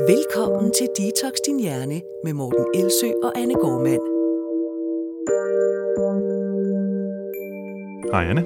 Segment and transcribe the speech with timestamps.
[0.00, 4.04] Velkommen til Detox Din Hjerne med Morten Elsø og Anne Gormand.
[8.12, 8.44] Hej Anne.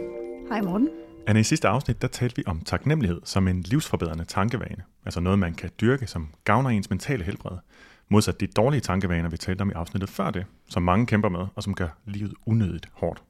[0.49, 0.89] Hej Morten.
[1.27, 4.83] Anne, i sidste afsnit, der talte vi om taknemmelighed som en livsforbedrende tankevane.
[5.05, 7.59] Altså noget, man kan dyrke, som gavner ens mentale helbred.
[8.09, 11.47] Modsat de dårlige tankevaner, vi talte om i afsnittet før det, som mange kæmper med,
[11.55, 13.23] og som gør livet unødigt hårdt.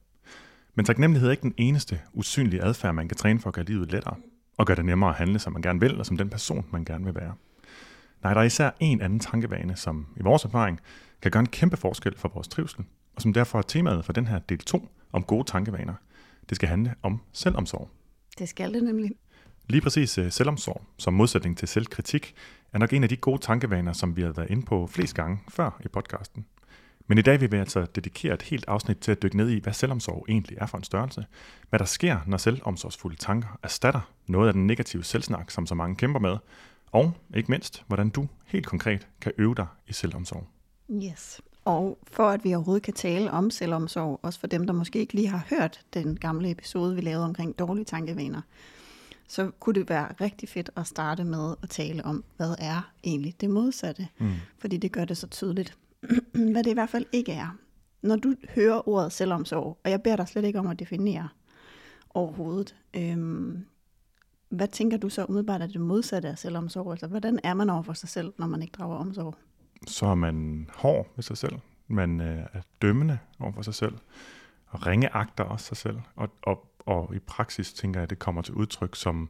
[0.75, 3.93] Men taknemmelighed er ikke den eneste usynlige adfærd, man kan træne for at gøre livet
[3.93, 4.16] lettere,
[4.59, 6.84] og gøre det nemmere at handle, som man gerne vil, og som den person, man
[6.84, 7.34] gerne vil være.
[8.23, 10.81] Nej, der er især en anden tankevane, som i vores erfaring
[11.22, 12.85] kan gøre en kæmpe forskel for vores trivsel,
[13.17, 15.95] og som derfor er temaet for den her del 2 om gode tankevaner.
[16.48, 17.90] Det skal handle om selvomsorg.
[18.39, 19.11] Det skal det nemlig.
[19.68, 22.35] Lige præcis uh, selvomsorg, som modsætning til selvkritik,
[22.72, 25.39] er nok en af de gode tankevaner, som vi har været inde på flest gange
[25.48, 26.46] før i podcasten.
[27.07, 29.61] Men i dag vil vi altså dedikere et helt afsnit til at dykke ned i,
[29.61, 31.25] hvad selvomsorg egentlig er for en størrelse,
[31.68, 35.97] hvad der sker, når selvomsorgsfulde tanker erstatter noget af den negative selvsnak, som så mange
[35.97, 36.37] kæmper med,
[36.92, 40.47] og ikke mindst, hvordan du helt konkret kan øve dig i selvomsorg.
[40.91, 41.41] Yes.
[41.64, 45.15] Og for at vi overhovedet kan tale om selvomsorg, også for dem, der måske ikke
[45.15, 48.41] lige har hørt den gamle episode, vi lavede omkring dårlige tankevaner,
[49.28, 53.34] så kunne det være rigtig fedt at starte med at tale om, hvad er egentlig
[53.41, 54.09] det modsatte.
[54.19, 54.33] Mm.
[54.59, 55.77] Fordi det gør det så tydeligt,
[56.53, 57.56] hvad det i hvert fald ikke er.
[58.03, 61.28] Når du hører ordet selvomsorg, og jeg beder dig slet ikke om at definere
[62.15, 63.67] overhovedet, øhm,
[64.51, 66.91] hvad tænker du så umiddelbart er det modsatte af selvomsorg?
[66.91, 69.34] Altså, hvordan er man over for sig selv, når man ikke drager omsorg?
[69.87, 71.59] Så er man hård ved sig selv.
[71.89, 73.95] Man øh, er dømmende over for sig selv.
[74.67, 75.97] Og ringeagter også sig selv.
[76.17, 79.28] Og, og, og i praksis tænker jeg, at det kommer til udtryk som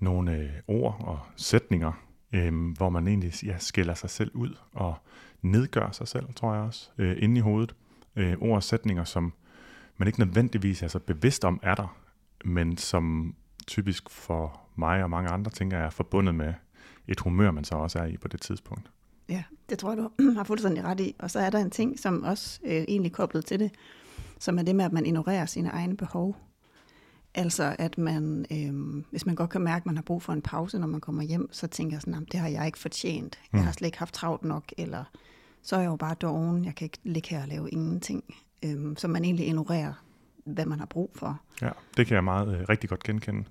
[0.00, 1.92] nogle øh, ord og sætninger,
[2.32, 4.94] øh, hvor man egentlig ja, skiller sig selv ud og
[5.42, 7.74] nedgør sig selv, tror jeg også, øh, inde i hovedet.
[8.16, 9.32] Øh, ord og sætninger, som
[9.96, 11.96] man ikke nødvendigvis er så bevidst om er der,
[12.44, 13.34] men som
[13.70, 16.54] typisk for mig og mange andre, tænker jeg, er forbundet med
[17.08, 18.90] et humør, man så også er i på det tidspunkt.
[19.28, 21.16] Ja, det tror jeg, du har fuldstændig ret i.
[21.18, 23.70] Og så er der en ting, som også øh, egentlig koblet til det,
[24.38, 26.36] som er det med, at man ignorerer sine egne behov.
[27.34, 30.42] Altså at man, øh, hvis man godt kan mærke, at man har brug for en
[30.42, 33.40] pause, når man kommer hjem, så tænker jeg sådan, det har jeg ikke fortjent.
[33.52, 33.72] Jeg har mm.
[33.72, 35.04] slet ikke haft travlt nok, eller
[35.62, 38.24] så er jeg jo bare doven, jeg kan ikke ligge her og lave ingenting.
[38.64, 39.92] Øh, så man egentlig ignorerer,
[40.44, 41.40] hvad man har brug for.
[41.62, 43.44] Ja, det kan jeg meget øh, rigtig godt genkende.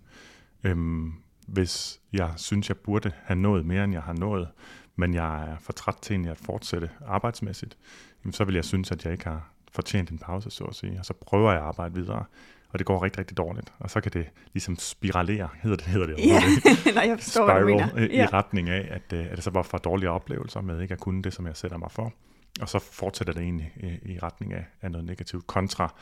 [0.64, 1.14] Øhm,
[1.48, 4.48] hvis jeg synes, jeg burde have nået mere, end jeg har nået,
[4.96, 7.78] men jeg er for træt til at fortsætte arbejdsmæssigt,
[8.24, 11.00] jamen, så vil jeg synes, at jeg ikke har fortjent en pause, så at sige.
[11.00, 12.26] Og så prøver jeg at arbejde videre,
[12.70, 13.74] og det går rigtig, rigtig dårligt.
[13.80, 16.18] Og så kan det ligesom spiralere, hedder det, hedder det.
[16.18, 16.42] Ja,
[16.96, 18.24] nej, jeg forstår, Spiral, hvad du mener.
[18.24, 21.00] i retning af, at, øh, at det så var for dårlige oplevelser med ikke at
[21.00, 22.14] kunne det, som jeg sætter mig for.
[22.62, 25.94] Og så fortsætter det egentlig i, i retning af, af noget negativt, kontra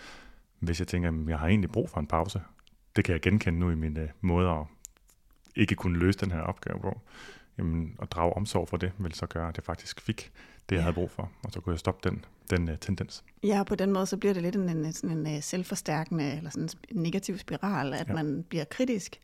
[0.60, 2.42] hvis jeg tænker, at jeg har egentlig brug for en pause.
[2.96, 4.66] Det kan jeg genkende nu i min uh, måde at
[5.56, 7.02] ikke kunne løse den her opgave på.
[7.58, 10.32] Jamen, at drage omsorg for det, vil så gøre, at jeg faktisk fik
[10.70, 10.82] det, jeg ja.
[10.82, 13.24] havde brug for, og så kunne jeg stoppe den, den uh, tendens.
[13.44, 16.50] Ja, på den måde, så bliver det lidt en, en, sådan en uh, selvforstærkende, eller
[16.50, 18.14] sådan en negativ spiral, at ja.
[18.14, 19.22] man bliver kritisk,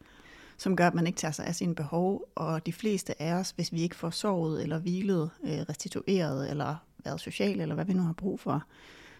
[0.57, 3.51] som gør, at man ikke tager sig af sine behov, og de fleste af os,
[3.51, 8.01] hvis vi ikke får sovet, eller hvilet, restitueret, eller været social, eller hvad vi nu
[8.01, 8.63] har brug for,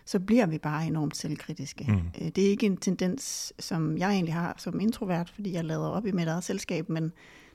[0.05, 1.85] så bliver vi bare enormt selvkritiske.
[1.87, 2.31] Mm.
[2.31, 6.05] Det er ikke en tendens, som jeg egentlig har som introvert, fordi jeg lader op
[6.05, 7.11] i mit eget selskab, men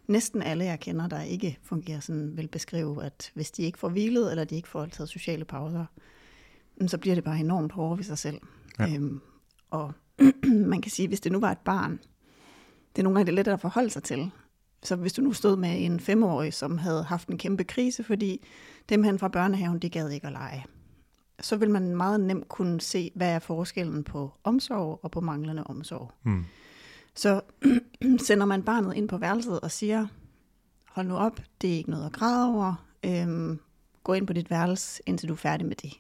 [0.07, 3.89] næsten alle, jeg kender, der ikke fungerer sådan, vil beskrive, at hvis de ikke får
[3.89, 5.85] hvilet, eller de ikke får taget sociale pauser,
[6.87, 8.39] så bliver det bare enormt hårdt ved sig selv.
[8.79, 8.95] Ja.
[8.95, 9.21] Øhm,
[9.71, 9.93] og
[10.73, 12.01] man kan sige, hvis det nu var et barn,
[12.97, 14.31] det er nogle gange det lettere at forholde sig til.
[14.83, 18.47] Så hvis du nu stod med en femårig, som havde haft en kæmpe krise, fordi
[18.89, 20.65] dem hen fra børnehaven, de gad ikke at lege
[21.41, 25.65] så vil man meget nemt kunne se, hvad er forskellen på omsorg og på manglende
[25.65, 26.13] omsorg.
[26.23, 26.45] Mm.
[27.15, 27.41] Så
[28.27, 30.07] sender man barnet ind på værelset og siger,
[30.89, 33.61] hold nu op, det er ikke noget at græde over, øhm,
[34.05, 35.93] gå ind på dit værelse, indtil du er færdig med det.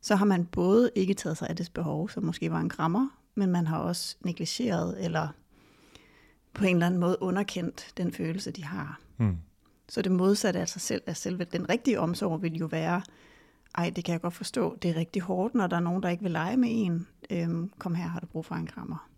[0.00, 3.08] Så har man både ikke taget sig af dets behov, som måske var en krammer,
[3.34, 5.28] men man har også negligeret eller
[6.54, 9.00] på en eller anden måde underkendt den følelse, de har.
[9.18, 9.36] Mm.
[9.88, 13.02] Så det modsatte af sig selv, af selve den rigtige omsorg, vil jo være,
[13.74, 14.76] ej, det kan jeg godt forstå.
[14.82, 17.06] Det er rigtig hårdt, når der er nogen, der ikke vil lege med en.
[17.30, 19.08] Øhm, kom her, har du brug for en krammer.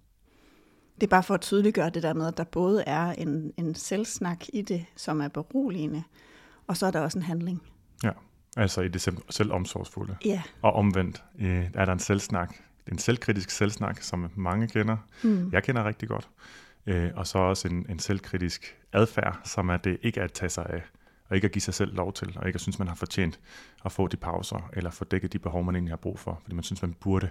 [0.95, 3.75] Det er bare for at tydeliggøre det der med, at der både er en, en
[3.75, 6.03] selvsnak i det, som er beroligende,
[6.67, 7.63] og så er der også en handling.
[8.05, 8.11] Ja,
[8.57, 10.17] altså i det selvomsorgsfulde.
[10.25, 10.43] Ja.
[10.63, 12.55] Og omvendt øh, er der en selvsnak,
[12.93, 14.97] en selvkritisk selvsnak, som mange kender.
[15.23, 15.51] Mm.
[15.53, 16.29] Jeg kender rigtig godt.
[16.87, 20.67] Øh, og så også en, en selvkritisk adfærd, som er det ikke at tage sig
[20.67, 20.83] af
[21.35, 23.41] og ikke at give sig selv lov til, og ikke at synes, man har fortjent
[23.85, 26.55] at få de pauser, eller få dækket de behov, man egentlig har brug for, fordi
[26.55, 27.31] man synes, man burde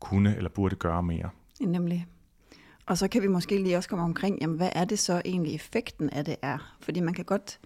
[0.00, 1.30] kunne eller burde gøre mere.
[1.60, 2.06] Nemlig.
[2.86, 5.54] Og så kan vi måske lige også komme omkring, jamen hvad er det så egentlig
[5.54, 6.76] effekten af det er?
[6.80, 7.60] Fordi man kan godt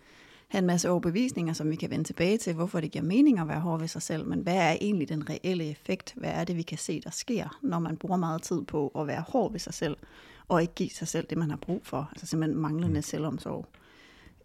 [0.48, 3.48] have en masse overbevisninger, som vi kan vende tilbage til, hvorfor det giver mening at
[3.48, 6.14] være hård ved sig selv, men hvad er egentlig den reelle effekt?
[6.16, 9.06] Hvad er det, vi kan se, der sker, når man bruger meget tid på at
[9.06, 9.96] være hård ved sig selv,
[10.48, 13.02] og ikke give sig selv det, man har brug for, altså simpelthen manglende mm.
[13.02, 13.66] selvomsorg.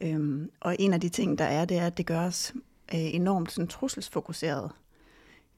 [0.04, 2.54] Øhm, og en af de ting, der er, det er, at det gør os
[2.94, 4.72] øh, enormt sådan, trusselsfokuseret.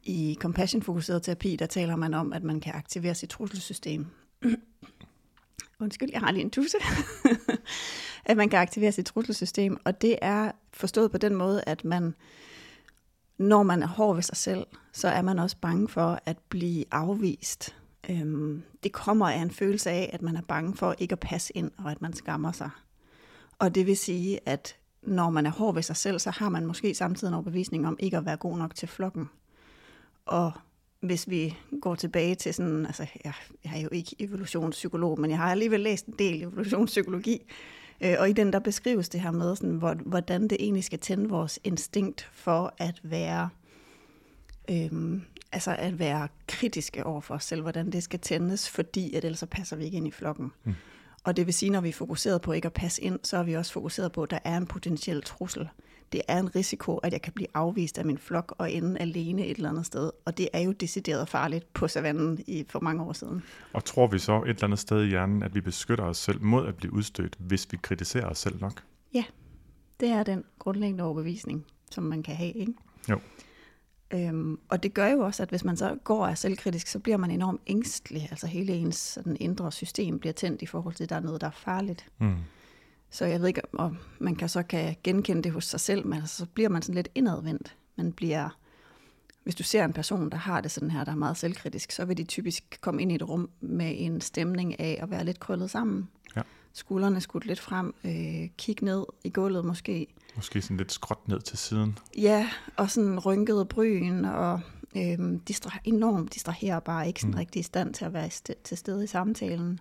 [0.04, 4.06] I compassion-fokuseret terapi, der taler man om, at man kan aktivere sit trusselsystem.
[5.80, 6.78] Undskyld, jeg har lige en tusse.
[8.26, 12.16] at man kan aktivere sit trusselsystem, og det er forstået på den måde, at man,
[13.38, 16.86] når man er hård ved sig selv, så er man også bange for at blive
[16.92, 17.76] afvist.
[18.10, 21.58] Øhm, det kommer af en følelse af, at man er bange for ikke at passe
[21.58, 22.70] ind, og at man skammer sig.
[23.60, 26.66] Og det vil sige, at når man er hård ved sig selv, så har man
[26.66, 29.30] måske samtidig en overbevisning om ikke at være god nok til flokken.
[30.26, 30.52] Og
[31.00, 35.38] hvis vi går tilbage til sådan, altså jeg, jeg er jo ikke evolutionspsykolog, men jeg
[35.38, 37.42] har alligevel læst en del evolutionspsykologi,
[38.02, 41.30] øh, og i den der beskrives det her med, sådan, hvordan det egentlig skal tænde
[41.30, 43.50] vores instinkt for at være,
[44.72, 49.26] øhm, altså at være kritiske over for os selv, hvordan det skal tændes, fordi at
[49.26, 50.52] ellers så passer vi ikke ind i flokken.
[50.64, 50.74] Mm.
[51.26, 53.44] Og det vil sige, når vi er fokuseret på ikke at passe ind, så er
[53.44, 55.70] vi også fokuseret på, at der er en potentiel trussel.
[56.12, 59.46] Det er en risiko, at jeg kan blive afvist af min flok og ende alene
[59.46, 60.12] et eller andet sted.
[60.26, 63.44] Og det er jo decideret farligt på savannen i for mange år siden.
[63.74, 66.42] Og tror vi så et eller andet sted i hjernen, at vi beskytter os selv
[66.42, 68.84] mod at blive udstødt, hvis vi kritiserer os selv nok?
[69.14, 69.24] Ja,
[70.00, 72.54] det er den grundlæggende overbevisning, som man kan have.
[72.54, 72.74] Ikke?
[73.10, 73.20] Jo.
[74.12, 77.18] Øhm, og det gør jo også, at hvis man så går er selvkritisk, så bliver
[77.18, 78.28] man enormt ængstelig.
[78.32, 81.42] Altså hele ens sådan, indre system bliver tændt i forhold til, at der er noget,
[81.42, 82.06] der er farligt.
[82.20, 82.36] Mm.
[83.10, 86.20] Så jeg ved ikke, om man kan så kan genkende det hos sig selv, men
[86.20, 87.76] altså, så bliver man sådan lidt indadvendt.
[87.96, 88.50] Man bliver,
[89.44, 92.06] hvis du ser en person, der har det sådan her, der er meget selvkritisk, så
[92.06, 95.40] vil de typisk komme ind i et rum med en stemning af at være lidt
[95.40, 96.10] krøllet sammen.
[96.36, 96.42] Ja.
[96.74, 100.08] Skuldrene skudt lidt frem, øh, kig ned i gulvet måske.
[100.36, 101.98] Måske sådan lidt skråt ned til siden.
[102.18, 104.60] Ja, og sådan rynkede bryn, og
[104.98, 107.38] øh, distra- enormt distraherbar, ikke sådan mm.
[107.38, 108.30] rigtig i stand til at være
[108.64, 109.80] til stede i samtalen.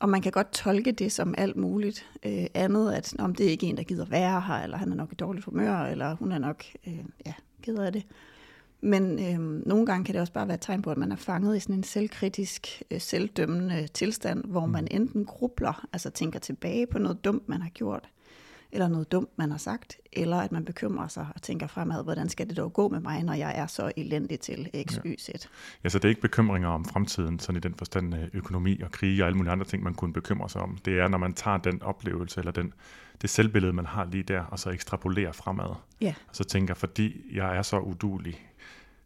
[0.00, 3.50] Og man kan godt tolke det som alt muligt øh, andet, at om det er
[3.50, 6.32] ikke en, der gider være her, eller han er nok i dårligt humør, eller hun
[6.32, 7.32] er nok øh, ja,
[7.62, 8.06] gider af det.
[8.80, 11.16] Men øh, nogle gange kan det også bare være et tegn på, at man er
[11.16, 14.72] fanget i sådan en selvkritisk, øh, selvdømmende tilstand, hvor mm.
[14.72, 18.08] man enten grubler, altså tænker tilbage på noget dumt, man har gjort,
[18.74, 22.28] eller noget dumt, man har sagt, eller at man bekymrer sig og tænker fremad, hvordan
[22.28, 25.28] skal det dog gå med mig, når jeg er så elendig til X, Y, Z.
[25.84, 28.90] Ja, så det er ikke bekymringer om fremtiden, sådan i den forstand øh, økonomi og
[28.90, 30.78] krig og alle mulige andre ting, man kunne bekymre sig om.
[30.84, 32.72] Det er, når man tager den oplevelse, eller den,
[33.22, 35.74] det selvbillede, man har lige der, og så ekstrapolerer fremad.
[36.00, 36.14] Ja.
[36.28, 38.46] Og så tænker, fordi jeg er så udulig,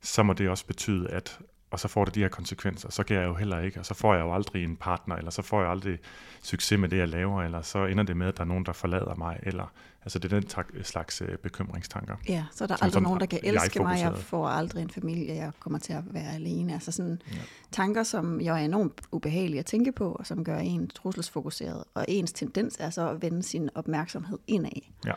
[0.01, 1.39] så må det også betyde, at
[1.71, 3.95] og så får det de her konsekvenser, så kan jeg jo heller ikke, og så
[3.95, 5.99] får jeg jo aldrig en partner, eller så får jeg aldrig
[6.43, 8.73] succes med det, jeg laver, eller så ender det med, at der er nogen, der
[8.73, 9.73] forlader mig, eller
[10.03, 12.17] altså det er den tak, slags øh, bekymringstanker.
[12.29, 15.35] Ja, så er der aldrig nogen, der kan elske mig, jeg får aldrig en familie,
[15.35, 16.73] jeg kommer til at være alene.
[16.73, 17.37] Altså sådan ja.
[17.73, 22.05] tanker, som jeg er enormt ubehagelig at tænke på, og som gør en trusselsfokuseret, og
[22.09, 24.81] ens tendens er så at vende sin opmærksomhed indad.
[25.07, 25.13] Ja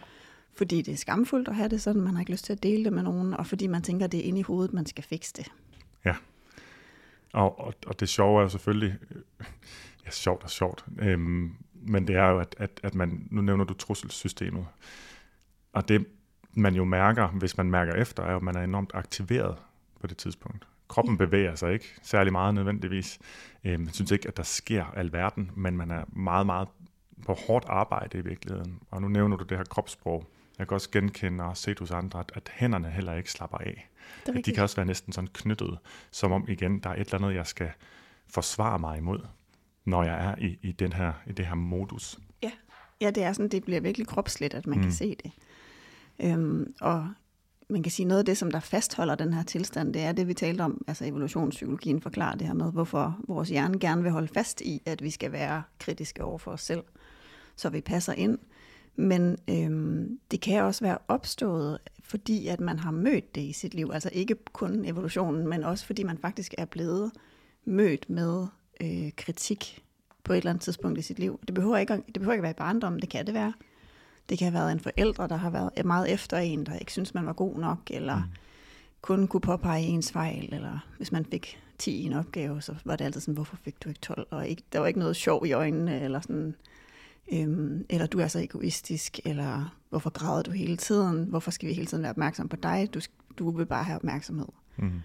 [0.54, 2.84] fordi det er skamfuldt at have det sådan, man har ikke lyst til at dele
[2.84, 5.04] det med nogen, og fordi man tænker, at det er inde i hovedet, man skal
[5.04, 5.52] fikse det.
[6.06, 6.16] Ja,
[7.34, 8.98] og, og, og det sjove er jo selvfølgelig,
[10.06, 13.64] ja, sjovt og sjovt, øhm, men det er jo, at, at, at man, nu nævner
[13.64, 14.66] du trusselssystemet,
[15.74, 16.06] og det
[16.54, 19.58] man jo mærker, hvis man mærker efter, er jo, at man er enormt aktiveret
[20.00, 20.68] på det tidspunkt.
[20.88, 23.20] Kroppen bevæger sig ikke særlig meget nødvendigvis.
[23.64, 26.68] Øhm, jeg synes ikke, at der sker alverden, men man er meget, meget
[27.26, 28.80] på hårdt arbejde i virkeligheden.
[28.92, 30.26] Og nu nævner du det her kropssprog.
[30.60, 33.90] Jeg kan også genkende og se hos andre, at, at hænderne heller ikke slapper af.
[34.28, 35.78] At de kan også være næsten sådan knyttet,
[36.12, 37.72] som om igen, der er et eller andet, jeg skal
[38.28, 39.20] forsvare mig imod,
[39.86, 42.20] når jeg er i, i, den her, i det her modus.
[42.44, 42.52] Ja.
[43.02, 44.84] ja, det er sådan, det bliver virkelig kropsligt, at man mm.
[44.84, 45.32] kan se det.
[46.20, 47.10] Øhm, og
[47.70, 50.28] man kan sige, noget af det, som der fastholder den her tilstand, det er det,
[50.28, 54.28] vi talte om, altså evolutionspsykologien forklarer det her med, hvorfor vores hjerne gerne vil holde
[54.28, 56.84] fast i, at vi skal være kritiske over for os selv,
[57.56, 58.38] så vi passer ind.
[58.96, 61.80] Men øhm, det kan også være opstået,
[62.12, 63.90] fordi at man har mødt det i sit liv.
[63.94, 67.12] Altså ikke kun evolutionen, men også fordi man faktisk er blevet
[67.66, 68.48] mødt med
[68.82, 69.84] øh, kritik
[70.24, 71.40] på et eller andet tidspunkt i sit liv.
[71.48, 73.54] Det behøver ikke, det behøver ikke at være i barndommen, det kan det være.
[74.30, 77.14] Det kan have været en forældre, der har været meget efter en, der ikke synes,
[77.14, 78.32] man var god nok, eller mm.
[79.02, 82.96] kun kunne påpege ens fejl, eller hvis man fik 10 i en opgave, så var
[82.96, 84.28] det altid sådan, hvorfor fik du ikke 12?
[84.32, 86.56] Og ikke, der var ikke noget sjov i øjnene, eller sådan
[87.34, 91.26] Øhm, eller du er så egoistisk, eller hvorfor græder du hele tiden?
[91.26, 92.90] Hvorfor skal vi hele tiden være opmærksom på dig?
[92.94, 93.00] Du,
[93.38, 94.48] du vil bare have opmærksomhed.
[94.78, 95.02] Mm.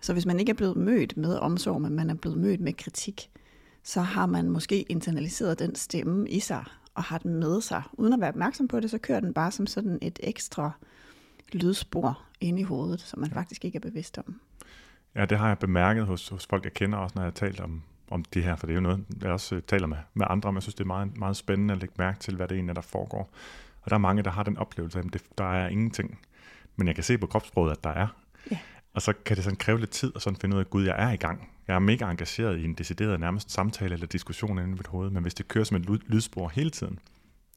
[0.00, 2.72] Så hvis man ikke er blevet mødt med omsorg, men man er blevet mødt med
[2.72, 3.30] kritik,
[3.82, 7.82] så har man måske internaliseret den stemme i sig, og har den med sig.
[7.92, 10.70] Uden at være opmærksom på det, så kører den bare som sådan et ekstra
[11.52, 14.40] lydspor ind i hovedet, som man faktisk ikke er bevidst om.
[15.14, 17.60] Ja, det har jeg bemærket hos, hos folk, jeg kender også, når jeg har talt
[17.60, 20.26] om, om det her, for det er jo noget, jeg også øh, taler med, med
[20.30, 20.54] andre om.
[20.54, 22.74] Jeg synes, det er meget, meget spændende at lægge mærke til, hvad det egentlig er,
[22.74, 23.30] der foregår.
[23.82, 26.18] Og der er mange, der har den oplevelse af, at der er ingenting.
[26.76, 28.06] Men jeg kan se på kropssproget, at der er.
[28.50, 28.58] Ja.
[28.94, 30.94] Og så kan det sådan kræve lidt tid at sådan finde ud af, gud, jeg
[30.98, 31.48] er i gang.
[31.68, 35.10] Jeg er mega engageret i en decideret nærmest samtale eller diskussion inde i mit hoved,
[35.10, 36.98] men hvis det kører som et lydspor hele tiden,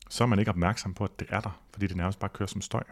[0.10, 2.48] så er man ikke opmærksom på, at det er der, fordi det nærmest bare kører
[2.48, 2.84] som støj.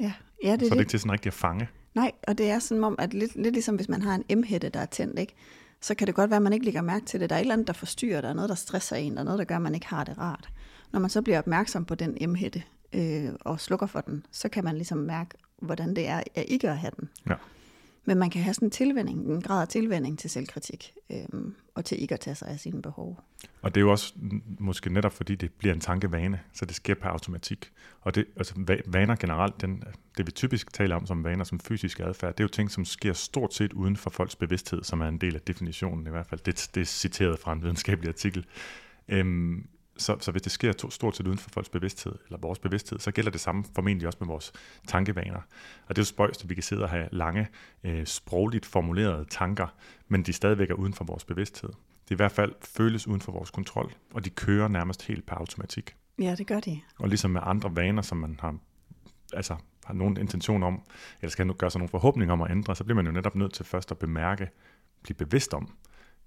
[0.00, 0.12] Ja,
[0.44, 0.80] ja det er så er det det.
[0.80, 1.68] ikke til sådan rigtig at fange.
[1.94, 4.68] Nej, og det er sådan om, at lidt, lidt ligesom hvis man har en M-hætte,
[4.68, 5.34] der er tændt, ikke?
[5.84, 7.30] Så kan det godt være, at man ikke lægger mærke til det.
[7.30, 9.24] Der er et eller andet, der forstyrrer, der er noget, der stresser en, der er
[9.24, 10.48] noget, der gør, at man ikke har det rart.
[10.92, 12.62] Når man så bliver opmærksom på den emhætte
[12.92, 16.70] øh, og slukker for den, så kan man ligesom mærke, hvordan det er at ikke
[16.70, 17.08] at have den.
[17.28, 17.34] Ja.
[18.04, 21.84] Men man kan have sådan en tilvænding, en grad af tilvænding til selvkritik, øhm, og
[21.84, 23.20] til ikke at tage sig af sine behov.
[23.62, 24.14] Og det er jo også
[24.58, 27.72] måske netop fordi, det bliver en tankevane, så det sker per automatik.
[28.00, 28.54] Og det, altså
[28.86, 29.82] vaner generelt, den,
[30.16, 32.84] det vi typisk taler om som vaner, som fysisk adfærd, det er jo ting, som
[32.84, 36.26] sker stort set uden for folks bevidsthed, som er en del af definitionen i hvert
[36.26, 36.40] fald.
[36.40, 38.46] Det, det er citeret fra en videnskabelig artikel.
[39.08, 42.58] Øhm, så, så hvis det sker to, stort set uden for folks bevidsthed, eller vores
[42.58, 44.52] bevidsthed, så gælder det samme formentlig også med vores
[44.88, 45.40] tankevaner.
[45.86, 47.48] Og det er jo spøjst, at vi kan sidde og have lange,
[47.84, 49.66] øh, sprogligt formulerede tanker,
[50.08, 51.70] men de stadigvæk er uden for vores bevidsthed.
[52.08, 55.36] Det i hvert fald føles uden for vores kontrol, og de kører nærmest helt per
[55.36, 55.96] automatik.
[56.18, 56.80] Ja, det gør de.
[56.98, 58.56] Og ligesom med andre vaner, som man har,
[59.32, 60.82] altså, har nogen intention om,
[61.20, 63.52] eller skal gøre sig nogle forhåbninger om at ændre, så bliver man jo netop nødt
[63.52, 64.48] til først at bemærke,
[65.02, 65.74] blive bevidst om,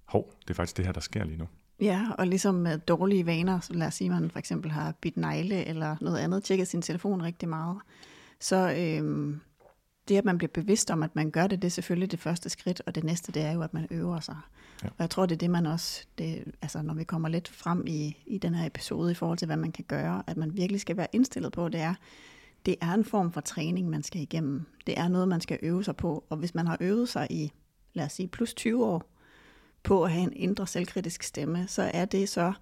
[0.05, 1.47] hov, det er faktisk det her, der sker lige nu.
[1.81, 4.93] Ja, og ligesom med dårlige vaner, så lad os sige, at man for eksempel har
[5.01, 7.77] bidt negle eller noget andet, tjekket sin telefon rigtig meget,
[8.39, 9.39] så øhm,
[10.07, 12.50] det, at man bliver bevidst om, at man gør det, det er selvfølgelig det første
[12.50, 14.38] skridt, og det næste, det er jo, at man øver sig.
[14.84, 14.88] Ja.
[14.88, 17.84] Og jeg tror, det er det, man også, det, altså når vi kommer lidt frem
[17.88, 20.81] i, i den her episode i forhold til, hvad man kan gøre, at man virkelig
[20.81, 21.93] skal være indstillet på, det er,
[22.65, 24.65] det er en form for træning, man skal igennem.
[24.88, 27.51] Det er noget, man skal øve sig på, og hvis man har øvet sig i,
[27.93, 29.16] lad os sige, plus 20 år,
[29.84, 32.53] på at have en indre selvkritisk stemme, så er det så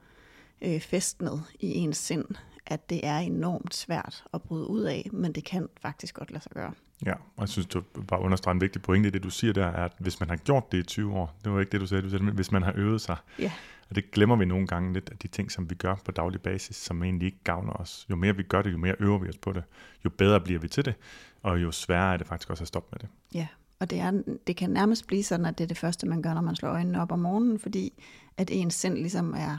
[0.61, 2.25] øh, festnet i ens sind,
[2.65, 6.43] at det er enormt svært at bryde ud af, men det kan faktisk godt lade
[6.43, 6.73] sig gøre.
[7.05, 9.65] Ja, og jeg synes, du bare understreger en vigtig pointe i det, du siger der,
[9.65, 11.87] er, at hvis man har gjort det i 20 år, det var ikke det, du
[11.87, 13.51] sagde, du sagde, men hvis man har øvet sig, ja.
[13.89, 16.41] og det glemmer vi nogle gange lidt, af de ting, som vi gør på daglig
[16.41, 18.05] basis, som egentlig ikke gavner os.
[18.09, 19.63] Jo mere vi gør det, jo mere øver vi os på det,
[20.05, 20.95] jo bedre bliver vi til det,
[21.41, 23.09] og jo sværere er det faktisk også at stoppe med det.
[23.33, 23.47] Ja,
[23.79, 24.11] og det, er,
[24.47, 26.69] det kan nærmest blive sådan, at det er det første, man gør, når man slår
[26.69, 28.03] øjnene op om morgenen, fordi
[28.37, 29.57] at ens sind ligesom er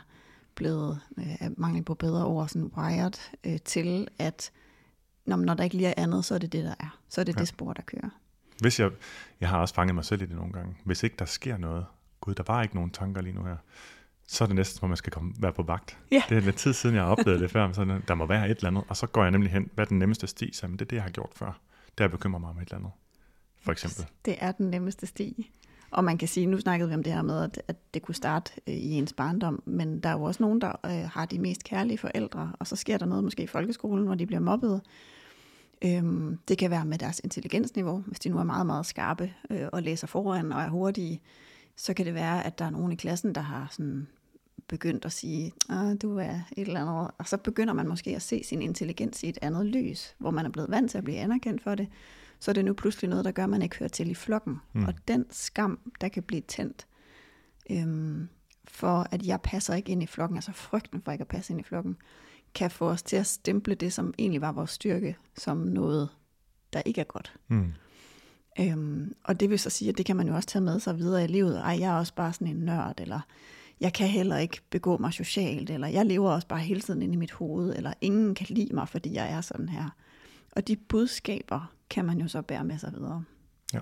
[0.55, 3.13] blevet, øh, mangel på bedre ord, sådan wired
[3.45, 4.51] øh, til, at
[5.27, 6.99] når, når der ikke lige er andet, så er det det, der er.
[7.09, 7.41] Så er det ja.
[7.41, 8.11] det spor, der kører.
[8.61, 8.91] Hvis jeg,
[9.41, 10.77] jeg har også fanget mig selv i det nogle gange.
[10.85, 11.87] Hvis ikke der sker noget,
[12.21, 13.57] gud, der var ikke nogen tanker lige nu her,
[14.27, 15.99] så er det næsten, hvor man skal komme, være på vagt.
[16.11, 16.23] Ja.
[16.29, 18.57] Det er lidt tid siden, jeg har oplevet det før, så der må være et
[18.57, 20.53] eller andet, og så går jeg nemlig hen, hvad er den nemmeste sti?
[20.53, 21.61] Så, men det er det, jeg har gjort før.
[21.99, 22.91] Det er bekymrer mig om et eller andet,
[23.67, 24.07] for eksempel.
[24.25, 25.51] Det er den nemmeste sti.
[25.91, 28.15] Og man kan sige, nu snakkede vi om det her med, at, at det kunne
[28.15, 31.39] starte øh, i ens barndom, men der er jo også nogen, der øh, har de
[31.39, 34.81] mest kærlige forældre, og så sker der noget måske i folkeskolen, hvor de bliver mobbet.
[35.85, 39.69] Øhm, det kan være med deres intelligensniveau, hvis de nu er meget, meget skarpe øh,
[39.73, 41.23] og læser foran og er hurtige,
[41.77, 44.07] så kan det være, at der er nogen i klassen, der har sådan
[44.69, 48.23] begyndt at sige, ah, du er et eller andet, og så begynder man måske at
[48.23, 51.19] se sin intelligens i et andet lys, hvor man er blevet vant til at blive
[51.19, 51.89] anerkendt for det,
[52.41, 54.57] så er det nu pludselig noget, der gør, at man ikke hører til i flokken.
[54.73, 54.85] Mm.
[54.85, 56.87] Og den skam, der kan blive tændt,
[57.71, 58.29] øhm,
[58.65, 61.61] for at jeg passer ikke ind i flokken, altså frygten for ikke at passe ind
[61.61, 61.97] i flokken,
[62.55, 66.09] kan få os til at stemple det, som egentlig var vores styrke, som noget,
[66.73, 67.35] der ikke er godt.
[67.49, 67.73] Mm.
[68.61, 70.99] Øhm, og det vil så sige, at det kan man jo også tage med sig
[70.99, 71.59] videre i livet.
[71.59, 73.21] Ej, jeg er også bare sådan en nørd, eller
[73.81, 77.15] jeg kan heller ikke begå mig socialt, eller jeg lever også bare hele tiden inde
[77.15, 79.91] i mit hoved, eller ingen kan lide mig, fordi jeg er sådan her.
[80.57, 83.25] Og de budskaber kan man jo så bære med sig videre.
[83.75, 83.81] Ja.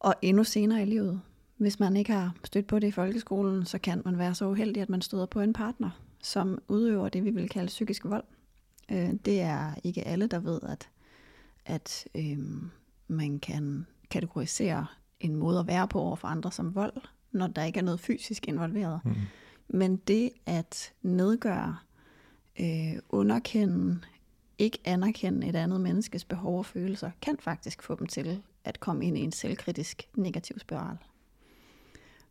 [0.00, 1.20] Og endnu senere i livet,
[1.56, 4.82] hvis man ikke har stødt på det i folkeskolen, så kan man være så uheldig,
[4.82, 5.90] at man støder på en partner,
[6.22, 8.24] som udøver det, vi vil kalde psykisk vold.
[8.90, 10.88] Øh, det er ikke alle, der ved, at,
[11.66, 12.38] at øh,
[13.08, 14.86] man kan kategorisere
[15.20, 18.00] en måde at være på over for andre som vold, når der ikke er noget
[18.00, 19.00] fysisk involveret.
[19.04, 19.14] Mm.
[19.68, 21.76] Men det at nedgøre,
[22.60, 24.00] øh, underkende,
[24.60, 29.04] ikke anerkende et andet menneskes behov og følelser, kan faktisk få dem til at komme
[29.06, 30.96] ind i en selvkritisk negativ spiral.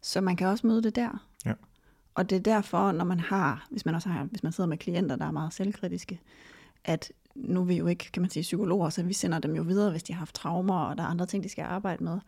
[0.01, 1.27] Så man kan også møde det der.
[1.45, 1.53] Ja.
[2.15, 4.77] Og det er derfor, når man har, hvis man også har, hvis man sidder med
[4.77, 6.19] klienter, der er meget selvkritiske,
[6.83, 9.63] at nu er vi jo ikke, kan man sige, psykologer, så vi sender dem jo
[9.63, 12.19] videre, hvis de har haft traumer, og der er andre ting, de skal arbejde med.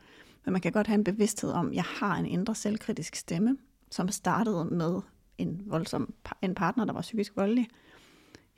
[0.45, 3.57] Men man kan godt have en bevidsthed om, at jeg har en indre selvkritisk stemme,
[3.91, 5.01] som startede med
[5.37, 7.67] en voldsom en partner, der var psykisk voldelig.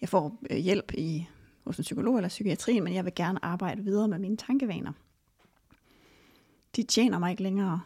[0.02, 1.28] Jeg får øh, hjælp i,
[1.66, 4.92] hos en psykolog eller psykiatrien, men jeg vil gerne arbejde videre med mine tankevaner.
[6.76, 7.82] De tjener mig ikke længere.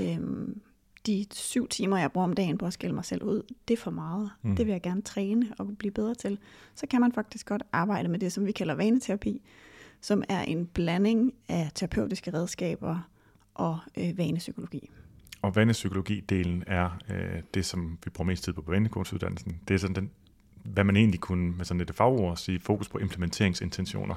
[0.00, 0.60] Øhm,
[1.06, 3.78] de syv timer, jeg bruger om dagen på at skælde mig selv ud, det er
[3.82, 4.30] for meget.
[4.42, 4.56] Mm.
[4.56, 6.38] Det vil jeg gerne træne og blive bedre til.
[6.74, 9.42] Så kan man faktisk godt arbejde med det, som vi kalder vaneterapi,
[10.00, 13.08] som er en blanding af terapeutiske redskaber
[13.54, 14.90] og øh, vanepsykologi.
[15.42, 19.60] Og vanepsykologi-delen er øh, det, som vi bruger mest tid på på vanekortsuddannelsen.
[19.68, 20.10] Det er sådan den,
[20.64, 24.14] hvad man egentlig kunne med sådan et fagord sige, fokus på implementeringsintentioner.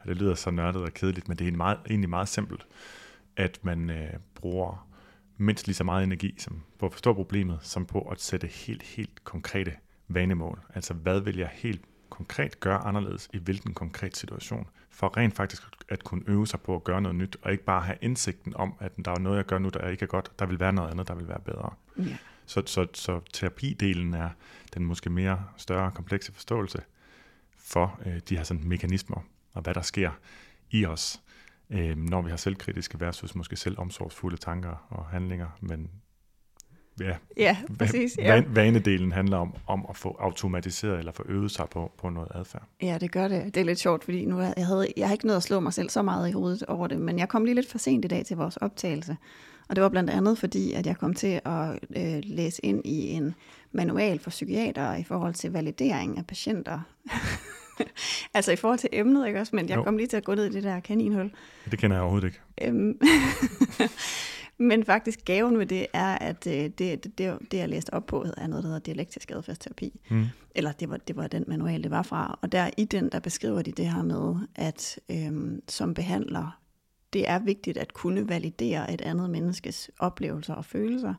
[0.00, 2.66] Og det lyder så nørdet og kedeligt, men det er meget, egentlig meget simpelt,
[3.36, 4.88] at man øh, bruger
[5.36, 8.82] mindst lige så meget energi som på at forstå problemet, som på at sætte helt,
[8.82, 9.72] helt konkrete
[10.08, 10.60] vanemål.
[10.74, 15.62] Altså, hvad vil jeg helt konkret gøre anderledes i hvilken konkret situation, for rent faktisk
[15.88, 18.74] at kunne øve sig på at gøre noget nyt, og ikke bare have indsigten om,
[18.80, 20.90] at der er noget, jeg gør nu, der ikke er godt, der vil være noget
[20.90, 21.74] andet, der vil være bedre.
[21.98, 22.16] Ja.
[22.46, 24.28] Så, så, så terapidelen er
[24.74, 26.78] den måske mere større komplekse forståelse
[27.56, 30.10] for øh, de her sådan, mekanismer, og hvad der sker
[30.70, 31.20] i os,
[31.70, 35.90] øh, når vi har selvkritiske versus måske selvomsorgsfulde tanker og handlinger, men
[37.00, 38.18] ja, ja præcis.
[38.18, 38.42] Ja.
[38.48, 42.62] vanedelen handler om, om at få automatiseret eller få øvet sig på, på noget adfærd.
[42.82, 43.54] Ja, det gør det.
[43.54, 45.72] Det er lidt sjovt, fordi nu jeg havde jeg har ikke noget at slå mig
[45.72, 48.08] selv så meget i hovedet over det, men jeg kom lige lidt for sent i
[48.08, 49.16] dag til vores optagelse.
[49.68, 53.10] Og det var blandt andet fordi, at jeg kom til at øh, læse ind i
[53.10, 53.34] en
[53.72, 56.80] manual for psykiater i forhold til validering af patienter.
[58.34, 59.56] altså i forhold til emnet, ikke også?
[59.56, 59.82] Men jeg jo.
[59.82, 61.30] kom lige til at gå ned i det der kaninhul.
[61.70, 62.40] Det kender jeg overhovedet ikke.
[62.62, 62.98] Øhm,
[64.58, 68.06] Men faktisk gaven med det er, at øh, det, det, det, det jeg læste op
[68.06, 70.00] på, er noget, der hedder dialektisk adfærdsterapi.
[70.10, 70.24] Mm.
[70.54, 72.38] Eller det var, det var den manual, det var fra.
[72.42, 76.60] Og der i den, der beskriver de det her med, at øhm, som behandler,
[77.14, 81.14] det er vigtigt at kunne validere et andet menneskes oplevelser og følelser.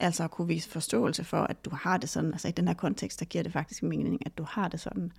[0.00, 2.32] Altså at kunne vise forståelse for, at du har det sådan.
[2.32, 5.12] Altså i den her kontekst, der giver det faktisk mening, at du har det sådan.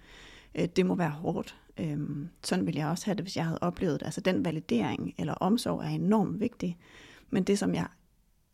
[0.56, 1.58] Øh, det må være hårdt.
[1.80, 4.06] Øhm, sådan ville jeg også have det, hvis jeg havde oplevet det.
[4.06, 6.78] Altså den validering eller omsorg er enormt vigtig.
[7.30, 7.86] Men det, som jeg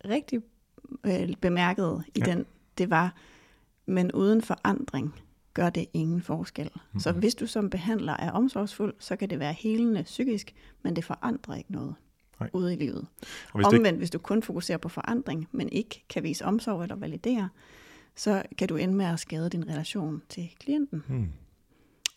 [0.04, 0.40] rigtig
[1.04, 2.24] øh, bemærkede i ja.
[2.24, 2.46] den,
[2.78, 3.14] det var,
[3.86, 5.14] men uden forandring
[5.56, 6.70] gør det ingen forskel.
[6.74, 7.00] Mm-hmm.
[7.00, 11.04] Så hvis du som behandler er omsorgsfuld, så kan det være helende psykisk, men det
[11.04, 11.94] forandrer ikke noget
[12.40, 12.50] Nej.
[12.52, 13.06] ude i livet.
[13.52, 13.98] Og hvis Omvendt, ikke...
[13.98, 17.48] hvis du kun fokuserer på forandring, men ikke kan vise omsorg eller validere,
[18.14, 21.02] så kan du ende med at skade din relation til klienten.
[21.08, 21.28] Mm.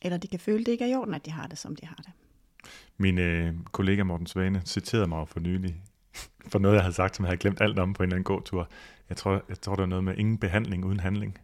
[0.01, 1.85] Eller de kan føle, det ikke er i orden, at de har det, som de
[1.85, 2.11] har det.
[2.97, 5.75] Min øh, kollega Morten Svane citerede mig for nylig
[6.51, 8.23] for noget, jeg havde sagt, som jeg havde glemt alt om på en eller anden
[8.23, 8.69] gåtur.
[9.09, 11.37] Jeg tror, jeg tror, der er noget med ingen behandling uden handling.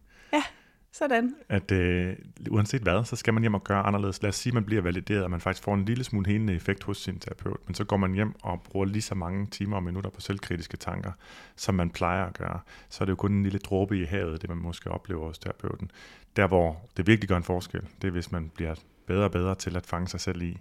[0.97, 1.35] Sådan.
[1.49, 2.15] At øh,
[2.49, 4.21] uanset hvad, så skal man hjem og gøre anderledes.
[4.21, 6.53] Lad os sige, at man bliver valideret, og man faktisk får en lille smule helende
[6.53, 9.75] effekt hos sin terapeut, men så går man hjem og bruger lige så mange timer
[9.75, 11.11] og minutter på selvkritiske tanker,
[11.55, 12.59] som man plejer at gøre.
[12.89, 15.39] Så er det jo kun en lille dråbe i havet, det man måske oplever hos
[15.39, 15.91] terapeuten.
[16.35, 18.75] Der, hvor det virkelig gør en forskel, det er, hvis man bliver
[19.07, 20.57] bedre og bedre til at fange sig selv i,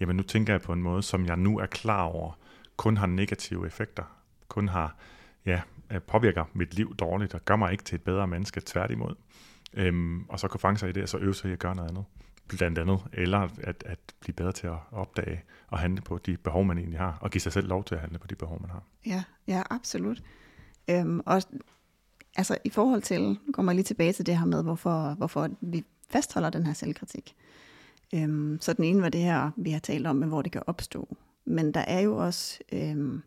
[0.00, 2.38] jamen nu tænker jeg på en måde, som jeg nu er klar over,
[2.76, 4.04] kun har negative effekter,
[4.48, 4.96] kun har,
[5.46, 5.60] ja,
[6.06, 9.14] påvirker mit liv dårligt og gør mig ikke til et bedre menneske, tværtimod.
[9.74, 11.74] Øhm, og så kan fange sig i det, og så øve sig i at gøre
[11.74, 12.04] noget andet,
[12.48, 16.64] blandt andet, eller at, at blive bedre til at opdage og handle på de behov,
[16.64, 18.70] man egentlig har, og give sig selv lov til at handle på de behov, man
[18.70, 18.82] har.
[19.06, 20.22] Ja, ja absolut.
[20.90, 21.42] Øhm, og
[22.36, 25.48] altså i forhold til, nu kommer jeg lige tilbage til det her med, hvorfor, hvorfor
[25.60, 27.34] vi fastholder den her selvkritik.
[28.14, 30.62] Øhm, så den ene var det her, vi har talt om, med hvor det kan
[30.66, 31.16] opstå.
[31.44, 33.22] Men der er jo også øhm,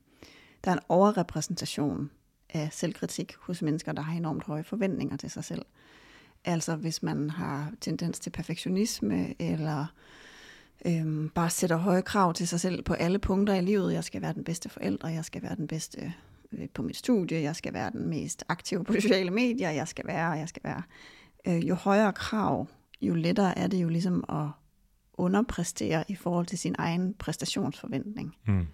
[0.65, 2.11] der er en overrepræsentation
[2.49, 5.65] af selvkritik hos mennesker, der har enormt høje forventninger til sig selv.
[6.45, 9.85] Altså hvis man har tendens til perfektionisme, eller
[10.85, 13.93] øhm, bare sætter høje krav til sig selv på alle punkter i livet.
[13.93, 16.13] Jeg skal være den bedste forældre, jeg skal være den bedste
[16.51, 20.07] øh, på mit studie, jeg skal være den mest aktive på sociale medier, jeg skal
[20.07, 20.81] være, jeg skal være.
[21.47, 22.67] Øh, jo højere krav,
[23.01, 24.47] jo lettere er det jo ligesom at
[25.13, 28.35] underpræstere i forhold til sin egen præstationsforventning.
[28.47, 28.67] Mm.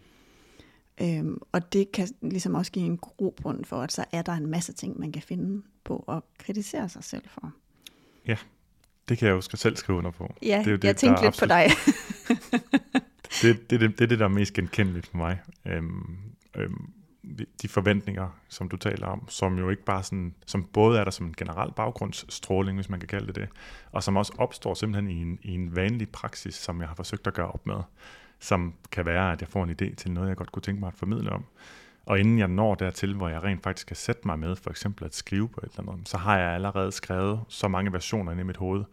[1.02, 4.48] Øhm, og det kan ligesom også give en grobund for, at så er der en
[4.48, 7.54] masse ting, man kan finde på at kritisere sig selv for.
[8.28, 8.36] Ja,
[9.10, 10.36] det kan jeg jo selv skrive under på.
[10.42, 11.50] Ja, det er jo det, jeg tænkte lidt absolut...
[11.50, 11.70] på dig.
[13.42, 15.42] det, det, det, det er det, der er mest genkendeligt for mig.
[15.66, 16.18] Øhm,
[16.56, 16.94] øhm,
[17.62, 21.12] de forventninger, som du taler om, som jo ikke bare sådan, som både er der
[21.12, 23.50] som en generel baggrundsstråling, hvis man kan kalde det det,
[23.92, 27.28] og som også opstår simpelthen i en, i en vanlig praksis, som jeg har forsøgt
[27.28, 27.82] at gøre op med,
[28.40, 30.88] som kan være, at jeg får en idé til noget, jeg godt kunne tænke mig
[30.88, 31.46] at formidle om.
[32.12, 35.06] Og inden jeg når dertil, hvor jeg rent faktisk kan sætte mig med, for eksempel
[35.06, 38.42] at skrive på et eller andet, så har jeg allerede skrevet så mange versioner inde
[38.42, 38.84] i mit hoved,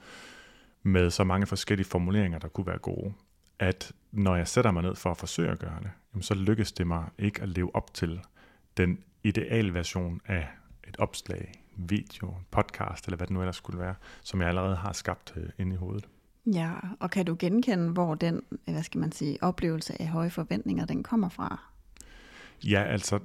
[0.83, 3.13] med så mange forskellige formuleringer, der kunne være gode,
[3.59, 6.73] at når jeg sætter mig ned for at forsøge at gøre det, jamen så lykkes
[6.73, 8.21] det mig ikke at leve op til
[8.77, 10.49] den idealversion af
[10.89, 14.93] et opslag, video, podcast, eller hvad det nu ellers skulle være, som jeg allerede har
[14.93, 16.09] skabt øh, inde i hovedet.
[16.47, 20.31] Ja, og kan du genkende, hvor den, øh, hvad skal man sige, oplevelse af høje
[20.31, 21.78] forventninger, den kommer fra?
[22.65, 23.19] Ja, altså,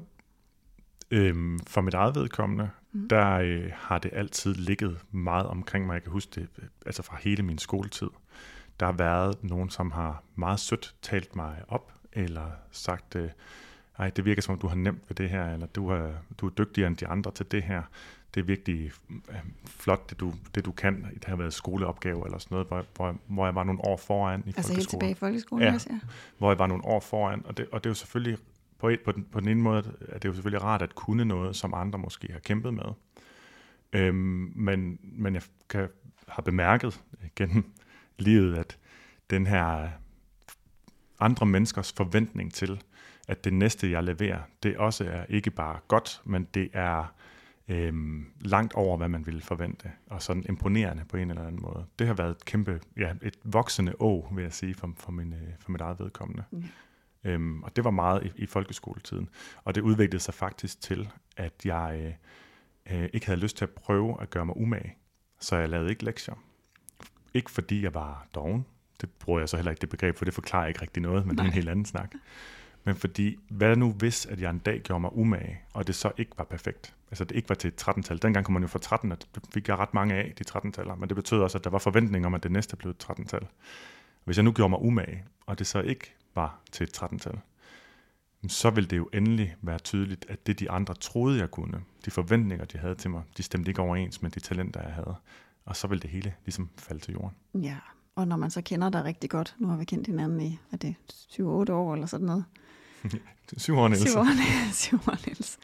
[1.12, 3.10] øhm, for mit eget vedkommende, mm.
[3.10, 5.93] der øh, har det altid ligget meget omkring mig.
[5.93, 8.10] Jeg kan huske det, øh, altså fra hele min skoletid.
[8.80, 13.30] Der har været nogen, som har meget sødt talt mig op, eller sagt, øh,
[14.00, 16.46] ej, det virker som om, du har nemt ved det her, eller du er, du
[16.46, 17.82] er dygtigere end de andre til det her.
[18.34, 18.91] Det er virkelig
[19.30, 21.06] øh, flot, det du, det du kan.
[21.13, 24.43] Det har været skoleopgave eller sådan noget, hvor, hvor, hvor jeg var nogle år foran
[24.46, 25.74] i Altså helt tilbage i folkeskolen Ja.
[25.74, 26.00] også, ja.
[26.38, 28.38] hvor jeg var nogle år foran, og det, og det er jo selvfølgelig,
[28.84, 31.26] på, et, på, den, på den ene måde, er det jo selvfølgelig rart at kunne
[31.26, 32.84] noget, som andre måske har kæmpet med.
[33.93, 35.88] Øhm, men, men jeg kan,
[36.28, 37.04] har bemærket
[37.36, 37.72] gennem
[38.19, 38.78] livet, at
[39.30, 39.89] den her
[41.19, 42.82] andre menneskers forventning til,
[43.28, 47.13] at det næste, jeg leverer, det også er ikke bare godt, men det er
[47.67, 51.86] øhm, langt over, hvad man ville forvente, og sådan imponerende på en eller anden måde.
[52.00, 55.34] Det har været et kæmpe, ja, et voksende å, vil jeg sige, for, for, min,
[55.34, 56.43] øh, for mit eget vedkommende.
[56.52, 56.63] Mm.
[57.24, 59.30] Øhm, og det var meget i, i folkeskoletiden.
[59.64, 62.16] Og det udviklede sig faktisk til, at jeg
[62.90, 64.96] øh, øh, ikke havde lyst til at prøve at gøre mig umage.
[65.40, 66.36] Så jeg lavede ikke lektier.
[67.34, 68.66] Ikke fordi jeg var doven.
[69.02, 71.36] Det bruger jeg så heller ikke det begreb, for det forklarer ikke rigtig noget, men
[71.36, 71.44] Nej.
[71.44, 72.12] det er en helt anden snak.
[72.84, 76.12] Men fordi, hvad nu hvis, at jeg en dag gjorde mig umage, og det så
[76.18, 76.96] ikke var perfekt?
[77.12, 78.22] Altså det ikke var til et 13-tal.
[78.22, 80.96] Dengang kunne man jo få 13, og det fik jeg ret mange af, de 13-taller.
[80.96, 83.48] Men det betød også, at der var forventning om, at det næste blev et 13-tal.
[84.24, 87.39] Hvis jeg nu gjorde mig umage, og det så ikke var til et 13-tal,
[88.48, 92.12] så ville det jo endelig være tydeligt, at det de andre troede, jeg kunne, de
[92.12, 95.15] forventninger, de havde til mig, de stemte ikke overens med de talenter, jeg havde.
[95.65, 97.36] Og så ville det hele ligesom falde til jorden.
[97.63, 97.78] Ja,
[98.15, 100.78] og når man så kender dig rigtig godt, nu har vi kendt hinanden i, er
[100.78, 102.46] det 7-8 år eller sådan noget?
[103.58, 104.10] Syv år, Niels.
[104.10, 104.26] Syv år,
[104.74, 105.58] syv år, Niels.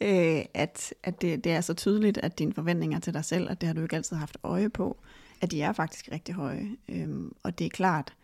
[0.00, 3.60] Øh, at, at det, det er så tydeligt, at dine forventninger til dig selv, at
[3.60, 4.96] det har du ikke altid haft øje på,
[5.40, 6.70] at de er faktisk rigtig høje.
[6.88, 8.14] Øhm, og det er klart,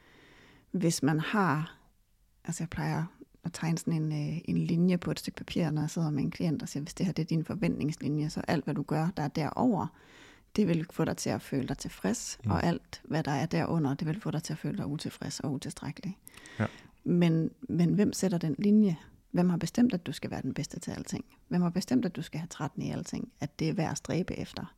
[0.77, 1.79] hvis man har,
[2.45, 3.05] altså jeg plejer
[3.45, 6.23] at tegne sådan en, øh, en linje på et stykke papir, når jeg sidder med
[6.23, 8.83] en klient og siger, hvis det her det er din forventningslinje, så alt hvad du
[8.83, 9.87] gør, der er derover,
[10.57, 12.51] det vil få dig til at føle dig tilfreds, mm.
[12.51, 15.41] og alt hvad der er derunder, det vil få dig til at føle dig utilfreds
[15.41, 16.19] og utilstrækkelig.
[16.59, 16.67] Ja.
[17.05, 18.97] Men, men hvem sætter den linje?
[19.31, 21.25] Hvem har bestemt, at du skal være den bedste til alting?
[21.49, 23.33] Hvem har bestemt, at du skal have 13 i alting?
[23.41, 24.75] At det er værd at stræbe efter?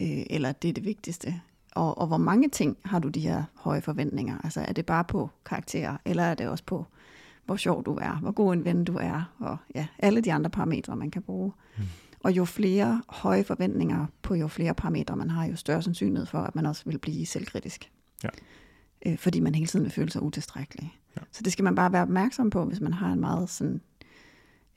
[0.00, 1.40] Øh, eller at det er det vigtigste?
[1.76, 4.38] Og, og hvor mange ting har du de her høje forventninger?
[4.44, 6.86] Altså er det bare på karakterer, eller er det også på,
[7.44, 10.50] hvor sjov du er, hvor god en ven du er, og ja, alle de andre
[10.50, 11.52] parametre, man kan bruge.
[11.78, 11.84] Mm.
[12.20, 16.38] Og jo flere høje forventninger på jo flere parametre man har, jo større sandsynlighed for,
[16.38, 17.90] at man også vil blive selvkritisk.
[18.24, 18.28] Ja.
[19.06, 20.98] Øh, fordi man hele tiden vil føle sig utilstrækkelig.
[21.16, 21.20] Ja.
[21.32, 23.80] Så det skal man bare være opmærksom på, hvis man har en meget sådan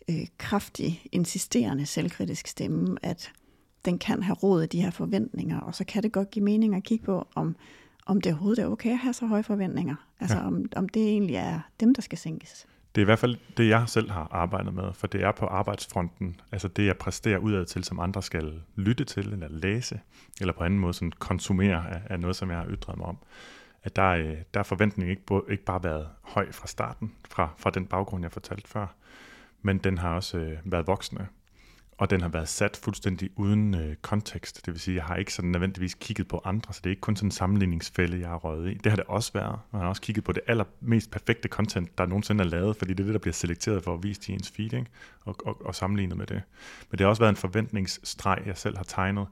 [0.09, 3.31] øh, kraftig, insisterende selvkritisk stemme, at
[3.85, 6.75] den kan have råd af de her forventninger, og så kan det godt give mening
[6.75, 7.55] at kigge på, om,
[8.05, 9.95] om det overhovedet er okay at have så høje forventninger.
[10.19, 10.47] Altså Ja.
[10.47, 12.67] om, om det egentlig er dem, der skal sænkes.
[12.95, 15.45] Det er i hvert fald det, jeg selv har arbejdet med, for det er på
[15.45, 19.99] arbejdsfronten, altså det, jeg præsterer udad til, som andre skal lytte til, eller læse,
[20.41, 23.17] eller på anden måde sådan konsumere af, af noget, som jeg har ytret mig om.
[23.83, 27.69] At der, er, der er forventningen ikke, ikke bare været høj fra starten, fra, fra
[27.69, 28.87] den baggrund, jeg fortalte før,
[29.61, 31.27] men den har også øh, været voksende.
[31.99, 34.65] Og den har været sat fuldstændig uden øh, kontekst.
[34.65, 37.01] Det vil sige, jeg har ikke sådan nødvendigvis kigget på andre, så det er ikke
[37.01, 38.73] kun sådan en sammenligningsfælde, jeg har røget i.
[38.73, 39.59] Det har det også været.
[39.71, 42.99] Man har også kigget på det allermest perfekte content, der nogensinde er lavet, fordi det
[42.99, 44.85] er det, der bliver selekteret for at vise i ens feed, ikke?
[45.25, 46.41] Og, og, og sammenlignet med det.
[46.91, 49.27] Men det har også været en forventningsstreg, jeg selv har tegnet,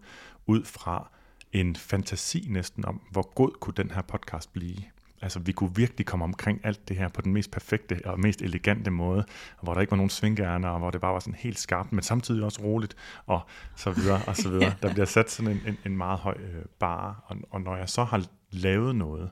[0.46, 1.10] ud fra
[1.54, 4.78] en fantasi næsten om, hvor god kunne den her podcast blive.
[5.22, 8.42] Altså, vi kunne virkelig komme omkring alt det her på den mest perfekte og mest
[8.42, 9.26] elegante måde,
[9.62, 12.04] hvor der ikke var nogen svingærner, og hvor det bare var sådan helt skarpt, men
[12.04, 13.42] samtidig også roligt, og
[13.76, 14.74] så videre, og så videre.
[14.82, 17.90] Der bliver sat sådan en, en, en meget høj øh, bare, og, og når jeg
[17.90, 19.30] så har lavet noget,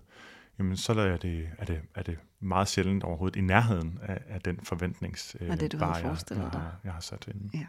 [0.60, 4.42] jamen så er det, er det, er det meget sjældent overhovedet i nærheden af, af
[4.42, 7.28] den forventnings øh, Af det, du havde bare, jeg, forestillet jeg, har, jeg har sat
[7.28, 7.50] ind.
[7.54, 7.68] Ja,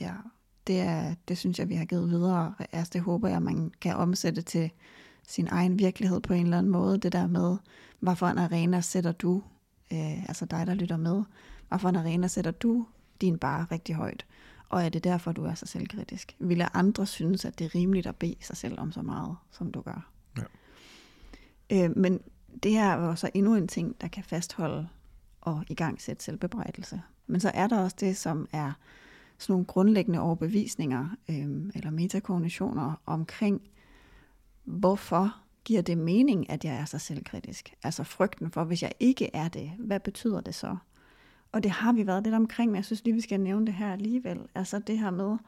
[0.00, 0.14] ja.
[0.66, 2.54] Det, er, det synes jeg, vi har givet videre.
[2.72, 4.70] Altså, det håber jeg, man kan omsætte til
[5.26, 6.98] sin egen virkelighed på en eller anden måde.
[6.98, 7.56] Det der med,
[8.00, 9.42] hvad for en arena sætter du,
[9.92, 11.22] øh, altså dig, der lytter med,
[11.68, 12.86] hvad for en arena sætter du
[13.20, 14.26] din bare rigtig højt?
[14.68, 16.36] Og er det derfor, du er så selvkritisk?
[16.38, 19.72] Vil andre synes, at det er rimeligt at bede sig selv om så meget, som
[19.72, 20.10] du gør?
[20.38, 21.84] Ja.
[21.84, 22.20] Øh, men
[22.62, 24.88] det her er jo så endnu en ting, der kan fastholde
[25.40, 27.02] og i gang sætte selvbebrejdelse.
[27.26, 28.72] Men så er der også det, som er
[29.38, 33.62] sådan nogle grundlæggende overbevisninger øh, eller metakognitioner omkring,
[34.64, 37.74] hvorfor giver det mening, at jeg er så selvkritisk?
[37.82, 40.76] Altså frygten for, hvis jeg ikke er det, hvad betyder det så?
[41.52, 43.74] Og det har vi været lidt omkring, men jeg synes lige, vi skal nævne det
[43.74, 44.40] her alligevel.
[44.54, 45.38] Altså det her med,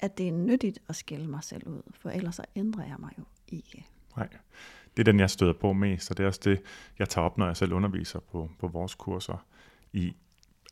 [0.00, 3.10] at det er nyttigt at skille mig selv ud, for ellers så ændrer jeg mig
[3.18, 3.86] jo ikke.
[4.16, 4.28] Nej,
[4.96, 6.60] det er den, jeg støder på mest, og det er også det,
[6.98, 9.46] jeg tager op, når jeg selv underviser på, på vores kurser,
[9.92, 10.16] i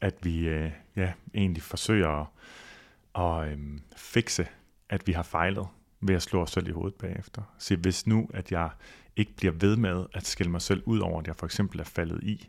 [0.01, 3.59] at vi øh, ja, egentlig forsøger at, at øh,
[3.97, 4.47] fikse,
[4.89, 5.67] at vi har fejlet
[6.01, 7.43] ved at slå os selv i hovedet bagefter.
[7.59, 8.71] Så hvis nu, at jeg
[9.17, 11.85] ikke bliver ved med at skille mig selv ud over, at jeg for eksempel er
[11.85, 12.49] faldet i,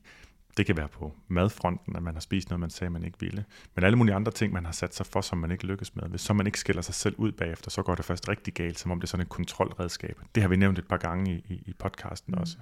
[0.58, 3.46] det kan være på madfronten, at man har spist noget, man sagde, man ikke ville.
[3.76, 6.04] Men alle mulige andre ting, man har sat sig for, som man ikke lykkes med.
[6.04, 8.80] Hvis så man ikke skiller sig selv ud bagefter, så går det først rigtig galt,
[8.80, 10.20] som om det er sådan et kontrolredskab.
[10.36, 12.42] Det har vi nævnt et par gange i, i, i podcasten mm.
[12.42, 12.58] også.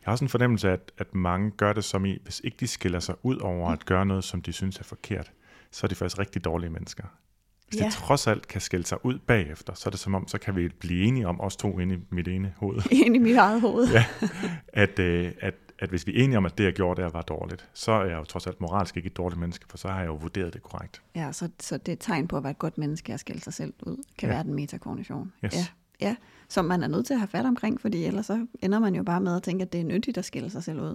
[0.00, 2.56] Jeg har også en fornemmelse af, at, at mange gør det som i, hvis ikke
[2.60, 5.32] de skiller sig ud over at gøre noget, som de synes er forkert,
[5.70, 7.04] så er de faktisk rigtig dårlige mennesker.
[7.70, 7.86] Hvis ja.
[7.86, 10.56] de trods alt kan skille sig ud bagefter, så er det som om, så kan
[10.56, 12.82] vi blive enige om, os to inde i mit ene hoved.
[13.06, 13.88] Inde i mit eget hoved.
[13.88, 14.04] ja,
[14.68, 17.22] at, øh, at, at hvis vi er enige om, at det, jeg gjorde der, var
[17.22, 19.98] dårligt, så er jeg jo trods alt moralsk ikke et dårligt menneske, for så har
[19.98, 21.02] jeg jo vurderet det korrekt.
[21.14, 23.42] Ja, så, så det er et tegn på at være et godt menneske at skille
[23.42, 24.34] sig selv ud, kan ja.
[24.34, 25.32] være den metakognition.
[25.44, 25.54] Yes.
[25.54, 25.66] Ja,
[26.00, 26.16] ja,
[26.48, 29.02] som man er nødt til at have fat omkring, fordi ellers så ender man jo
[29.02, 30.94] bare med at tænke, at det er nyttigt at skille sig selv ud.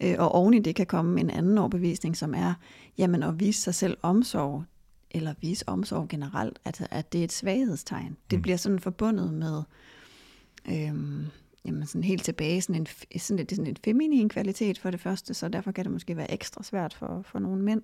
[0.00, 2.54] Øh, og oven i det kan komme en anden overbevisning, som er,
[2.98, 4.64] jamen at vise sig selv omsorg,
[5.10, 8.16] eller vise omsorg generelt, at, at det er et svaghedstegn.
[8.30, 8.42] Det mm.
[8.42, 9.62] bliver sådan forbundet med,
[10.68, 11.26] øhm,
[11.64, 12.86] jamen sådan helt tilbage, sådan en,
[13.18, 16.16] sådan, det er sådan en feminin kvalitet for det første, så derfor kan det måske
[16.16, 17.82] være ekstra svært for, for nogle mænd.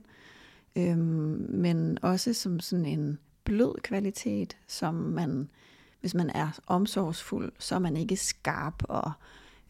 [0.77, 5.49] Øhm, men også som sådan en blød kvalitet, som man,
[6.01, 9.13] hvis man er omsorgsfuld, så er man ikke skarp og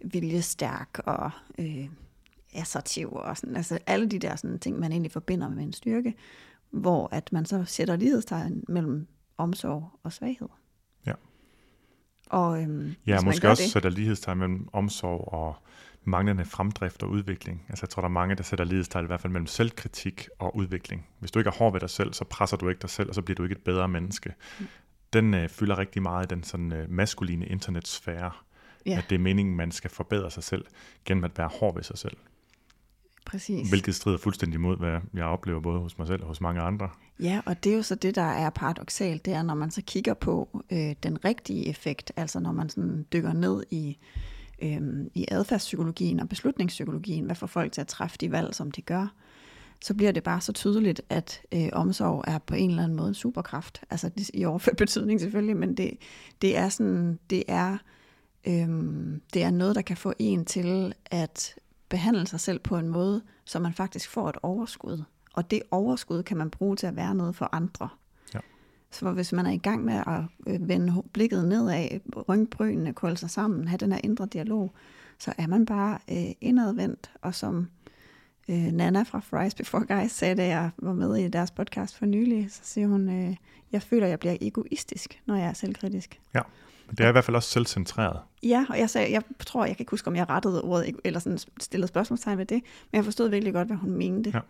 [0.01, 1.89] viljestærk og øh,
[2.55, 6.15] assertiv og sådan, altså alle de der sådan ting, man egentlig forbinder med en styrke,
[6.77, 9.07] hvor at man så sætter lighedstegn mellem
[9.39, 10.49] omsorg og svaghed.
[11.07, 11.13] Ja.
[12.27, 15.57] Og, øhm, ja, måske også det, sætter lighedstegn mellem omsorg og
[16.05, 17.65] manglende fremdrift og udvikling.
[17.69, 20.57] Altså jeg tror, der er mange, der sætter lighedstegn i hvert fald mellem selvkritik og
[20.57, 21.07] udvikling.
[21.19, 23.15] Hvis du ikke er hård ved dig selv, så presser du ikke dig selv, og
[23.15, 24.35] så bliver du ikke et bedre menneske.
[24.61, 24.67] Mm.
[25.13, 28.31] Den øh, fylder rigtig meget i den sådan øh, maskuline internetsfære.
[28.87, 28.99] Ja.
[28.99, 30.65] At det er meningen, man skal forbedre sig selv
[31.05, 32.17] gennem at være hård ved sig selv.
[33.27, 33.69] Præcis.
[33.69, 36.89] Hvilket strider fuldstændig mod, hvad jeg oplever både hos mig selv og hos mange andre.
[37.21, 39.83] Ja, og det er jo så det, der er paradoxalt, det er, når man så
[39.87, 43.99] kigger på øh, den rigtige effekt, altså når man sådan dykker ned i,
[44.63, 44.81] øh,
[45.15, 49.07] i adfærdspsykologien og beslutningspsykologien, hvad får folk til at træffe de valg, som de gør,
[49.81, 53.09] så bliver det bare så tydeligt, at øh, omsorg er på en eller anden måde
[53.09, 53.81] en superkraft.
[53.91, 55.91] Altså i overført betydning selvfølgelig, men det,
[56.43, 57.79] det er sådan, det er,
[58.47, 58.69] øh,
[59.35, 61.55] det er noget, der kan få en til at
[61.89, 65.03] behandle sig selv på en måde, så man faktisk får et overskud.
[65.35, 67.89] Og det overskud kan man bruge til at være noget for andre.
[68.35, 68.39] Ja.
[68.91, 73.17] Så hvis man er i gang med at øh, vende blikket nedad, rynke brynene, kolde
[73.17, 74.75] sig sammen, have den her indre dialog,
[75.19, 77.11] så er man bare øh, indadvendt.
[77.23, 77.69] Og som
[78.49, 82.07] øh, Nana fra Fries Before Guys sagde, da jeg var med i deres podcast for
[82.07, 83.37] nylig, så siger hun, øh,
[83.73, 86.21] jeg føler, jeg bliver egoistisk, når jeg er selvkritisk.
[86.35, 86.41] Ja.
[86.87, 88.21] Men det er i hvert fald også selvcentreret.
[88.43, 91.21] Ja, og jeg, sagde, jeg tror, jeg kan ikke huske, om jeg rettede ordet, eller
[91.21, 94.31] sådan stillede spørgsmålstegn ved det, men jeg forstod virkelig godt, hvad hun mente.
[94.35, 94.41] Ja.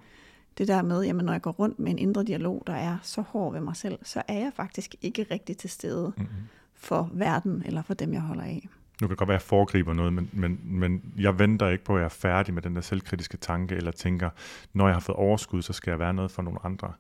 [0.58, 3.20] Det der med, jamen når jeg går rundt med en indre dialog, der er så
[3.20, 6.36] hård ved mig selv, så er jeg faktisk ikke rigtig til stede mm-hmm.
[6.74, 8.68] for verden, eller for dem, jeg holder af.
[9.00, 11.84] Nu kan det godt være, at jeg foregriber noget, men, men, men jeg venter ikke
[11.84, 14.30] på, at jeg er færdig med den der selvkritiske tanke, eller tænker,
[14.72, 16.92] når jeg har fået overskud, så skal jeg være noget for nogle andre.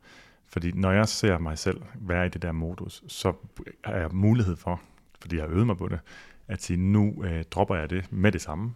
[0.46, 3.32] Fordi når jeg ser mig selv være i det der modus, så
[3.84, 4.80] er jeg mulighed for,
[5.20, 6.00] fordi jeg har øvet mig på det,
[6.48, 8.74] at sige, nu øh, dropper jeg det med det samme,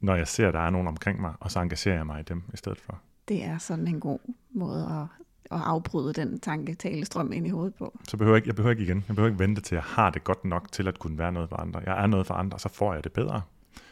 [0.00, 2.22] når jeg ser, at der er nogen omkring mig, og så engagerer jeg mig i
[2.22, 3.00] dem i stedet for.
[3.28, 4.18] Det er sådan en god
[4.50, 5.24] måde at,
[5.58, 7.98] at afbryde den tanketalestrøm ind i hovedet på.
[8.08, 9.04] Så behøver jeg, ikke, jeg behøver ikke igen.
[9.08, 11.32] Jeg behøver ikke vente til, at jeg har det godt nok til at kunne være
[11.32, 11.80] noget for andre.
[11.86, 13.42] Jeg er noget for andre, og så får jeg det bedre.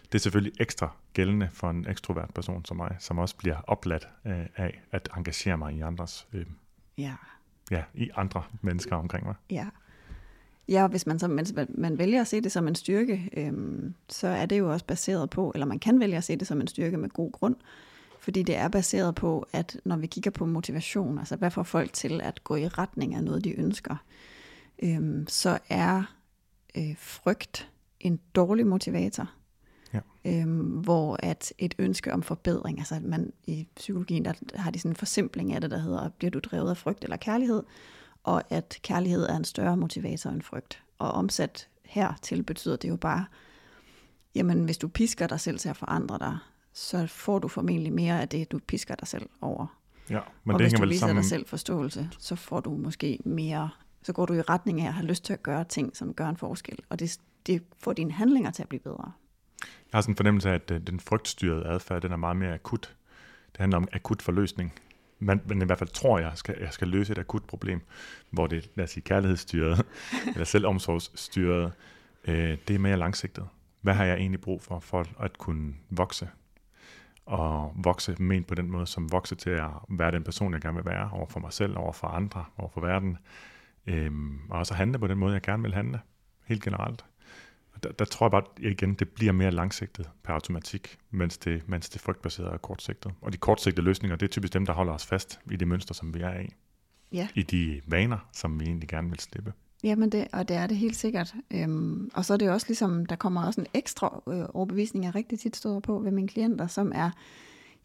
[0.05, 4.09] Det er selvfølgelig ekstra gældende for en ekstrovert person som mig, som også bliver opladt
[4.27, 6.47] øh, af at engagere mig i andres øh,
[6.99, 7.15] ja.
[7.71, 9.35] Ja, i andre mennesker omkring mig.
[9.51, 9.67] Ja,
[10.69, 14.29] Ja, hvis man, så, man, man vælger at se det som en styrke, øhm, så
[14.29, 16.67] er det jo også baseret på, eller man kan vælge at se det som en
[16.67, 17.57] styrke med god grund,
[18.21, 21.93] fordi det er baseret på, at når vi kigger på motivation, altså hvad får folk
[21.93, 23.97] til at gå i retning af noget, de ønsker,
[24.83, 26.03] øhm, så er
[26.77, 29.31] øh, frygt en dårlig motivator.
[29.95, 30.01] Ja.
[30.25, 34.91] Øhm, hvor at et ønske om forbedring, altså man i psykologien, der har de sådan
[34.91, 37.63] en forsimpling af det, der hedder, bliver du drevet af frygt eller kærlighed?
[38.25, 40.83] Og at kærlighed er en større motivator end frygt.
[40.99, 43.25] Og omsat hertil betyder det jo bare,
[44.35, 46.39] jamen hvis du pisker dig selv til at forandre dig,
[46.73, 49.79] så får du formentlig mere af det, du pisker dig selv over.
[50.11, 51.17] Ja, men og det hvis du viser sammen...
[51.17, 53.71] dig selv forståelse, så får du måske mere,
[54.03, 56.29] så går du i retning af at have lyst til at gøre ting, som gør
[56.29, 59.13] en forskel, og det, det får dine handlinger til at blive bedre.
[59.61, 62.97] Jeg har sådan en fornemmelse af, at den frygtstyrede adfærd, den er meget mere akut.
[63.53, 64.73] Det handler om akut forløsning.
[65.19, 67.81] Man, men i hvert fald tror jeg, skal, jeg skal løse et akut problem,
[68.31, 69.87] hvor det, lad os sige, kærlighedsstyret,
[70.35, 71.73] eller selvomsorgsstyret,
[72.25, 73.49] øh, det er mere langsigtet.
[73.81, 76.29] Hvad har jeg egentlig brug for, for at kunne vokse?
[77.27, 80.77] Og vokse men på den måde, som vokse til at være den person, jeg gerne
[80.77, 83.19] vil være, over for mig selv, over for andre, over for verden.
[83.87, 86.01] Øhm, og også handle på den måde, jeg gerne vil handle,
[86.47, 87.05] helt generelt.
[87.85, 91.89] Der, der tror jeg bare, igen, det bliver mere langsigtet per automatik, mens det, mens
[91.89, 93.13] det frygtbaserede er kortsigtet.
[93.21, 95.95] Og de kortsigtede løsninger, det er typisk dem, der holder os fast i det mønster,
[95.95, 96.49] som vi er i.
[97.13, 97.29] Ja.
[97.35, 99.53] I de vaner, som vi egentlig gerne vil slippe.
[99.83, 101.35] Jamen, det, og det er det helt sikkert.
[101.51, 105.15] Øhm, og så er det også ligesom, der kommer også en ekstra øh, overbevisning, jeg
[105.15, 107.11] rigtig tit støder på ved mine klienter, som er,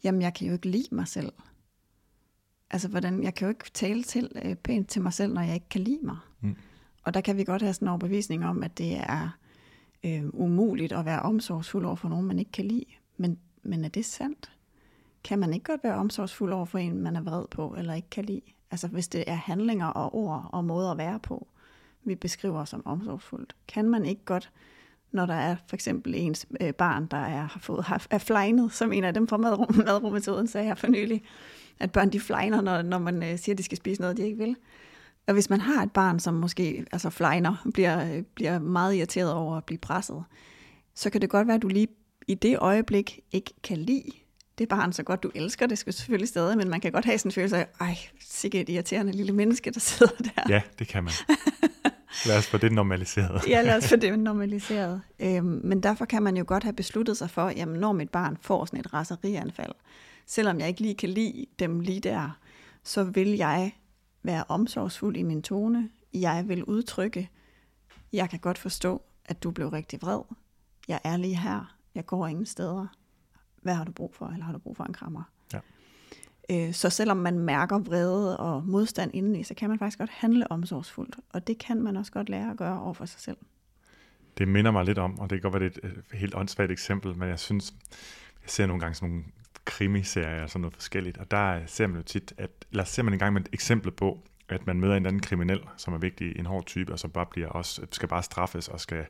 [0.04, 1.32] jamen, jeg kan jo ikke lide mig selv.
[2.70, 5.54] Altså, hvordan, jeg kan jo ikke tale til, øh, pænt til mig selv, når jeg
[5.54, 6.16] ikke kan lide mig.
[6.40, 6.56] Mm.
[7.02, 9.38] Og der kan vi godt have sådan en overbevisning om, at det er
[10.04, 12.84] øh, umuligt at være omsorgsfuld over for nogen, man ikke kan lide.
[13.16, 14.50] Men, men er det sandt?
[15.24, 18.10] Kan man ikke godt være omsorgsfuld over for en, man er vred på, eller ikke
[18.10, 18.42] kan lide?
[18.70, 21.46] Altså, hvis det er handlinger og ord og måder at være på,
[22.04, 23.56] vi beskriver som omsorgsfuldt.
[23.68, 24.50] Kan man ikke godt,
[25.12, 28.72] når der er for eksempel ens øh, barn, der er, har fået, har, er flegnet,
[28.72, 31.22] som en af dem fra madrum, madrummetoden sagde her for nylig,
[31.78, 34.22] at børn de flegner, når, når man øh, siger, at de skal spise noget, de
[34.22, 34.56] ikke vil.
[35.30, 39.56] Og hvis man har et barn, som måske altså flegner, bliver, bliver meget irriteret over
[39.56, 40.24] at blive presset,
[40.94, 41.88] så kan det godt være, at du lige
[42.26, 44.10] i det øjeblik ikke kan lide
[44.58, 47.18] det barn så godt, du elsker det skal selvfølgelig stadig, men man kan godt have
[47.18, 50.42] sådan en følelse af, ej, sikkert et irriterende lille menneske, der sidder der.
[50.48, 51.12] Ja, det kan man.
[52.26, 53.48] Lad os få det normaliseret.
[53.48, 55.02] ja, lad os få det normaliseret.
[55.20, 58.36] Øhm, men derfor kan man jo godt have besluttet sig for, jamen når mit barn
[58.40, 59.72] får sådan et raserianfald,
[60.26, 62.38] selvom jeg ikke lige kan lide dem lige der,
[62.84, 63.72] så vil jeg
[64.22, 65.90] være omsorgsfuld i min tone.
[66.14, 67.30] Jeg vil udtrykke,
[68.12, 70.20] jeg kan godt forstå, at du blev rigtig vred.
[70.88, 71.76] Jeg er lige her.
[71.94, 72.86] Jeg går ingen steder.
[73.62, 74.26] Hvad har du brug for?
[74.26, 75.22] Eller har du brug for en krammer?
[75.52, 75.58] Ja.
[76.50, 80.52] Øh, så selvom man mærker vrede og modstand indeni, så kan man faktisk godt handle
[80.52, 81.16] omsorgsfuldt.
[81.32, 83.36] Og det kan man også godt lære at gøre over for sig selv.
[84.38, 87.16] Det minder mig lidt om, og det kan godt være et, et helt åndssvagt eksempel,
[87.16, 87.74] men jeg synes,
[88.42, 89.24] jeg ser nogle gange sådan nogle
[89.70, 93.12] krimiserier og sådan noget forskelligt, og der ser man jo tit, at, eller ser man
[93.12, 96.38] en gang med et eksempel på, at man møder en anden kriminel, som er vigtig,
[96.38, 99.06] en hård type, og som bare bliver også, skal bare straffes og skal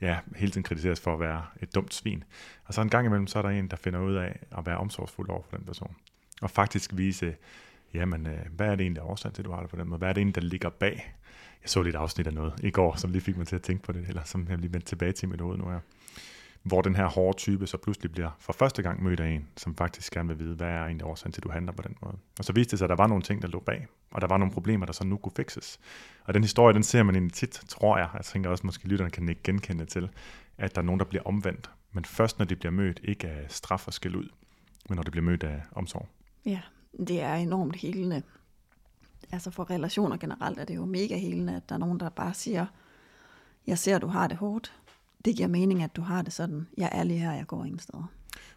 [0.00, 2.24] ja, hele tiden kritiseres for at være et dumt svin.
[2.64, 4.76] Og så en gang imellem, så er der en, der finder ud af at være
[4.76, 5.96] omsorgsfuld over for den person.
[6.42, 7.34] Og faktisk vise,
[7.94, 9.76] jamen, øh, hvad er det egentlig, der er årsagen til, at du har det på
[9.76, 9.98] den måde?
[9.98, 11.14] Hvad er det egentlig, der ligger bag?
[11.62, 13.82] Jeg så lidt afsnit af noget i går, som lige fik mig til at tænke
[13.82, 15.80] på det, eller som jeg lige vendte tilbage til i mit hoved nu her
[16.64, 19.76] hvor den her hårde type så pludselig bliver for første gang mødt af en, som
[19.76, 22.16] faktisk gerne vil vide, hvad er egentlig årsagen til, at du handler på den måde.
[22.38, 24.26] Og så viste det sig, at der var nogle ting, der lå bag, og der
[24.26, 25.80] var nogle problemer, der så nu kunne fikses.
[26.24, 29.10] Og den historie, den ser man egentlig tit, tror jeg, jeg tænker også, måske lytterne
[29.10, 30.08] kan ikke genkende til,
[30.58, 33.46] at der er nogen, der bliver omvendt, men først når de bliver mødt, ikke af
[33.48, 34.28] straf og skæld ud,
[34.88, 36.08] men når de bliver mødt af omsorg.
[36.46, 36.60] Ja,
[37.08, 38.22] det er enormt helende.
[39.32, 42.34] Altså for relationer generelt er det jo mega helende, at der er nogen, der bare
[42.34, 42.66] siger,
[43.66, 44.72] jeg ser, du har det hårdt,
[45.24, 46.66] det giver mening, at du har det sådan.
[46.76, 48.10] Jeg er lige her, jeg går ingen steder.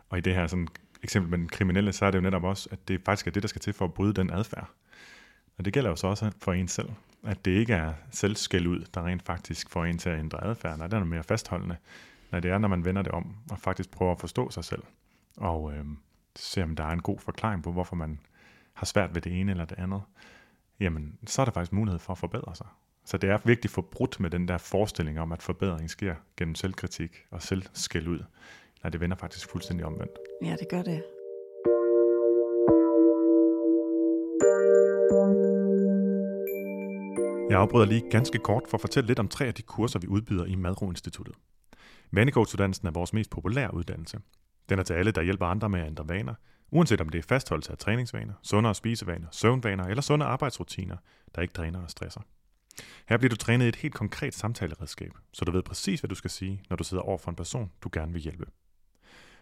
[0.09, 0.67] Og i det her sådan,
[1.03, 3.43] eksempel med den kriminelle, så er det jo netop også, at det faktisk er det,
[3.43, 4.69] der skal til for at bryde den adfærd.
[5.57, 6.89] Og det gælder jo så også for en selv,
[7.23, 10.77] at det ikke er selvskæld ud, der rent faktisk får en til at ændre adfærd.
[10.77, 11.77] Nej, det er noget mere fastholdende.
[12.31, 14.83] Nej, det er, når man vender det om og faktisk prøver at forstå sig selv.
[15.37, 15.85] Og øh,
[16.35, 18.19] se, om der er en god forklaring på, hvorfor man
[18.73, 20.01] har svært ved det ene eller det andet.
[20.79, 22.67] Jamen, så er der faktisk mulighed for at forbedre sig.
[23.07, 26.55] Så det er vigtigt få brudt med den der forestilling om, at forbedring sker gennem
[26.55, 28.19] selvkritik og selvskæld ud.
[28.83, 30.11] Nej, det vender faktisk fuldstændig omvendt.
[30.43, 31.03] Ja, det gør det.
[37.49, 40.07] Jeg afbryder lige ganske kort for at fortælle lidt om tre af de kurser, vi
[40.07, 41.35] udbyder i Madro Instituttet.
[42.11, 44.19] Vanecoach-uddannelsen er vores mest populære uddannelse.
[44.69, 46.33] Den er til alle, der hjælper andre med at ændre vaner,
[46.71, 50.97] uanset om det er fastholdelse af træningsvaner, sundere spisevaner, søvnvaner eller sunde arbejdsrutiner,
[51.35, 52.21] der ikke dræner og stresser.
[53.09, 56.15] Her bliver du trænet i et helt konkret samtaleredskab, så du ved præcis, hvad du
[56.15, 58.45] skal sige, når du sidder over for en person, du gerne vil hjælpe.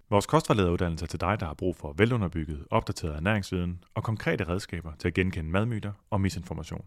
[0.09, 4.91] Vores kostvejlederuddannelse er til dig, der har brug for velunderbygget, opdateret ernæringsviden og konkrete redskaber
[4.99, 6.85] til at genkende madmyter og misinformation.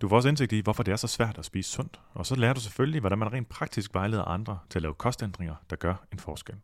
[0.00, 2.34] Du får også indsigt i, hvorfor det er så svært at spise sundt, og så
[2.34, 5.94] lærer du selvfølgelig, hvordan man rent praktisk vejleder andre til at lave kostændringer, der gør
[6.12, 6.56] en forskel.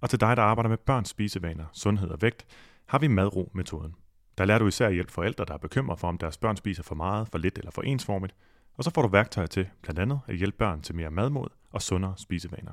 [0.00, 2.46] Og til dig, der arbejder med børns spisevaner, sundhed og vægt,
[2.86, 3.94] har vi madro-metoden.
[4.38, 6.82] Der lærer du især at hjælpe forældre, der er bekymret for, om deres børn spiser
[6.82, 8.34] for meget, for lidt eller for ensformigt,
[8.74, 11.82] og så får du værktøjer til blandt andet at hjælpe børn til mere madmod og
[11.82, 12.72] sundere spisevaner.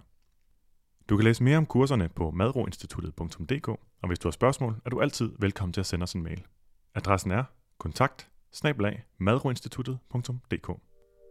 [1.10, 5.02] Du kan læse mere om kurserne på madroinstituttet.dk, og hvis du har spørgsmål, er du
[5.02, 6.44] altid velkommen til at sende os en mail.
[6.96, 7.44] Adressen er
[7.78, 8.30] kontakt
[9.20, 10.70] madroinstituttet.dk.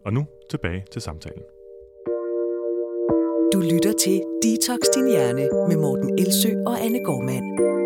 [0.06, 1.42] Og nu tilbage til samtalen.
[3.52, 7.81] Du lytter til Detox Din Hjerne med Morten Elsø og Anne Gormand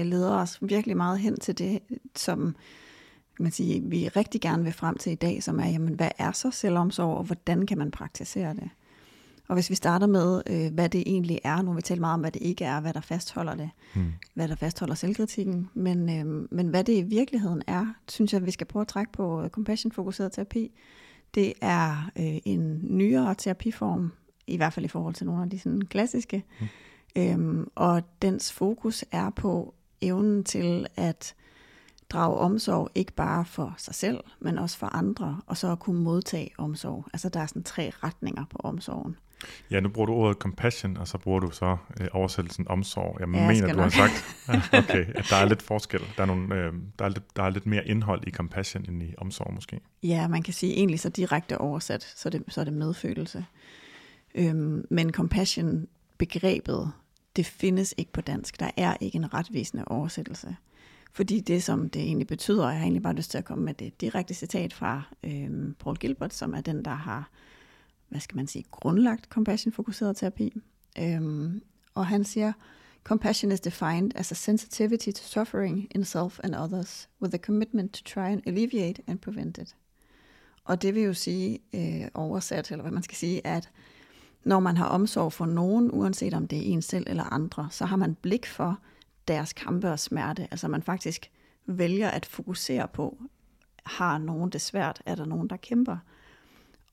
[0.00, 1.78] det leder os virkelig meget hen til det,
[2.16, 2.56] som
[3.40, 6.32] man sige, vi rigtig gerne vil frem til i dag, som er, jamen, hvad er
[6.32, 8.70] så selvomsorg, og hvordan kan man praktisere det?
[9.48, 12.20] Og hvis vi starter med, øh, hvad det egentlig er, nu vi talt meget om,
[12.20, 14.12] hvad det ikke er, hvad der fastholder det, mm.
[14.34, 18.50] hvad der fastholder selvkritikken, men, øh, men hvad det i virkeligheden er, synes jeg, vi
[18.50, 20.70] skal prøve at trække på øh, compassion-fokuseret terapi.
[21.34, 24.12] Det er øh, en nyere terapiform,
[24.46, 26.66] i hvert fald i forhold til nogle af de sådan, klassiske, mm.
[27.16, 31.34] øhm, og dens fokus er på evnen til at
[32.10, 36.00] drage omsorg, ikke bare for sig selv, men også for andre, og så at kunne
[36.00, 37.06] modtage omsorg.
[37.12, 39.16] Altså der er sådan tre retninger på omsorgen.
[39.70, 43.16] Ja, nu bruger du ordet compassion, og så bruger du så øh, oversættelsen omsorg.
[43.20, 43.92] Jeg ja, mener, du nok.
[43.92, 46.00] har sagt, okay, at der er lidt forskel.
[46.16, 49.02] Der er, nogle, øh, der, er lidt, der er lidt mere indhold i compassion end
[49.02, 49.80] i omsorg måske.
[50.02, 53.44] Ja, man kan sige egentlig så direkte oversat, så, det, så er det medfølelse.
[54.34, 56.92] Øhm, men compassion-begrebet,
[57.36, 58.60] det findes ikke på dansk.
[58.60, 60.56] Der er ikke en retvisende oversættelse.
[61.12, 63.74] Fordi det, som det egentlig betyder, jeg har egentlig bare lyst til at komme med
[63.74, 67.30] det direkte citat fra øhm, Paul Gilbert, som er den, der har
[68.08, 70.52] hvad skal man sige, grundlagt compassion-fokuseret terapi.
[70.98, 71.62] Øhm,
[71.94, 72.52] og han siger,
[73.04, 77.92] Compassion is defined as a sensitivity to suffering in self and others, with a commitment
[77.92, 79.76] to try and alleviate and prevent it.
[80.64, 83.70] Og det vil jo sige, øh, oversat, eller hvad man skal sige, at
[84.44, 87.84] når man har omsorg for nogen, uanset om det er en selv eller andre, så
[87.84, 88.78] har man blik for
[89.28, 90.48] deres kampe og smerte.
[90.50, 91.30] Altså man faktisk
[91.66, 93.18] vælger at fokusere på,
[93.84, 95.96] har nogen det svært, er der nogen, der kæmper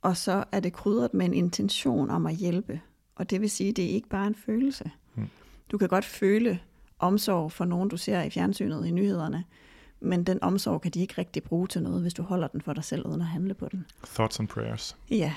[0.02, 2.82] og så er det krydret med en intention om at hjælpe.
[3.16, 4.92] Og det vil sige, det er ikke bare en følelse.
[5.14, 5.30] Hmm.
[5.72, 6.60] Du kan godt føle
[7.00, 9.44] omsorg for nogen, du ser i fjernsynet i nyhederne,
[10.00, 12.74] men den omsorg kan de ikke rigtig bruge til noget, hvis du holder den for
[12.74, 13.86] dig selv uden at handle på den.
[14.06, 14.98] Thoughts and prayers.
[15.10, 15.34] Ja.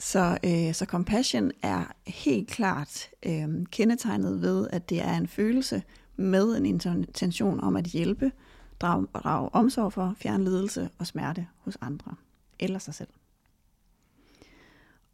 [0.00, 5.82] Så, øh, så compassion er helt klart øh, kendetegnet ved, at det er en følelse
[6.16, 8.32] med en intention om at hjælpe,
[8.80, 12.14] drage, drage omsorg for, fjerne lidelse og smerte hos andre
[12.58, 13.08] eller sig selv.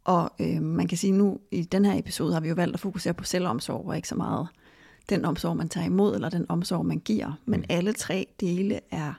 [0.03, 2.79] Og øh, man kan sige nu, i den her episode har vi jo valgt at
[2.79, 4.47] fokusere på selvomsorg, og ikke så meget
[5.09, 7.33] den omsorg, man tager imod, eller den omsorg, man giver.
[7.45, 7.65] Men mm.
[7.69, 9.13] alle tre dele er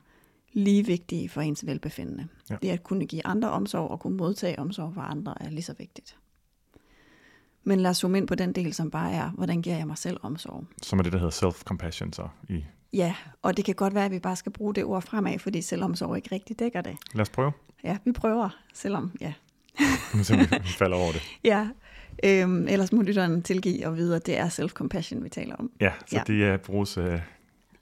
[0.52, 2.28] lige vigtige for ens velbefindende.
[2.50, 2.56] Ja.
[2.62, 5.74] Det at kunne give andre omsorg og kunne modtage omsorg for andre er lige så
[5.78, 6.16] vigtigt.
[7.64, 9.98] Men lad os zoome ind på den del, som bare er, hvordan giver jeg mig
[9.98, 10.64] selv omsorg?
[10.82, 14.10] Som er det, der hedder self-compassion så i Ja, og det kan godt være, at
[14.10, 16.96] vi bare skal bruge det ord fremad, fordi selvomsorg ikke rigtig dækker det.
[17.14, 17.52] Lad os prøve.
[17.84, 19.32] Ja, vi prøver, selvom ja,
[20.14, 20.18] nu
[20.62, 21.22] vi falder over det.
[21.44, 21.68] ja,
[22.24, 25.70] øhm, ellers må lytteren tilgive og vide, at det er self-compassion, vi taler om.
[25.80, 26.22] Ja, så ja.
[26.26, 27.04] det er bruges uh,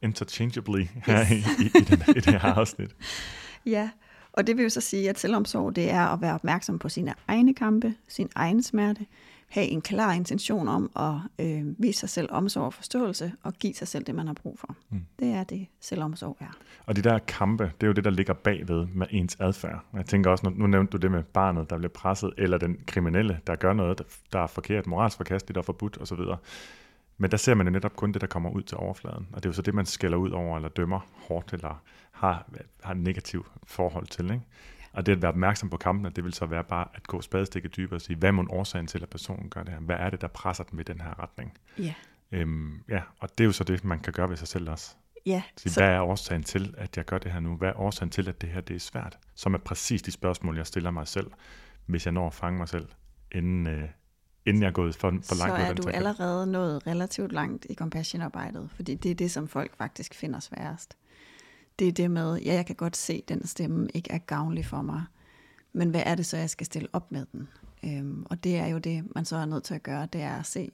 [0.03, 2.91] interchangeably her i, i, i, den, i det her afsnit.
[3.67, 3.91] ja,
[4.33, 7.15] og det vil jo så sige, at selvomsorg, det er at være opmærksom på sine
[7.29, 9.07] egne kampe, sin egen smerte,
[9.49, 13.75] have en klar intention om at øh, vise sig selv omsorg og forståelse, og give
[13.75, 14.77] sig selv det, man har brug for.
[14.91, 15.05] Mm.
[15.19, 16.57] Det er det, selvomsorg er.
[16.87, 19.85] Og de der kampe, det er jo det, der ligger bagved med ens adfærd.
[19.95, 23.41] Jeg tænker også, nu nævnte du det med barnet, der bliver presset, eller den kriminelle,
[23.47, 26.21] der gør noget, der er forkert, moralsk forkasteligt er forbudt osv.
[27.19, 29.29] Men der ser man jo netop kun det, der kommer ud til overfladen.
[29.33, 32.49] Og det er jo så det, man skælder ud over, eller dømmer hårdt, eller har,
[32.83, 34.25] har et negativt forhold til.
[34.25, 34.43] Ikke?
[34.93, 37.77] Og det at være opmærksom på kampene, det vil så være bare at gå spadestikket
[37.77, 39.81] dybere og sige, hvad er årsagen til, at personen gør det her?
[39.81, 41.59] Hvad er det, der presser den i den her retning?
[41.79, 41.95] Ja.
[42.33, 44.95] Øhm, ja, og det er jo så det, man kan gøre ved sig selv også.
[45.27, 45.43] Ja.
[45.57, 45.81] Så, så...
[45.81, 47.57] Hvad er årsagen til, at jeg gør det her nu?
[47.57, 49.19] Hvad er årsagen til, at det her det er svært?
[49.35, 51.31] Som er præcis de spørgsmål, jeg stiller mig selv,
[51.87, 52.89] hvis jeg når at fange mig selv,
[53.33, 53.89] inden, øh,
[54.47, 55.57] inden jeg er gået for, for langt.
[55.57, 59.77] Så er du allerede nået relativt langt i compassion-arbejdet, fordi det er det, som folk
[59.77, 60.97] faktisk finder sværest
[61.79, 64.67] det er det med, ja, jeg kan godt se, at den stemme ikke er gavnlig
[64.67, 65.05] for mig,
[65.73, 67.49] men hvad er det så, jeg skal stille op med den?
[67.85, 70.37] Øhm, og det er jo det, man så er nødt til at gøre, det er
[70.37, 70.71] at se,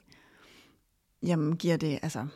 [1.22, 2.26] jamen giver det, altså,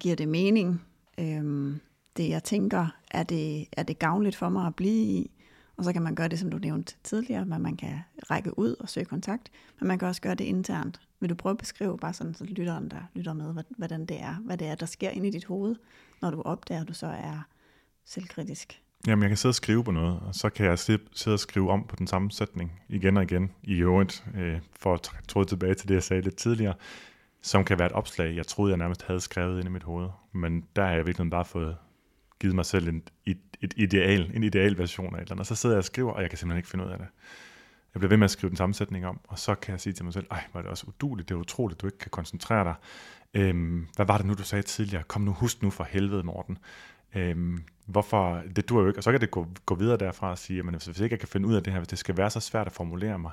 [0.00, 0.82] giver det mening?
[1.18, 1.80] Øhm,
[2.16, 5.30] det jeg tænker, er det, er det gavnligt for mig at blive i?
[5.80, 8.00] Og så kan man gøre det, som du nævnte tidligere, men man kan
[8.30, 11.00] række ud og søge kontakt, men man kan også gøre det internt.
[11.20, 14.34] Vil du prøve at beskrive, bare sådan, så lytteren, der lytter med, hvordan det er,
[14.34, 15.76] hvad det er, der sker inde i dit hoved,
[16.22, 17.46] når du opdager, at du så er
[18.04, 18.82] selvkritisk?
[19.06, 21.70] Jamen, jeg kan sidde og skrive på noget, og så kan jeg sidde og skrive
[21.70, 25.74] om på den samme sætning igen og igen i øvrigt, øh, for at tråde tilbage
[25.74, 26.74] til det, jeg sagde lidt tidligere,
[27.42, 30.08] som kan være et opslag, jeg troede, jeg nærmest havde skrevet ind i mit hoved.
[30.32, 31.76] Men der har jeg virkelig bare fået
[32.40, 35.40] givet mig selv en, et, et ideal, en ideal version af et eller andet.
[35.40, 37.06] Og så sidder jeg og skriver, og jeg kan simpelthen ikke finde ud af det.
[37.94, 39.92] Jeg bliver ved med at skrive den samme sætning om, og så kan jeg sige
[39.92, 42.64] til mig selv, ej, var det også uduligt, det er utroligt, du ikke kan koncentrere
[42.64, 42.74] dig.
[43.34, 45.02] Øhm, hvad var det nu, du sagde tidligere?
[45.02, 46.58] Kom nu, husk nu for helvede, Morten.
[47.14, 50.38] Øhm, hvorfor, det dur jo ikke, og så kan det gå, gå videre derfra og
[50.38, 52.16] sige, jamen, altså, hvis ikke jeg kan finde ud af det her, hvis det skal
[52.16, 53.32] være så svært at formulere mig,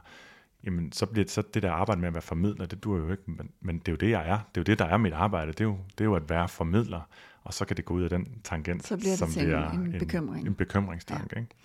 [0.63, 3.11] jamen så bliver det, så det der arbejde med at være formidler, det duer jo
[3.11, 4.37] ikke, men, men det er jo det, jeg er.
[4.37, 5.51] Det er jo det, der er mit arbejde.
[5.51, 7.01] Det er jo, det er jo at være formidler,
[7.47, 9.93] og så kan det gå ud af den tangent, Så bliver det som til en-
[9.93, 10.47] en bekymring.
[10.47, 11.41] En bekymringstanke, ja.
[11.41, 11.55] ikke?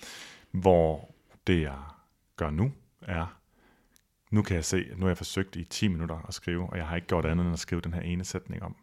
[0.50, 1.14] Hvor
[1.46, 1.78] det, jeg
[2.36, 2.72] gør nu,
[3.02, 3.38] er,
[4.30, 6.76] nu kan jeg se, at nu har jeg forsøgt i 10 minutter at skrive, og
[6.78, 8.76] jeg har ikke gjort andet end at skrive den her ene sætning om,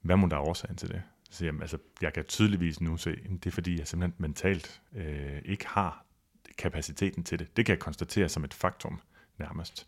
[0.00, 1.02] hvad må der er årsagen til det?
[1.30, 4.80] Så jeg, altså, jeg kan tydeligvis nu se, at det er fordi, jeg simpelthen mentalt
[4.94, 6.04] øh, ikke har
[6.58, 7.56] kapaciteten til det.
[7.56, 9.00] Det kan jeg konstatere som et faktum
[9.38, 9.86] nærmest.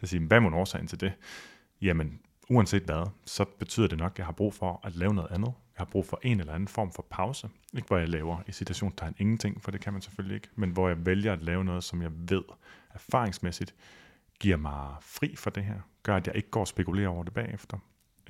[0.00, 1.12] Så siger jeg, hvad må årsagen til det?
[1.82, 2.20] Jamen,
[2.50, 5.52] uanset hvad, så betyder det nok, at jeg har brug for at lave noget andet.
[5.76, 7.48] Jeg har brug for en eller anden form for pause.
[7.74, 10.88] Ikke hvor jeg laver i citationstegn ingenting, for det kan man selvfølgelig ikke, men hvor
[10.88, 12.42] jeg vælger at lave noget, som jeg ved
[12.94, 13.74] erfaringsmæssigt
[14.40, 15.80] giver mig fri for det her.
[16.02, 17.78] Gør, at jeg ikke går og spekulerer over det bagefter.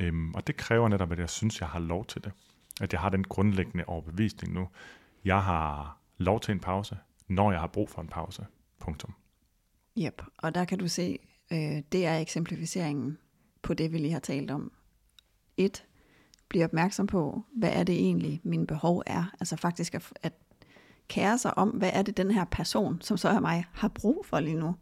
[0.01, 2.33] Øhm, og det kræver netop, at jeg synes, jeg har lov til det.
[2.81, 4.69] At jeg har den grundlæggende overbevisning nu.
[5.25, 8.47] Jeg har lov til en pause, når jeg har brug for en pause.
[8.79, 9.15] Punktum.
[9.99, 10.23] Yep.
[10.39, 11.19] Og der kan du se,
[11.53, 13.19] øh, det er eksemplificeringen
[13.63, 14.73] på det, vi lige har talt om.
[15.57, 15.85] Et,
[16.49, 19.35] blive opmærksom på, hvad er det egentlig, mine behov er.
[19.41, 20.33] Altså faktisk at, at
[21.09, 24.27] kære sig om, hvad er det, den her person, som så er mig, har brug
[24.27, 24.75] for lige nu.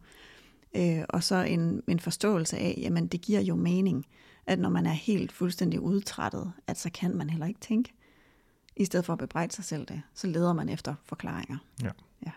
[0.75, 4.05] Øh, og så en, en forståelse af, jamen det giver jo mening,
[4.45, 7.93] at når man er helt fuldstændig udtrættet, at så kan man heller ikke tænke.
[8.75, 11.57] I stedet for at bebrejde sig selv det, så leder man efter forklaringer.
[11.83, 11.89] Ja.
[12.25, 12.31] Ja.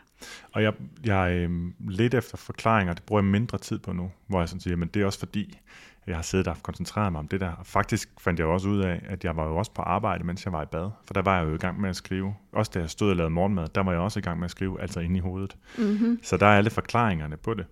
[0.53, 0.73] Og jeg,
[1.05, 1.51] jeg øh,
[1.89, 4.89] lidt efter forklaringer, det bruger jeg mindre tid på nu, hvor jeg sådan siger, men
[4.89, 5.59] det er også fordi,
[6.09, 7.51] jeg har siddet og koncentreret mig om det der.
[7.51, 10.45] Og faktisk fandt jeg også ud af, at jeg var jo også på arbejde, mens
[10.45, 10.91] jeg var i bad.
[11.05, 12.35] For der var jeg jo i gang med at skrive.
[12.53, 14.51] Også da jeg stod og lavede morgenmad, der var jeg også i gang med at
[14.51, 15.57] skrive, altså inde i hovedet.
[15.79, 16.21] Mm-hmm.
[16.23, 17.67] Så der er alle forklaringerne på det.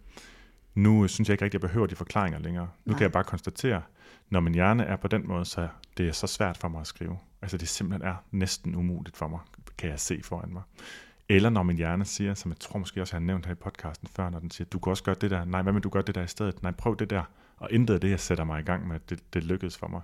[0.75, 2.69] Nu synes jeg ikke rigtig, at jeg behøver de forklaringer længere.
[2.85, 2.99] Nu Nej.
[2.99, 3.83] kan jeg bare konstatere,
[4.31, 6.87] når min hjerne er på den måde, så det er så svært for mig at
[6.87, 7.19] skrive.
[7.43, 9.41] Altså det simpelthen er næsten umuligt for mig,
[9.79, 10.63] kan jeg se foran mig.
[11.29, 13.57] Eller når min hjerne siger, som jeg tror måske også, jeg har nævnt her i
[13.57, 15.45] podcasten før, når den siger, du kan også gøre det der.
[15.45, 16.63] Nej, hvad med du gør det der i stedet?
[16.63, 17.23] Nej, prøv det der.
[17.57, 20.01] Og intet af det, jeg sætter mig i gang med, det, det lykkedes for mig.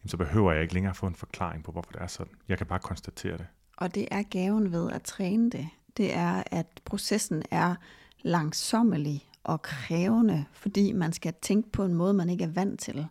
[0.00, 2.32] Jamen, så behøver jeg ikke længere få en forklaring på, hvorfor det er sådan.
[2.48, 3.46] Jeg kan bare konstatere det.
[3.76, 5.68] Og det er gaven ved at træne det.
[5.96, 7.74] Det er, at processen er
[8.22, 13.06] langsommelig og krævende, fordi man skal tænke på en måde, man ikke er vant til.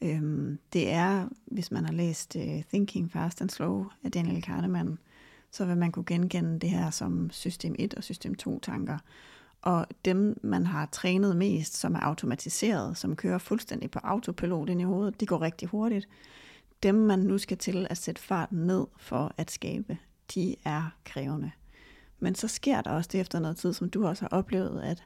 [0.00, 4.98] Øhm, det er, hvis man har læst uh, Thinking Fast and Slow af Daniel Kahneman,
[5.50, 8.98] så vil man kunne genkende det her som system 1 og system 2 tanker.
[9.64, 14.80] Og dem, man har trænet mest, som er automatiseret, som kører fuldstændig på autopilot ind
[14.80, 16.08] i hovedet, de går rigtig hurtigt.
[16.82, 19.98] Dem, man nu skal til at sætte farten ned for at skabe,
[20.34, 21.50] de er krævende.
[22.18, 25.04] Men så sker der også det efter noget tid, som du også har oplevet, at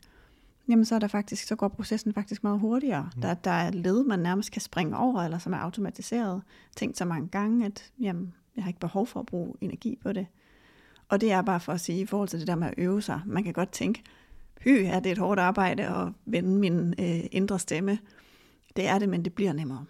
[0.68, 3.10] jamen så, er der faktisk, så går processen faktisk meget hurtigere.
[3.14, 3.22] Mm.
[3.22, 6.42] Der, der er led, man nærmest kan springe over, eller som er automatiseret.
[6.76, 10.12] Tænkt så mange gange, at jamen, jeg har ikke behov for at bruge energi på
[10.12, 10.26] det.
[11.08, 13.02] Og det er bare for at sige, i forhold til det der med at øve
[13.02, 14.02] sig, man kan godt tænke,
[14.64, 17.98] hy, er det et hårdt arbejde at vende min øh, indre stemme.
[18.76, 19.84] Det er det, men det bliver nemmere.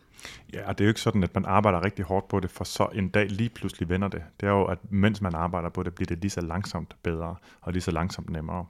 [0.52, 2.64] Ja, og det er jo ikke sådan, at man arbejder rigtig hårdt på det, for
[2.64, 4.22] så en dag lige pludselig vender det.
[4.40, 7.36] Det er jo, at mens man arbejder på det, bliver det lige så langsomt bedre,
[7.60, 8.66] og lige så langsomt nemmere.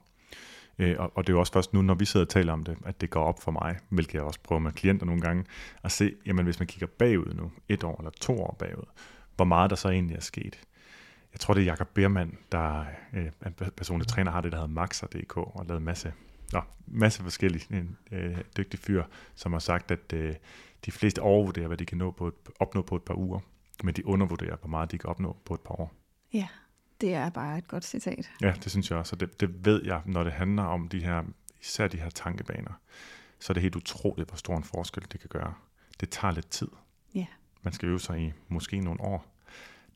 [0.79, 2.63] Øh, og, og det er jo også først nu, når vi sidder og taler om
[2.63, 5.43] det, at det går op for mig, hvilket jeg også prøver med klienter nogle gange,
[5.83, 8.85] at se, jamen hvis man kigger bagud nu, et år eller to år bagud,
[9.35, 10.59] hvor meget der så egentlig er sket.
[11.33, 14.73] Jeg tror, det er Jakob Bermann, der øh, en personlig træner, har det, der hedder
[14.73, 16.13] Maxer.dk, og lavet masse,
[16.53, 19.03] nå, masse forskellige, en øh, dygtig fyr,
[19.35, 20.35] som har sagt, at øh,
[20.85, 23.39] de fleste overvurderer, hvad de kan nå på et, opnå på et par uger,
[23.83, 25.93] men de undervurderer, hvor meget de kan opnå på et par år.
[26.33, 26.47] Ja,
[27.01, 28.31] det er bare et godt citat.
[28.41, 31.03] Ja, det synes jeg også, og det, det ved jeg, når det handler om de
[31.03, 31.23] her,
[31.61, 32.73] især de her tankebaner,
[33.39, 35.53] så er det helt utroligt, hvor stor en forskel det kan gøre.
[35.99, 36.67] Det tager lidt tid.
[37.15, 37.25] Ja.
[37.61, 39.28] Man skal øve sig i måske nogle år.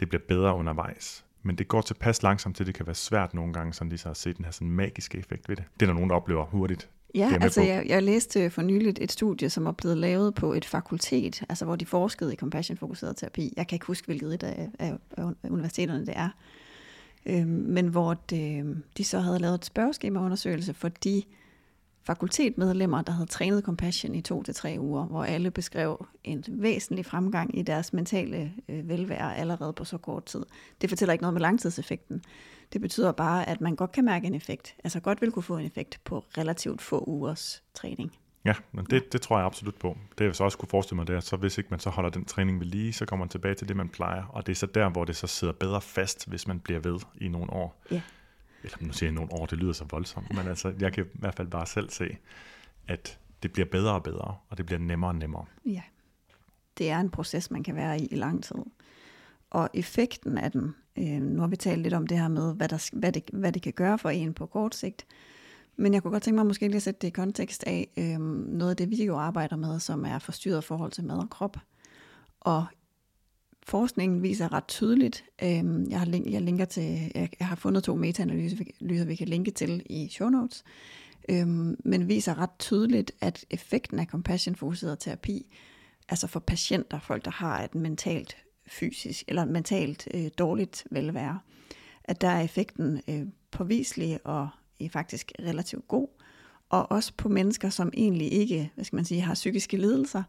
[0.03, 1.25] Det bliver bedre undervejs.
[1.43, 4.09] Men det går tilpas langsomt til, det kan være svært nogle gange, sådan lige så
[4.09, 5.65] at se den her sådan magiske effekt ved det.
[5.79, 6.89] Det er der nogen, der oplever hurtigt.
[7.15, 7.67] Ja, jeg altså på.
[7.67, 11.65] jeg, jeg læste for nyligt et studie, som er blevet lavet på et fakultet, altså
[11.65, 13.53] hvor de forskede i compassion-fokuseret terapi.
[13.57, 16.29] Jeg kan ikke huske, hvilket et af, af, af universiteterne det er.
[17.25, 21.23] Øhm, men hvor det, de så havde lavet et spørgeskemaundersøgelse for de
[22.05, 27.05] fakultetmedlemmer, der havde trænet compassion i to til tre uger, hvor alle beskrev en væsentlig
[27.05, 30.45] fremgang i deres mentale øh, velvære allerede på så kort tid.
[30.81, 32.23] Det fortæller ikke noget med langtidseffekten.
[32.73, 35.57] Det betyder bare, at man godt kan mærke en effekt, altså godt vil kunne få
[35.57, 38.11] en effekt på relativt få ugers træning.
[38.45, 39.97] Ja, men det, det tror jeg absolut på.
[40.17, 42.09] Det jeg så også kunne forestille mig, det er, så hvis ikke man så holder
[42.09, 44.23] den træning ved lige, så kommer man tilbage til det, man plejer.
[44.29, 46.99] Og det er så der, hvor det så sidder bedre fast, hvis man bliver ved
[47.21, 47.83] i nogle år.
[47.91, 48.01] Ja.
[48.63, 51.19] Eller nu siger jeg nogle år, det lyder så voldsomt, men altså, jeg kan i
[51.19, 52.17] hvert fald bare selv se,
[52.87, 55.45] at det bliver bedre og bedre, og det bliver nemmere og nemmere.
[55.65, 55.81] Ja.
[56.77, 58.55] Det er en proces, man kan være i i lang tid.
[59.49, 62.69] Og effekten af den, øh, nu har vi talt lidt om det her med, hvad,
[62.69, 65.05] der, hvad, det, hvad det kan gøre for en på kort sigt,
[65.75, 68.19] Men jeg kunne godt tænke mig måske lige at sætte det i kontekst af øh,
[68.19, 71.57] noget af det, vi jo arbejder med, som er forstyrret forhold til mad og krop.
[72.39, 72.65] Og
[73.67, 77.83] forskningen viser ret tydeligt, øh, jeg, har link, jeg, linker til, jeg, jeg har fundet
[77.83, 80.63] to metaanalyser, vi kan linke til i show notes,
[81.29, 81.47] øh,
[81.85, 85.55] men viser ret tydeligt, at effekten af compassion-fokuseret terapi,
[86.09, 88.37] altså for patienter, folk der har et mentalt
[88.67, 91.39] fysisk eller mentalt øh, dårligt velvære,
[92.03, 94.49] at der er effekten øh, påviselig og
[94.81, 96.07] øh, faktisk relativt god,
[96.69, 100.23] og også på mennesker, som egentlig ikke, hvad skal man sige, har psykiske lidelser,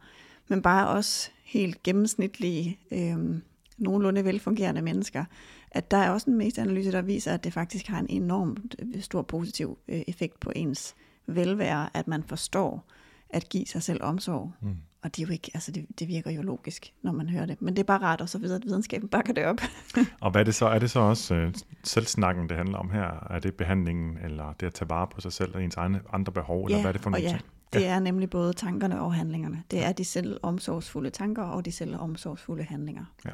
[0.48, 3.40] men bare også helt gennemsnitlige, øh,
[3.78, 5.24] nogenlunde velfungerende mennesker,
[5.70, 9.02] at der er også en metaanalyse, der viser, at det faktisk har en enormt øh,
[9.02, 10.94] stor positiv øh, effekt på ens
[11.26, 12.84] velvære, at man forstår
[13.30, 14.52] at give sig selv omsorg.
[14.62, 14.76] Mm.
[15.02, 17.62] Og det, er jo ikke, altså det, det virker jo logisk, når man hører det.
[17.62, 19.60] Men det er bare rart, og så videre, at videnskaben bakker det op.
[20.20, 20.66] og hvad er det så?
[20.66, 23.26] Er det så også uh, selvsnakken, det handler om her?
[23.30, 26.32] Er det behandlingen, eller det at tage vare på sig selv og ens egne andre
[26.32, 26.60] behov?
[26.60, 27.42] Ja, eller hvad er det for nogle ja, ting?
[27.74, 29.62] Det er nemlig både tankerne og handlingerne.
[29.70, 33.04] Det er de selv omsorgsfulde tanker og de selv omsorgsfulde handlinger.
[33.24, 33.30] Ja.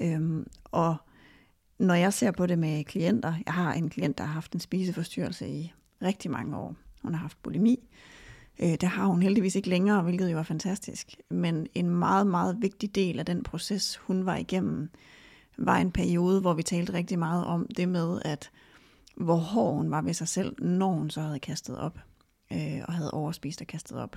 [0.00, 0.96] Øhm, og
[1.78, 4.60] når jeg ser på det med klienter, jeg har en klient, der har haft en
[4.60, 5.72] spiseforstyrrelse i
[6.02, 6.76] rigtig mange år.
[7.02, 7.88] Hun har haft bulimi.
[8.58, 11.14] Øh, det har hun heldigvis ikke længere, hvilket jo var fantastisk.
[11.30, 14.90] Men en meget, meget vigtig del af den proces, hun var igennem,
[15.58, 18.50] var en periode, hvor vi talte rigtig meget om det med, at
[19.16, 21.98] hvor hård hun var ved sig selv, når hun så havde kastet op,
[22.52, 24.16] øh, og havde overspist og kastet op.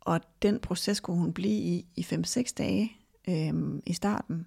[0.00, 2.92] Og den proces kunne hun blive i i 5-6 dage
[3.28, 3.54] øh,
[3.86, 4.46] i starten.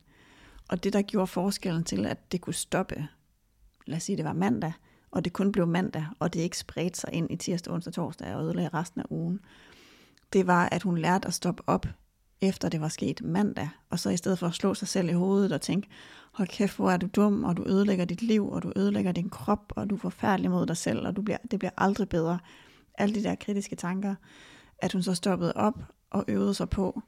[0.69, 3.07] Og det, der gjorde forskellen til, at det kunne stoppe,
[3.85, 4.73] lad os sige, det var mandag,
[5.11, 8.35] og det kun blev mandag, og det ikke spredte sig ind i tirsdag, onsdag, torsdag
[8.35, 9.39] og ødelagde resten af ugen,
[10.33, 11.87] det var, at hun lærte at stoppe op,
[12.41, 15.13] efter det var sket mandag, og så i stedet for at slå sig selv i
[15.13, 15.87] hovedet og tænke,
[16.31, 19.29] hold kæft, hvor er du dum, og du ødelægger dit liv, og du ødelægger din
[19.29, 22.39] krop, og du er forfærdelig mod dig selv, og du bliver, det bliver aldrig bedre.
[22.97, 24.15] Alle de der kritiske tanker,
[24.77, 25.79] at hun så stoppede op
[26.09, 27.01] og øvede sig på,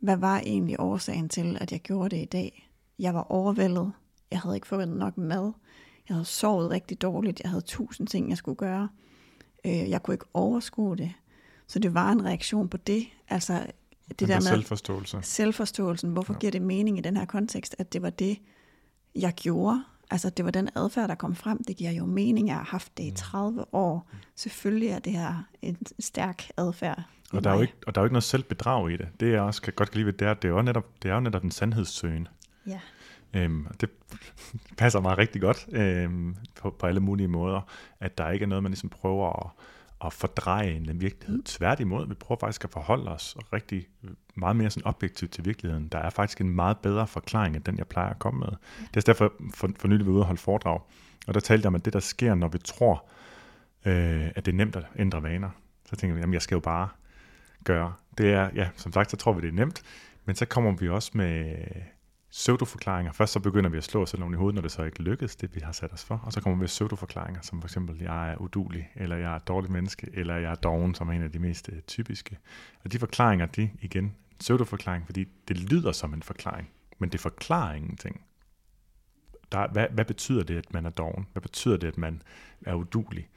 [0.00, 2.70] hvad var egentlig årsagen til, at jeg gjorde det i dag?
[2.98, 3.92] Jeg var overvældet,
[4.30, 5.52] jeg havde ikke fået nok mad,
[6.08, 7.40] jeg havde sovet rigtig dårligt.
[7.40, 8.88] Jeg havde tusind ting, jeg skulle gøre.
[9.64, 11.12] Øh, jeg kunne ikke overskue det.
[11.66, 13.06] Så det var en reaktion på det.
[13.28, 13.66] Altså
[14.08, 15.18] det der, der med selvforståelse.
[15.22, 16.10] Selvforståelsen.
[16.10, 16.38] Hvorfor ja.
[16.38, 18.38] giver det mening i den her kontekst, at det var det,
[19.14, 19.84] jeg gjorde?
[20.12, 21.64] Altså det var den adfærd, der kom frem.
[21.64, 22.48] Det giver jo mening.
[22.48, 23.64] Jeg har haft det i 30 mm.
[23.72, 24.10] år.
[24.36, 27.02] Selvfølgelig er det her en stærk adfærd.
[27.32, 29.08] Og der, er jo ikke, og der er jo ikke noget selvbedrag i det.
[29.20, 31.10] Det jeg også kan godt kan lide ved det, er, det er jo netop, det
[31.10, 32.28] er jo netop en sandhedssøgen.
[32.66, 32.80] Ja.
[33.34, 33.90] Øhm, det
[34.78, 37.60] passer mig rigtig godt øhm, på, på alle mulige måder,
[38.00, 39.50] at der ikke er noget, man ligesom prøver at,
[40.06, 41.36] at fordreje en virkelighed.
[41.36, 41.44] Mm.
[41.44, 43.86] Tværtimod, vi prøver faktisk at forholde os rigtig
[44.34, 45.88] meget mere sådan objektivt til virkeligheden.
[45.88, 48.48] Der er faktisk en meget bedre forklaring, end den jeg plejer at komme med.
[48.94, 50.80] Det er derfor for, for nylig vi ude og holde foredrag,
[51.26, 53.04] og der talte jeg om, at det der sker, når vi tror,
[53.86, 55.50] øh, at det er nemt at ændre vaner,
[55.84, 56.88] så tænker vi, jamen jeg skal jo bare
[57.64, 57.92] gøre.
[58.18, 59.82] Det er, ja, som sagt, så tror vi, det er nemt,
[60.24, 61.56] men så kommer vi også med
[62.32, 63.12] pseudoforklaringer.
[63.12, 65.36] Først så begynder vi at slå os selv i hovedet, når det så ikke lykkes,
[65.36, 66.16] det vi har sat os for.
[66.24, 69.36] Og så kommer vi med pseudoforklaringer, som for eksempel, jeg er udulig, eller jeg er
[69.36, 72.38] et dårligt menneske, eller jeg er doven, som er en af de mest øh, typiske.
[72.84, 77.74] Og de forklaringer, de igen, pseudoforklaring, fordi det lyder som en forklaring, men det forklarer
[77.74, 78.24] ingenting.
[79.52, 81.26] Der, hvad, hvad betyder det, at man er doven?
[81.32, 82.22] Hvad betyder det, at man
[82.66, 83.28] er udulig?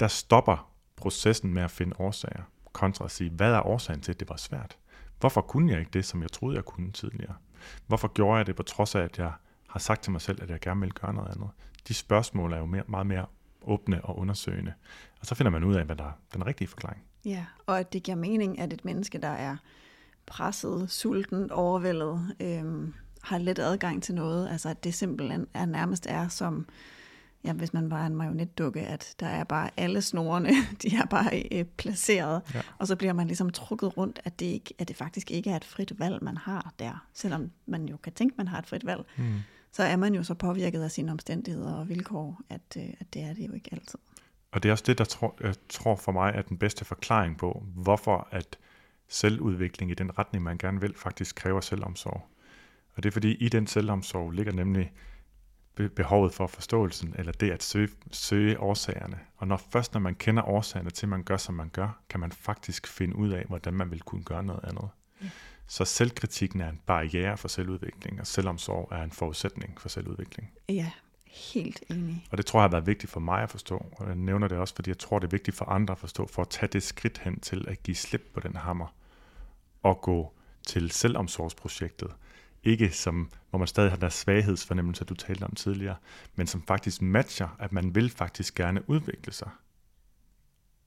[0.00, 4.20] Der stopper processen med at finde årsager, kontra at sige, hvad er årsagen til, at
[4.20, 4.78] det var svært?
[5.20, 7.34] Hvorfor kunne jeg ikke det, som jeg troede, jeg kunne tidligere?
[7.86, 9.32] Hvorfor gjorde jeg det, på trods af, at jeg
[9.68, 11.48] har sagt til mig selv, at jeg gerne vil gøre noget andet?
[11.88, 13.26] De spørgsmål er jo mere, meget mere
[13.62, 14.72] åbne og undersøgende.
[15.20, 17.02] Og så finder man ud af, hvad der er den rigtige forklaring.
[17.24, 19.56] Ja, og at det giver mening, at et menneske, der er
[20.26, 24.48] presset, sulten, overvældet, øhm, har let adgang til noget.
[24.48, 26.66] Altså at det simpelthen er nærmest er som
[27.44, 30.48] ja, hvis man var en marionetdukke, at der er bare alle snorene,
[30.82, 32.60] de er bare øh, placeret, ja.
[32.78, 35.56] og så bliver man ligesom trukket rundt, at det, ikke, at det faktisk ikke er
[35.56, 38.86] et frit valg, man har der, selvom man jo kan tænke, man har et frit
[38.86, 39.34] valg, mm.
[39.72, 43.22] så er man jo så påvirket af sine omstændigheder og vilkår, at, øh, at det
[43.22, 43.98] er det jo ikke altid.
[44.52, 47.38] Og det er også det, der tror, jeg tror for mig er den bedste forklaring
[47.38, 48.58] på, hvorfor at
[49.08, 52.22] selvudvikling i den retning, man gerne vil, faktisk kræver selvomsorg.
[52.94, 54.92] Og det er fordi, i den selvomsorg ligger nemlig
[55.74, 59.20] behovet for forståelsen, eller det at søge, søge årsagerne.
[59.36, 62.20] Og når først når man kender årsagerne til, at man gør, som man gør, kan
[62.20, 64.88] man faktisk finde ud af, hvordan man vil kunne gøre noget andet.
[65.22, 65.28] Ja.
[65.66, 70.50] Så selvkritikken er en barriere for selvudvikling, og selvomsorg er en forudsætning for selvudvikling.
[70.68, 70.90] Ja,
[71.26, 72.26] helt enig.
[72.30, 74.58] Og det tror jeg har været vigtigt for mig at forstå, og jeg nævner det
[74.58, 76.82] også, fordi jeg tror, det er vigtigt for andre at forstå, for at tage det
[76.82, 78.94] skridt hen til at give slip på den hammer,
[79.82, 80.34] og gå
[80.66, 82.10] til selvomsorgsprojektet,
[82.64, 85.96] ikke som, hvor man stadig har der svaghedsfornemmelse, du talte om tidligere,
[86.36, 89.50] men som faktisk matcher, at man vil faktisk gerne udvikle sig.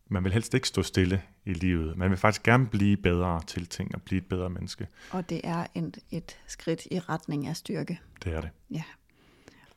[0.07, 1.97] man vil helst ikke stå stille i livet.
[1.97, 4.87] Man vil faktisk gerne blive bedre til ting og blive et bedre menneske.
[5.11, 7.99] Og det er en, et skridt i retning af styrke.
[8.23, 8.49] Det er det.
[8.71, 8.83] Ja.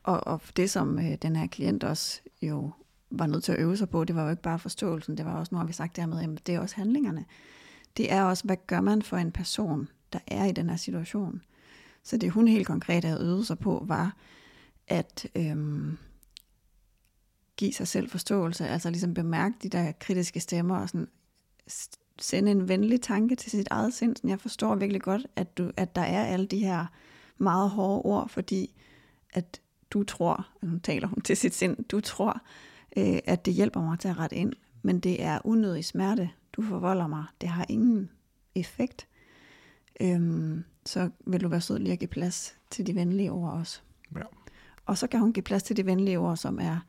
[0.03, 2.71] Og, og det, som øh, den her klient også jo
[3.09, 5.33] var nødt til at øve sig på, det var jo ikke bare forståelsen, det var
[5.33, 7.25] også, nu har vi sagt det her med, jamen, det er også handlingerne.
[7.97, 11.41] Det er også, hvad gør man for en person, der er i den her situation.
[12.07, 14.15] Så det hun helt konkret havde øvet sig på, var
[14.87, 15.97] at øhm,
[17.57, 21.07] give sig selv forståelse, altså ligesom bemærke de der kritiske stemmer og sådan
[22.19, 24.15] sende en venlig tanke til sit eget sind.
[24.15, 26.85] Sådan, jeg forstår virkelig godt, at, du, at der er alle de her
[27.37, 28.75] meget hårde ord, fordi
[29.33, 32.41] at du tror, altså nu taler hun til sit sind, du tror,
[32.97, 36.61] øh, at det hjælper mig til at rette ind, men det er unødig smerte, du
[36.61, 38.09] forvolder mig, det har ingen
[38.55, 39.07] effekt.
[40.01, 43.79] Øhm, så vil du være sød lige at give plads til de venlige ord også.
[44.15, 44.21] Ja.
[44.85, 46.79] Og så kan hun give plads til de venlige ord, som er,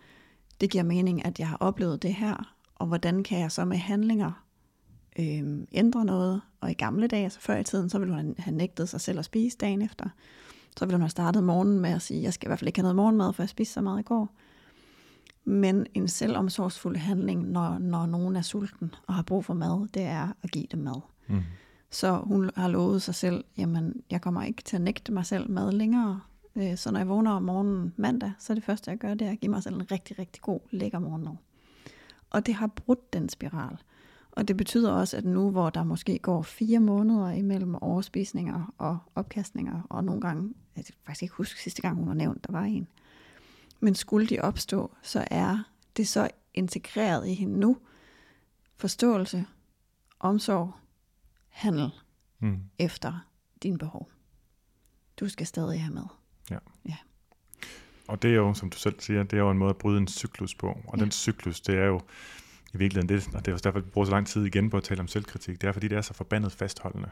[0.60, 3.76] det giver mening, at jeg har oplevet det her, og hvordan kan jeg så med
[3.76, 4.44] handlinger
[5.18, 6.40] øh, ændre noget?
[6.60, 9.18] Og i gamle dage, altså før i tiden, så ville hun have nægtet sig selv
[9.18, 10.08] at spise dagen efter.
[10.76, 12.78] Så ville hun have startet morgenen med at sige, jeg skal i hvert fald ikke
[12.78, 14.28] have noget morgenmad, for jeg spiste så meget i går.
[15.44, 20.02] Men en selvomsorgsfuld handling, når, når nogen er sulten og har brug for mad, det
[20.02, 21.00] er at give dem mad.
[21.26, 21.42] Mm.
[21.90, 25.50] Så hun har lovet sig selv, jamen jeg kommer ikke til at nægte mig selv
[25.50, 26.20] mad længere.
[26.56, 29.26] Øh, så når jeg vågner om morgenen mandag, så er det første jeg gør, det
[29.26, 31.36] er at give mig selv en rigtig, rigtig god, lækker morgenmad.
[32.30, 33.78] Og det har brudt den spiral.
[34.30, 38.98] Og det betyder også, at nu hvor der måske går fire måneder imellem overspisninger og
[39.14, 42.52] opkastninger, og nogle gange, jeg kan faktisk ikke huske sidste gang, hun har nævnt, der
[42.52, 42.88] var en,
[43.80, 45.64] men skulle de opstå, så er
[45.96, 47.76] det så integreret i hende nu.
[48.76, 49.46] Forståelse,
[50.20, 50.72] omsorg,
[51.58, 51.90] handel
[52.40, 52.60] Mm.
[52.78, 53.26] efter
[53.62, 54.10] dine behov.
[55.20, 56.02] Du skal stadig have med.
[56.50, 56.58] Ja.
[56.88, 56.96] Ja.
[58.08, 59.98] Og det er jo, som du selv siger, det er jo en måde at bryde
[59.98, 60.66] en cyklus på.
[60.66, 61.02] Og ja.
[61.02, 62.00] den cyklus, det er jo
[62.74, 64.76] i virkeligheden det, og det er også derfor, vi bruger så lang tid igen på
[64.76, 65.60] at tale om selvkritik.
[65.60, 67.10] Det er, fordi det er så forbandet fastholdende.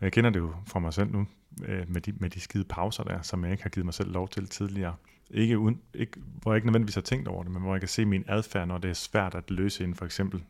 [0.00, 1.26] Jeg kender det jo fra mig selv nu,
[1.64, 4.12] øh, med de, med de skide pauser der, som jeg ikke har givet mig selv
[4.12, 4.94] lov til tidligere.
[5.30, 7.88] Ikke, uden, ikke, hvor jeg ikke nødvendigvis har tænkt over det, men hvor jeg kan
[7.88, 10.44] se min adfærd, når det er svært at løse inden for eksempel,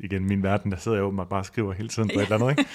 [0.00, 2.36] igen min verden, der sidder jeg åbenbart bare og skriver hele tiden på et eller
[2.36, 2.70] andet, ikke?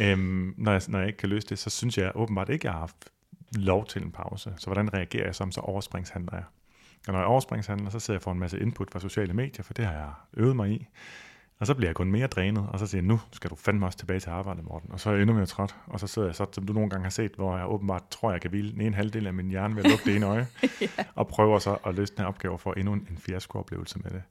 [0.00, 2.72] Øhm, når, jeg, når jeg ikke kan løse det, så synes jeg åbenbart ikke, jeg
[2.72, 3.10] har haft
[3.52, 4.52] lov til en pause.
[4.56, 6.44] Så hvordan reagerer jeg som, så overspringshandler jeg.
[7.06, 9.74] Og når jeg overspringshandler, så sidder jeg for en masse input fra sociale medier, for
[9.74, 10.88] det har jeg øvet mig i.
[11.58, 13.86] Og så bliver jeg kun mere drænet, og så siger jeg, nu skal du fandme
[13.86, 14.92] også tilbage til arbejdet, Morten.
[14.92, 16.90] Og så er jeg endnu mere træt, og så sidder jeg så, som du nogle
[16.90, 19.48] gange har set, hvor jeg åbenbart tror, jeg kan hvile den ene halvdel af min
[19.48, 20.46] hjerne ved at lukke det ene øje,
[21.14, 24.22] og prøver så at løse den her opgave for endnu en, en fiasko-oplevelse med det.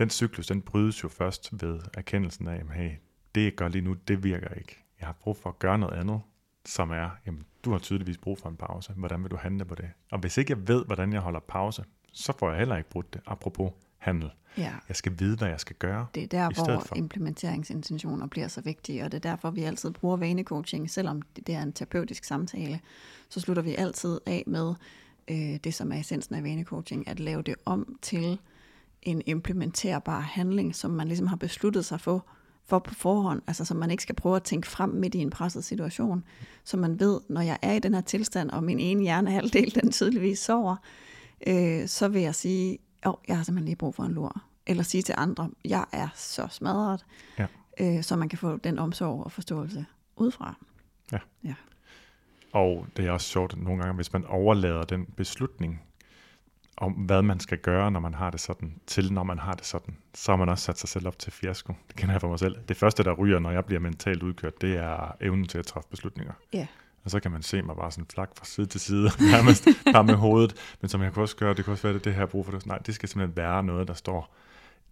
[0.00, 2.90] Den cyklus, den brydes jo først ved erkendelsen af, at hey,
[3.34, 4.84] det jeg gør lige nu, det virker ikke.
[5.00, 6.20] Jeg har brug for at gøre noget andet,
[6.66, 8.92] som er, jamen, du har tydeligvis brug for en pause.
[8.92, 9.90] Hvordan vil du handle på det?
[10.10, 13.14] Og hvis ikke jeg ved, hvordan jeg holder pause, så får jeg heller ikke brudt
[13.14, 13.20] det.
[13.26, 14.30] Apropos handel.
[14.58, 14.72] Ja.
[14.88, 16.06] Jeg skal vide, hvad jeg skal gøre.
[16.14, 16.96] Det er der, i hvor for.
[16.96, 21.54] implementeringsintentioner bliver så vigtige, og det er derfor, vi altid bruger vanecoaching, selvom det det
[21.54, 22.80] er en terapeutisk samtale,
[23.28, 24.74] så slutter vi altid af med
[25.30, 28.38] øh, det, som er essensen af vanecoaching, at lave det om til
[29.02, 32.26] en implementerbar handling, som man ligesom har besluttet sig for,
[32.64, 35.30] for på forhånd, altså så man ikke skal prøve at tænke frem midt i en
[35.30, 36.24] presset situation,
[36.64, 39.92] så man ved, når jeg er i den her tilstand, og min ene hjernehalvdel, den
[39.92, 40.76] tydeligvis sover,
[41.46, 44.42] øh, så vil jeg sige, åh, jeg har simpelthen lige brug for en lur.
[44.66, 47.04] Eller sige til andre, jeg er så smadret,
[47.38, 47.46] Ja.
[47.80, 49.86] øh, så man kan få den omsorg og forståelse
[50.16, 50.54] udefra.
[51.12, 51.18] Ja.
[51.44, 51.54] ja.
[52.52, 55.82] Og det er også sjovt nogle gange, hvis man overlader den beslutning
[56.80, 59.66] om, hvad man skal gøre, når man har det sådan, til når man har det
[59.66, 61.74] sådan, så har man også sat sig selv op til fiasko.
[61.88, 62.56] Det kender jeg for mig selv.
[62.68, 65.88] Det første, der ryger, når jeg bliver mentalt udkørt, det er evnen til at træffe
[65.90, 66.32] beslutninger.
[66.52, 66.66] Ja.
[67.04, 70.04] Og så kan man se mig bare sådan flak fra side til side, nærmest bare
[70.04, 70.76] med hovedet.
[70.80, 72.52] Men som jeg kan også gøre, det kan også være, det, det her brug for
[72.52, 72.66] det.
[72.66, 74.34] Nej, det skal simpelthen være noget, der står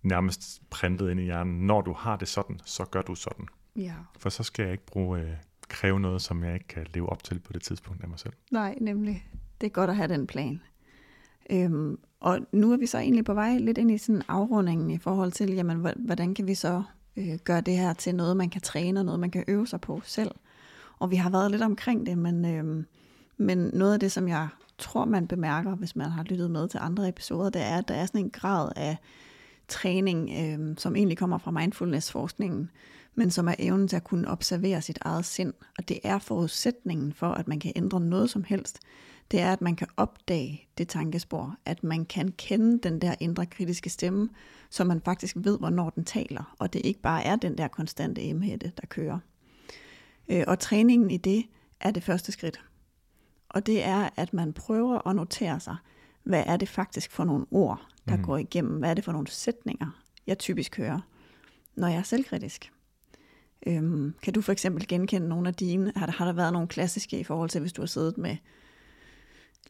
[0.03, 1.67] nærmest printet ind i hjernen.
[1.67, 3.47] Når du har det sådan, så gør du sådan.
[3.77, 3.95] ja.
[4.19, 5.31] For så skal jeg ikke bruge, øh,
[5.69, 8.33] kræve noget, som jeg ikke kan leve op til på det tidspunkt af mig selv.
[8.51, 9.29] Nej, nemlig.
[9.61, 10.63] Det er godt at have den plan.
[11.51, 14.99] Øhm, og nu er vi så egentlig på vej lidt ind i sådan afrundingen i
[14.99, 16.83] forhold til, jamen, hvordan kan vi så
[17.17, 19.81] øh, gøre det her til noget, man kan træne, og noget, man kan øve sig
[19.81, 20.31] på selv.
[20.99, 22.87] Og vi har været lidt omkring det, men, øhm,
[23.37, 26.79] men noget af det, som jeg tror, man bemærker, hvis man har lyttet med til
[26.83, 28.97] andre episoder, det er, at der er sådan en grad af
[29.69, 32.71] træning, øhm, som egentlig kommer fra mindfulness-forskningen,
[33.15, 35.55] men som er evnen til at kunne observere sit eget sind.
[35.79, 38.79] Og det er forudsætningen for, at man kan ændre noget som helst.
[39.31, 43.47] Det er, at man kan opdage det tankespor, at man kan kende den der indre
[43.47, 44.29] kritiske stemme,
[44.71, 48.23] så man faktisk ved, hvornår den taler, og det ikke bare er den der konstante
[48.23, 49.19] emhætte, der kører.
[50.29, 51.45] Øh, Og træningen i det
[51.81, 52.61] er det første skridt.
[53.49, 55.77] Og det er, at man prøver at notere sig,
[56.23, 58.23] hvad er det faktisk for nogle ord, der mm.
[58.23, 58.79] går igennem?
[58.79, 61.01] Hvad er det for nogle sætninger, jeg typisk hører?
[61.79, 62.73] når jeg er selvkritisk.
[63.67, 65.93] Øhm, kan du for eksempel genkende nogle af dine?
[65.97, 68.37] Har der, har der været nogle klassiske i forhold til, hvis du har siddet med,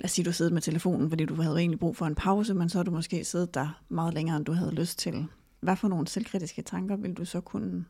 [0.01, 2.55] lad os sige, du sidder med telefonen, fordi du havde egentlig brug for en pause,
[2.55, 5.27] men så har du måske siddet der meget længere, end du havde lyst til.
[5.61, 7.85] Hvad for nogle selvkritiske tanker vil du så kunne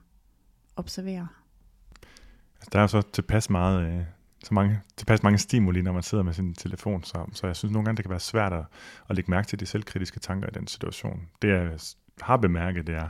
[0.76, 1.28] observere?
[2.54, 4.02] Altså, der er så tilpas meget, øh,
[4.44, 7.72] så mange, tilpas mange stimuli, når man sidder med sin telefon, så, så jeg synes
[7.72, 8.64] nogle gange, det kan være svært at,
[9.08, 11.28] at lægge mærke til de selvkritiske tanker i den situation.
[11.42, 11.78] Det jeg
[12.20, 13.08] har bemærket, det er,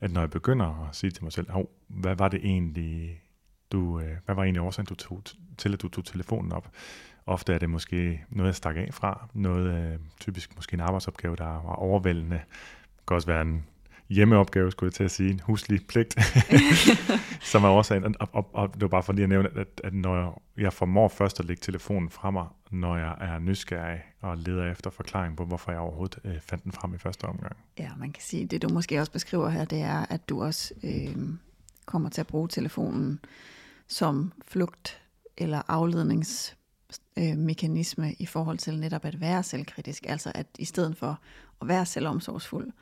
[0.00, 3.22] at når jeg begynder at sige til mig selv, Hov, hvad var det egentlig,
[3.72, 5.22] du, øh, hvad var egentlig årsagen du tog,
[5.58, 6.70] til, at du tog telefonen op?
[7.26, 11.36] Ofte er det måske noget, jeg stak af fra, noget øh, typisk måske en arbejdsopgave,
[11.36, 12.40] der var overvældende.
[12.96, 13.64] Det kan også være en
[14.10, 16.18] hjemmeopgave, skulle jeg til at sige, en huslig pligt,
[17.52, 18.14] som er årsagen.
[18.20, 21.08] Og, og, og det var bare for lige at nævne, at, at når jeg formår
[21.08, 25.44] først at lægge telefonen fra mig, når jeg er nysgerrig og leder efter forklaring på,
[25.44, 27.56] hvorfor jeg overhovedet øh, fandt den frem i første omgang.
[27.78, 30.74] Ja, man kan sige, det du måske også beskriver her, det er, at du også
[30.82, 31.16] øh,
[31.86, 33.20] kommer til at bruge telefonen
[33.88, 35.00] som flugt
[35.36, 36.59] eller afledningsmekanisme
[37.20, 40.06] øh, i forhold til netop at være selvkritisk.
[40.08, 41.20] Altså at i stedet for
[41.60, 42.72] at være selvomsorgsfuld,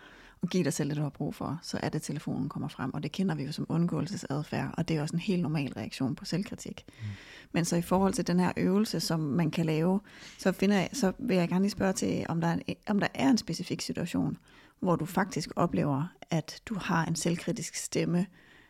[0.43, 2.95] og give dig selv det, du har brug for, så er det, telefonen kommer frem.
[2.95, 6.15] Og det kender vi jo som undgåelsesadfærd, og det er også en helt normal reaktion
[6.15, 6.85] på selvkritik.
[6.87, 7.07] Mm.
[7.53, 10.01] Men så i forhold til den her øvelse, som man kan lave,
[10.39, 13.01] så, finder jeg, så vil jeg gerne lige spørge til, om der, er en, om
[13.01, 14.37] der er en specifik situation,
[14.81, 18.27] hvor du faktisk oplever, at du har en selvkritisk stemme,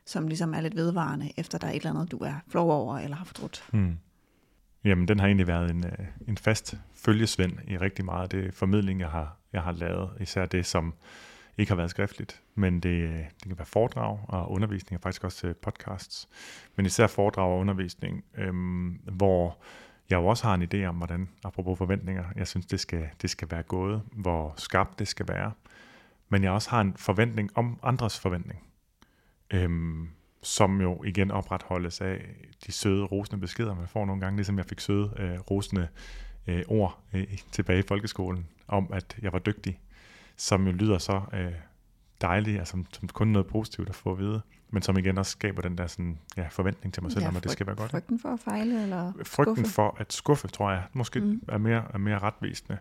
[0.07, 2.99] som ligesom er lidt vedvarende, efter der er et eller andet, du er flov over
[2.99, 3.65] eller har fortrudt.
[3.73, 3.99] Mm.
[4.85, 8.23] Jamen, den har egentlig været en, øh, en fast følgesvend i rigtig meget.
[8.23, 10.11] Af det formidling, jeg har, jeg har lavet.
[10.21, 10.95] Især det, som
[11.59, 15.25] ikke har været skriftligt, men det, øh, det kan være foredrag og undervisning, og faktisk
[15.25, 16.29] også øh, podcasts,
[16.77, 19.59] men især foredrag og undervisning, øhm, hvor
[20.11, 23.31] jeg jo også har en idé om, hvordan, apropos forventninger, jeg synes, det skal, det
[23.31, 25.53] skal være gået, hvor skarpt det skal være,
[26.29, 28.63] men jeg også har en forventning om andres forventning,
[29.51, 30.09] øhm,
[30.43, 32.25] som jo igen opretholdes af
[32.67, 35.89] de søde, rosende beskeder, man får nogle gange, ligesom jeg fik søde, øh, rosende
[36.47, 39.81] øh, ord øh, tilbage i folkeskolen, om at jeg var dygtig,
[40.37, 41.53] som jo lyder så øh,
[42.21, 45.63] dejligt, altså, som kun noget positivt at få at vide, men som igen også skaber
[45.63, 47.91] den der sådan, ja, forventning til mig selv, ja, om at det skal være godt.
[47.91, 49.73] Frygten for at fejle, eller Frygten skuffe.
[49.73, 51.43] for at skuffe, tror jeg, måske mm.
[51.49, 52.79] er, mere, er mere retvisende.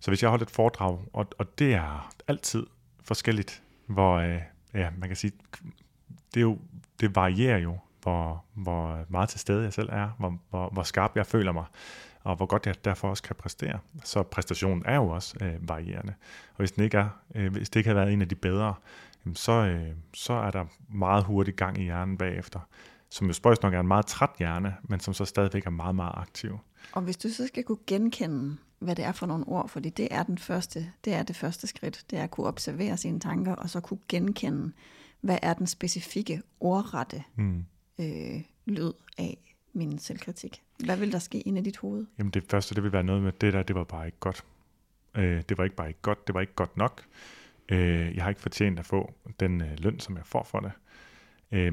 [0.00, 2.66] Så hvis jeg holder et foredrag, og, og det er altid
[3.04, 4.40] forskelligt, hvor, øh,
[4.74, 5.32] ja, man kan sige,
[6.34, 6.58] det, er jo,
[7.00, 11.16] det varierer jo, hvor, hvor meget til stede jeg selv er, hvor, hvor, hvor skarp
[11.16, 11.64] jeg føler mig
[12.24, 13.78] og hvor godt jeg derfor også kan præstere.
[14.04, 16.14] Så præstationen er jo også øh, varierende.
[16.50, 18.74] Og hvis, den ikke er, øh, hvis det ikke har været en af de bedre,
[19.24, 22.60] jamen så, øh, så er der meget hurtig gang i hjernen bagefter,
[23.10, 25.94] som jo spøjs nok er en meget træt hjerne, men som så stadigvæk er meget,
[25.94, 26.58] meget aktiv.
[26.92, 30.08] Og hvis du så skal kunne genkende, hvad det er for nogle ord, fordi det
[30.10, 33.54] er den første, det er det første skridt, det er at kunne observere sine tanker,
[33.54, 34.72] og så kunne genkende,
[35.20, 37.64] hvad er den specifikke ordrette mm.
[37.98, 40.62] øh, lyd af min selvkritik.
[40.84, 42.06] Hvad vil der ske inde i dit hoved?
[42.18, 44.44] Jamen det første, det vil være noget med, det der, det var bare ikke godt.
[45.14, 47.04] Øh, det var ikke bare ikke godt, det var ikke godt nok.
[47.68, 50.72] Øh, jeg har ikke fortjent at få den øh, løn, som jeg får for det.
[51.52, 51.72] Øh,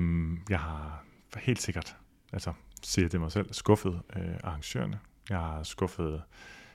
[0.50, 1.04] jeg har
[1.38, 1.98] helt sikkert,
[2.34, 5.00] altså siger det mig selv, skuffet øh, arrangørerne.
[5.30, 6.22] Jeg har skuffet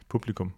[0.09, 0.53] publikum.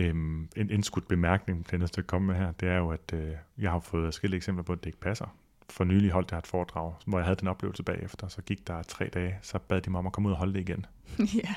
[0.00, 3.70] Øhm, en indskudt bemærkning, næste at komme med her, det er jo, at øh, jeg
[3.70, 5.26] har fået forskellige eksempler på, at det ikke passer
[5.70, 8.28] for nylig holdt jeg et foredrag, hvor jeg havde den oplevelse bagefter.
[8.28, 10.54] Så gik der tre dage, så bad de mig om at komme ud og holde
[10.54, 10.86] det igen.
[11.44, 11.54] Ja.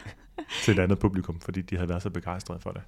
[0.63, 2.81] til et andet publikum, fordi de havde været så begejstrede for det.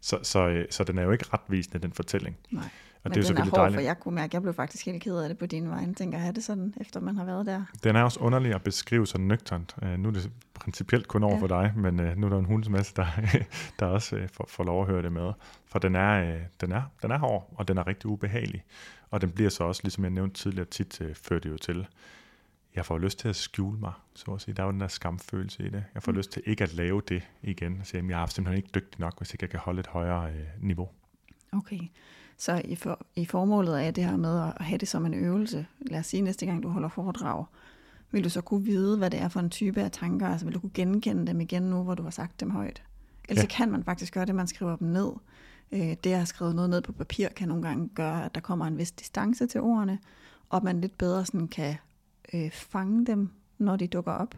[0.00, 2.36] Så, så, øh, så den er jo ikke retvisende, den fortælling.
[2.50, 2.68] Nej.
[3.04, 4.86] Og Men det er den er hård, for jeg kunne mærke, at jeg blev faktisk
[4.86, 5.78] helt ked af det på din vej.
[5.78, 7.64] Jeg tænker, have det sådan, efter man har været der.
[7.84, 9.76] Den er også underlig at beskrive så nøgternt.
[9.82, 11.40] Uh, nu er det principielt kun over ja.
[11.40, 13.06] for dig, men uh, nu er der en hundsmasse, der,
[13.80, 15.32] der også uh, får, får lov at høre det med.
[15.66, 18.64] For den er, uh, den, er, den er hård, og den er rigtig ubehagelig.
[19.10, 21.86] Og den bliver så også, ligesom jeg nævnte tidligere, tit uh, ført jo til,
[22.74, 24.54] jeg får lyst til at skjule mig, så at sige.
[24.54, 25.84] Der er jo den der skamfølelse i det.
[25.94, 26.18] Jeg får mm.
[26.18, 27.78] lyst til ikke at lave det igen.
[27.80, 29.86] Og sige, at jeg er simpelthen ikke dygtig nok, hvis ikke jeg kan holde et
[29.86, 30.88] højere uh, niveau.
[31.52, 31.78] Okay.
[32.38, 35.66] Så i, for, i formålet af det her med at have det som en øvelse,
[35.80, 37.44] lad os sige næste gang du holder foredrag,
[38.10, 40.54] vil du så kunne vide, hvad det er for en type af tanker, altså vil
[40.54, 42.82] du kunne genkende dem igen nu, hvor du har sagt dem højt?
[43.28, 43.48] Ellers ja.
[43.48, 45.12] kan man faktisk gøre det, man skriver dem ned.
[45.72, 48.66] Øh, det at skrevet noget ned på papir, kan nogle gange gøre, at der kommer
[48.66, 49.98] en vis distance til ordene,
[50.48, 51.74] og man lidt bedre sådan kan
[52.34, 54.34] øh, fange dem, når de dukker op.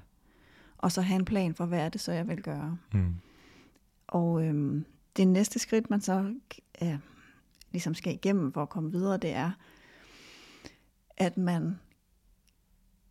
[0.79, 2.77] Og så have en plan for, hvad er det så, jeg vil gøre.
[2.93, 3.15] Mm.
[4.09, 4.83] Og øh,
[5.17, 6.35] det næste skridt, man så
[6.83, 6.99] øh,
[7.71, 9.51] ligesom skal igennem for at komme videre, det er,
[11.17, 11.79] at man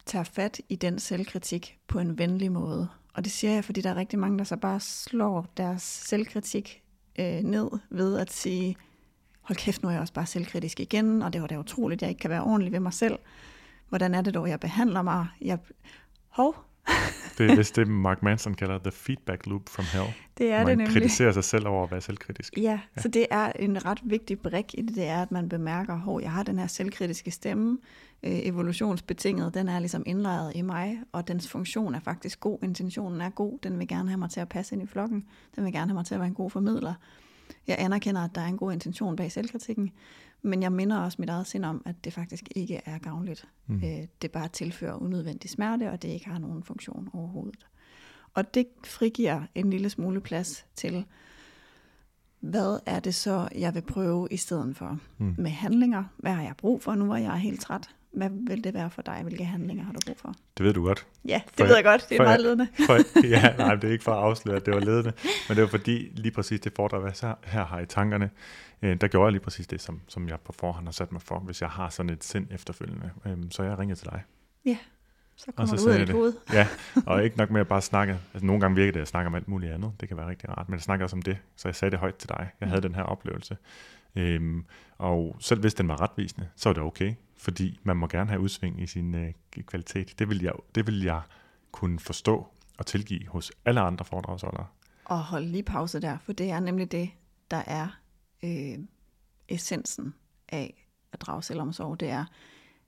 [0.06, 2.88] tager fat i den selvkritik på en venlig måde.
[3.14, 6.84] Og det siger jeg, fordi der er rigtig mange, der så bare slår deres selvkritik
[7.20, 8.76] øh, ned ved at sige,
[9.42, 12.10] hold kæft, nu er jeg også bare selvkritisk igen, og det var da utroligt, jeg
[12.10, 13.20] ikke kan være ordentlig ved mig selv.
[13.90, 15.28] Hvordan er det dog, jeg behandler mig?
[15.42, 15.60] Jeg,
[16.28, 16.56] hov,
[17.38, 20.14] det er vist det, Mark Manson kalder the feedback loop from hell.
[20.38, 20.94] det er man det nemlig.
[20.94, 22.54] kritiserer sig selv over at være selvkritisk.
[22.58, 25.50] Ja, ja, så det er en ret vigtig brik i det, det er, at man
[25.50, 27.78] bemærker, at jeg har den her selvkritiske stemme,
[28.24, 33.22] øh, evolutionsbetinget, den er ligesom indlejret i mig, og dens funktion er faktisk god, intentionen
[33.22, 35.26] er god, den vil gerne have mig til at passe ind i flokken,
[35.56, 36.94] den vil gerne have mig til at være en god formidler.
[37.68, 39.92] Jeg anerkender, at der er en god intention bag selvkritikken,
[40.42, 43.48] men jeg minder også mit eget sind om, at det faktisk ikke er gavnligt.
[43.68, 43.76] Mm.
[43.76, 47.68] Øh, det bare tilfører unødvendig smerte, og det ikke har nogen funktion overhovedet.
[48.34, 51.06] Og det frigiver en lille smule plads til,
[52.40, 55.00] hvad er det så, jeg vil prøve i stedet for?
[55.18, 55.36] Mm.
[55.38, 56.04] Med handlinger.
[56.18, 57.90] Hvad har jeg brug for nu, hvor jeg er helt træt?
[58.12, 59.20] Hvad vil det være for dig?
[59.24, 60.34] Hvilke handlinger har du brug for?
[60.58, 61.08] Det ved du godt.
[61.28, 62.06] Ja, det For- ved jeg godt.
[62.10, 62.68] Det er meget ledende.
[62.86, 62.94] For,
[63.36, 65.14] ja, nej, det er ikke for at afsløre, at det var ledende,
[65.48, 68.30] men det var fordi lige præcis det foredrag, jeg så her har i tankerne,
[68.82, 71.22] øh, der gjorde jeg lige præcis det, som, som jeg på forhånd har sat mig
[71.22, 73.12] for, hvis jeg har sådan et sind efterfølgende.
[73.26, 74.24] Øhm, så jeg ringede til dig.
[74.66, 74.78] Ja,
[75.36, 76.16] så Og kommer så du ud af dit det.
[76.16, 76.34] hoved.
[76.54, 76.68] Ja,
[77.06, 78.20] og ikke nok med at bare snakke.
[78.34, 79.92] Altså, nogle gange virker det, at jeg snakker om alt muligt andet.
[80.00, 80.70] Det kan være rigtig rart.
[80.70, 82.50] Men jeg snakker også om det, så jeg sagde det højt til dig.
[82.62, 83.58] Jeg havde den her oplevelse.
[84.16, 84.66] Øhm,
[84.98, 87.14] og selv hvis den var retvisende, så var det okay.
[87.38, 89.32] Fordi man må gerne have udsving i sin øh,
[89.68, 90.20] kvalitet.
[90.20, 91.22] Det vil, jeg, det vil jeg
[91.72, 94.66] kunne forstå og tilgive hos alle andre foredragsholdere.
[95.06, 97.10] Og hold lige pause der, for det er nemlig det,
[97.52, 98.00] der er
[98.44, 98.80] øh,
[99.48, 100.14] essensen
[100.50, 102.00] af at drage selvomsorg.
[102.00, 102.26] Det er,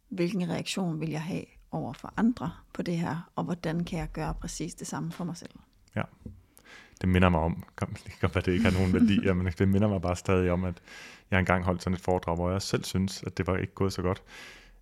[0.10, 4.12] hvilken reaktion vil jeg have over for andre på det her, og hvordan kan jeg
[4.14, 5.52] gøre præcis det samme for mig selv.
[7.02, 9.68] Det minder mig om, kom, det kan være, det ikke har nogen værdi, men det
[9.68, 10.82] minder mig bare stadig om, at
[11.32, 13.94] jeg engang holdt sådan et foredrag, hvor jeg selv synes, at det var ikke gået
[13.94, 14.24] så godt.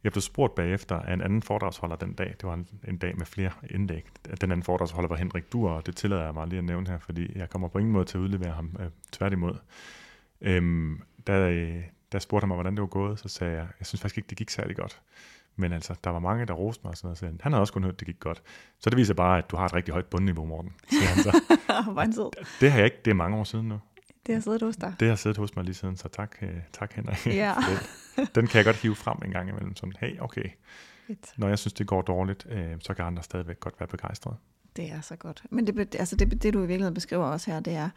[0.04, 2.28] Jeg blev spurgt bagefter af en anden foredragsholder den dag.
[2.28, 4.06] Det var en, en dag med flere indlæg.
[4.42, 7.00] Den anden foredragsholder var Henrik Duer, og det tillader jeg mig lige at nævne her,
[7.00, 9.58] fordi jeg kommer på ingen måde til at udlevere ham øh, tværtimod.
[10.42, 10.94] Øhm,
[11.30, 14.18] øh, da spurgte han mig, hvordan det var gået, så sagde jeg, jeg synes faktisk
[14.18, 15.02] ikke, det gik særlig godt.
[15.56, 17.18] Men altså, der var mange, der roste mig og sådan noget.
[17.18, 18.42] Så han- havde også kun hørt, at det gik godt.
[18.80, 20.74] Så det viser bare, at du har et rigtig højt bundniveau, Morten.
[20.90, 21.32] Siger han så.
[22.16, 22.44] Sød.
[22.62, 23.80] Det har jeg ikke, det er mange år siden nu.
[24.26, 24.94] Det har siddet hos dig.
[25.00, 27.26] Det har siddet hos mig lige siden, så tak, øh, tak Henrik.
[27.28, 27.54] Ja.
[28.18, 29.76] den, den kan jeg godt hive frem en gang imellem.
[29.76, 30.44] Sådan, hey, okay,
[31.08, 31.34] Fedt.
[31.38, 34.36] når jeg synes, det går dårligt, øh, så kan andre stadigvæk godt være begejstrede.
[34.80, 35.44] Det er så godt.
[35.50, 37.90] Men det, altså det, det, du i virkeligheden beskriver også her, det er,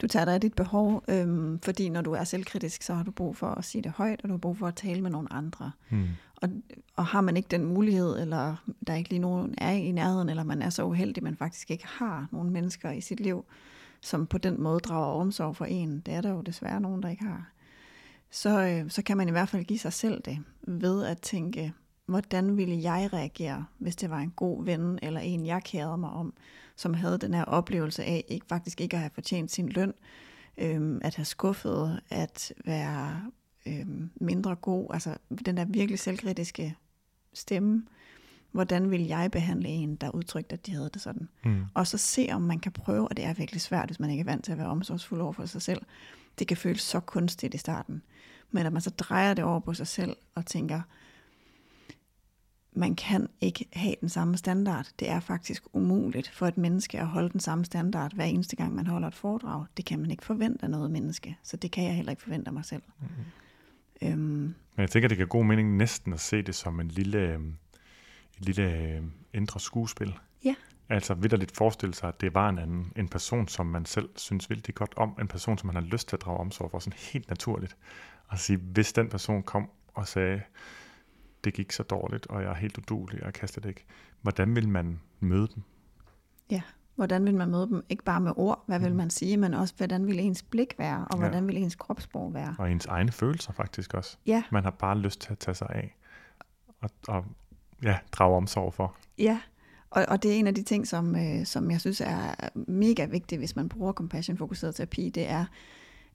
[0.00, 3.10] du tager dig af dit behov, øhm, fordi når du er selvkritisk, så har du
[3.10, 5.32] brug for at sige det højt, og du har brug for at tale med nogle
[5.32, 5.72] andre.
[5.88, 6.06] Hmm.
[6.36, 6.48] Og,
[6.96, 10.28] og har man ikke den mulighed, eller der er ikke lige nogen er i nærheden,
[10.28, 13.44] eller man er så uheldig, man faktisk ikke har nogen mennesker i sit liv,
[14.00, 17.08] som på den måde drager omsorg for en, det er der jo desværre nogen, der
[17.08, 17.52] ikke har,
[18.30, 21.72] så, øh, så kan man i hvert fald give sig selv det, ved at tænke,
[22.08, 26.10] hvordan ville jeg reagere, hvis det var en god ven, eller en, jeg kærede mig
[26.10, 26.34] om,
[26.76, 29.94] som havde den her oplevelse af ikke, faktisk ikke at have fortjent sin løn,
[30.58, 33.22] øhm, at have skuffet, at være
[33.66, 36.76] øhm, mindre god, altså den der virkelig selvkritiske
[37.34, 37.86] stemme,
[38.52, 41.28] hvordan vil jeg behandle en, der udtrykte, at de havde det sådan.
[41.42, 41.64] Hmm.
[41.74, 44.20] Og så se, om man kan prøve, og det er virkelig svært, hvis man ikke
[44.20, 45.82] er vant til at være omsorgsfuld over for sig selv.
[46.38, 48.02] Det kan føles så kunstigt i starten.
[48.50, 50.80] Men at man så drejer det over på sig selv og tænker,
[52.72, 54.88] man kan ikke have den samme standard.
[55.00, 58.74] Det er faktisk umuligt for et menneske at holde den samme standard hver eneste gang,
[58.74, 59.64] man holder et foredrag.
[59.76, 62.48] Det kan man ikke forvente af noget menneske, så det kan jeg heller ikke forvente
[62.48, 62.82] af mig selv.
[63.00, 63.24] Mm-hmm.
[64.02, 67.18] Øhm, Men jeg tænker, det giver god mening næsten at se det som en lille,
[67.18, 67.40] øh,
[68.38, 69.02] et lille øh,
[69.34, 70.14] indre skuespil.
[70.44, 70.54] Ja.
[70.88, 74.50] Altså vidderligt forestille sig, at det var en anden, en person, som man selv synes
[74.50, 76.98] vildt godt om, en person, som man har lyst til at drage omsorg for, sådan
[77.12, 77.76] helt naturligt.
[78.26, 80.40] Og sige, hvis den person kom og sagde,
[81.44, 83.84] det gik så dårligt, og jeg er helt udulig, og jeg kaster det ikke.
[84.22, 85.62] Hvordan vil man møde dem?
[86.50, 86.62] Ja,
[86.94, 87.84] hvordan vil man møde dem?
[87.88, 91.04] Ikke bare med ord, hvad vil man sige, men også, hvordan vil ens blik være,
[91.10, 91.18] og Ja.
[91.18, 92.56] hvordan vil ens kropssprog være?
[92.58, 94.16] Og ens egne følelser faktisk også.
[94.26, 95.96] Ja, Man har bare lyst til at tage sig af,
[96.80, 97.24] og, og
[97.82, 98.96] ja, drage omsorg for.
[99.18, 99.40] ja.
[99.90, 103.04] Og, og det er en af de ting, som, øh, som jeg synes er mega
[103.04, 105.44] vigtigt, hvis man bruger compassion-fokuseret terapi, det er,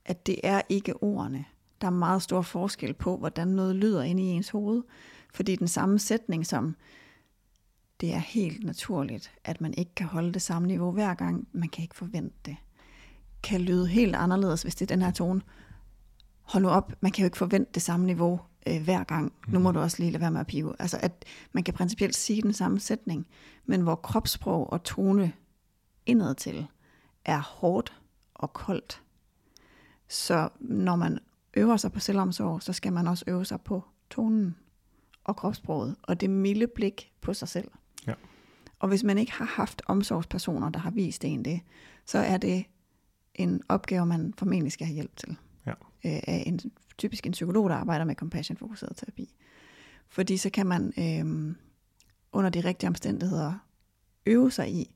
[0.06, 1.46] at det er ikke ordene.
[1.84, 4.84] Der er meget stor forskel på, hvordan noget lyder inde i ens hoved.
[5.34, 6.76] Fordi den samme sætning som,
[8.02, 11.70] det er helt naturligt, at man ikke kan holde det samme niveau hver gang, man
[11.70, 12.56] kan ikke forvente det,
[13.44, 15.42] kan lyde helt anderledes, hvis det er den her tone.
[16.42, 19.34] Hold nu op, man kan jo ikke forvente det samme niveau øh, hver gang.
[19.48, 20.76] Nu må du også lige lade være med at pive.
[20.80, 23.28] Altså, at man kan principielt sige den samme sætning,
[23.66, 25.34] men hvor kropssprog og tone
[26.06, 26.68] indadtil
[27.26, 27.94] er hårdt
[28.34, 29.02] og koldt.
[30.08, 31.20] Så når man
[31.58, 34.56] øver sig på selvomsorg, så skal man også øve sig på tonen
[35.24, 37.72] og kropssproget, og det milde blik på sig selv.
[38.08, 38.14] Ja.
[38.80, 41.62] Og hvis man ikke har haft omsorgspersoner, der har vist en det,
[42.06, 42.66] så er det
[43.36, 45.36] en opgave, man formentlig skal have hjælp til
[45.66, 45.72] Ja.
[45.72, 46.60] øh, af en
[46.98, 49.36] typisk en psykolog, der arbejder med compassion-fokuseret terapi.
[50.08, 51.56] Fordi så kan man øh,
[52.32, 53.54] under de rigtige omstændigheder
[54.26, 54.96] øve sig i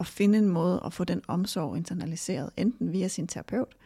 [0.00, 3.76] at finde en måde at få den omsorg internaliseret, enten via sin terapeut,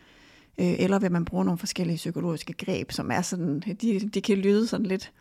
[0.60, 4.38] øh, eller vil man bruge nogle forskellige psykologiske greb, som er sådan, de, de kan
[4.38, 5.12] lyde sådan lidt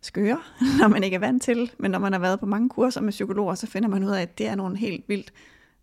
[0.00, 0.40] skøre,
[0.80, 3.10] når man ikke er vant til, men når man har været på mange kurser med
[3.10, 5.32] psykologer, så finder man ud af, at det er nogle helt vildt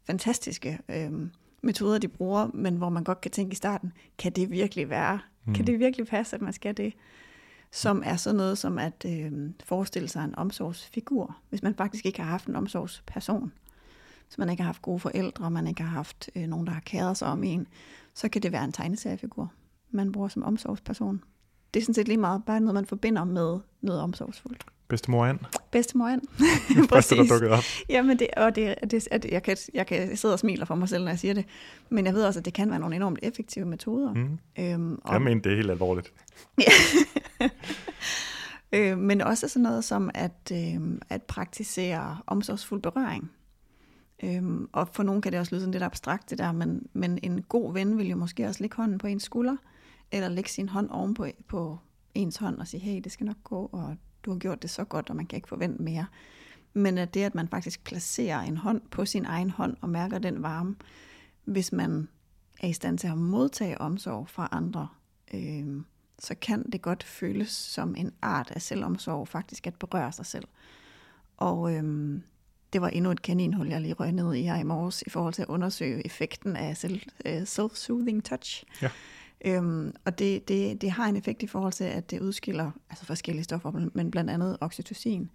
[0.03, 1.11] fantastiske øh,
[1.61, 5.19] metoder, de bruger, men hvor man godt kan tænke i starten, kan det virkelig være?
[5.45, 5.53] Mm.
[5.53, 6.93] Kan det virkelig passe, at man skal det?
[7.71, 9.31] Som er sådan noget som at øh,
[9.63, 13.51] forestille sig en omsorgsfigur, hvis man faktisk ikke har haft en omsorgsperson.
[14.27, 16.81] Hvis man ikke har haft gode forældre, man ikke har haft øh, nogen, der har
[16.81, 17.67] kæret sig om en,
[18.15, 19.51] så kan det være en tegneseriefigur,
[19.91, 21.23] man bruger som omsorgsperson.
[21.73, 24.65] Det er sådan set lige meget bare noget, man forbinder med noget omsorgsfuldt.
[24.87, 25.39] Bedstemor Ann.
[25.71, 26.21] Bedstemor Ann.
[26.89, 27.63] Første, der dukkede op.
[27.89, 30.89] Jamen, det, og det, det, at jeg, kan, jeg kan sidde og smile for mig
[30.89, 31.45] selv, når jeg siger det.
[31.89, 34.13] Men jeg ved også, at det kan være nogle enormt effektive metoder.
[34.13, 34.39] Mm.
[34.59, 36.13] Øhm, og, Jeg mener, det er helt alvorligt.
[38.75, 43.31] øh, men også sådan noget som at, øh, at praktisere omsorgsfuld berøring.
[44.23, 47.19] Øhm, og for nogen kan det også lyde sådan lidt abstrakt det der, men, men
[47.23, 49.55] en god ven vil jo måske også lægge hånden på ens skulder,
[50.11, 51.77] eller lægge sin hånd oven på, på
[52.15, 54.83] ens hånd og sige, hey, det skal nok gå, og du har gjort det så
[54.83, 56.05] godt, og man kan ikke forvente mere.
[56.73, 60.19] Men at det, at man faktisk placerer en hånd på sin egen hånd og mærker
[60.19, 60.75] den varme,
[61.45, 62.07] hvis man
[62.61, 64.87] er i stand til at modtage omsorg fra andre,
[65.33, 65.81] øh,
[66.19, 70.47] så kan det godt føles som en art af selvomsorg, faktisk at berøre sig selv.
[71.37, 72.19] Og øh,
[72.73, 75.33] det var endnu et kaninhul, jeg lige røg ned i her i morges, i forhold
[75.33, 78.63] til at undersøge effekten af selv, øh, self-soothing touch.
[78.81, 78.89] Ja.
[79.45, 83.05] Øhm, og det, det, det har en effekt i forhold til, at det udskiller altså
[83.05, 85.29] forskellige stoffer, men blandt andet oxytocin,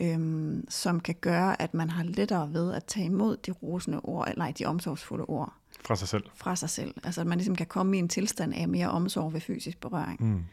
[0.00, 4.28] øhm, som kan gøre, at man har lettere ved at tage imod de rosende ord,
[4.28, 5.52] eller nej, de omsorgsfulde ord
[5.84, 6.24] Fra sig selv.
[6.34, 6.94] fra sig selv.
[7.04, 10.24] Altså at man ligesom kan komme i en tilstand af mere omsorg ved fysisk berøring.
[10.24, 10.44] Mm.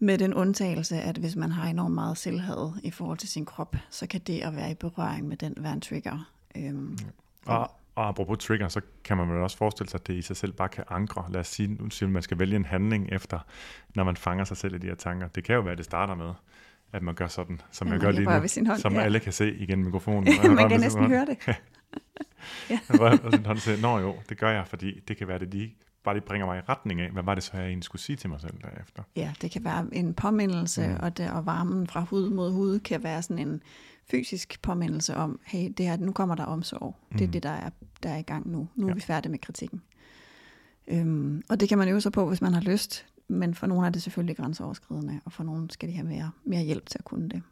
[0.00, 3.76] Med den undtagelse, at hvis man har enormt meget selvhad i forhold til sin krop,
[3.90, 6.30] så kan det at være i berøring med den være en trigger.
[6.56, 6.98] Øhm,
[7.46, 10.36] Og, og apropos trigger, så kan man vel også forestille sig, at det i sig
[10.36, 11.24] selv bare kan ankre.
[11.30, 13.38] Lad os sige, nu siger man, at man skal vælge en handling efter,
[13.94, 15.28] når man fanger sig selv i de her tanker.
[15.28, 16.32] Det kan jo være, at det starter med,
[16.92, 19.00] at man gør sådan, som Ja, jeg gør lige nu, sin hånd, som ja.
[19.00, 20.24] alle kan se igen mikrofonen.
[20.54, 21.46] man kan næsten høre det.
[22.70, 25.38] Jeg rører sin hånd og siger, Nå jo, det gør jeg, fordi det kan være,
[25.38, 25.76] det lige,
[26.08, 28.16] bare lige bringer mig i retning af, hvad var det så, jeg egentlig skulle sige
[28.16, 29.02] til mig selv derefter.
[29.16, 30.96] Ja, det kan være en påmindelse, mm.
[31.00, 33.62] og, det, og varmen fra hud mod hud kan være sådan en
[34.10, 36.96] fysisk påmindelse om, hey, det her, nu kommer der omsorg.
[37.12, 37.32] Det er Mm.
[37.32, 37.70] det, der er,
[38.02, 38.68] der er i gang nu.
[38.76, 38.94] Nu er Ja.
[38.94, 39.82] vi færdige med kritikken.
[40.88, 43.86] Øhm, og det kan man øve sig på, hvis man har lyst, men for nogle
[43.86, 47.04] er det selvfølgelig grænseoverskridende, og for nogle skal de have mere, mere hjælp til at
[47.04, 47.42] kunne det.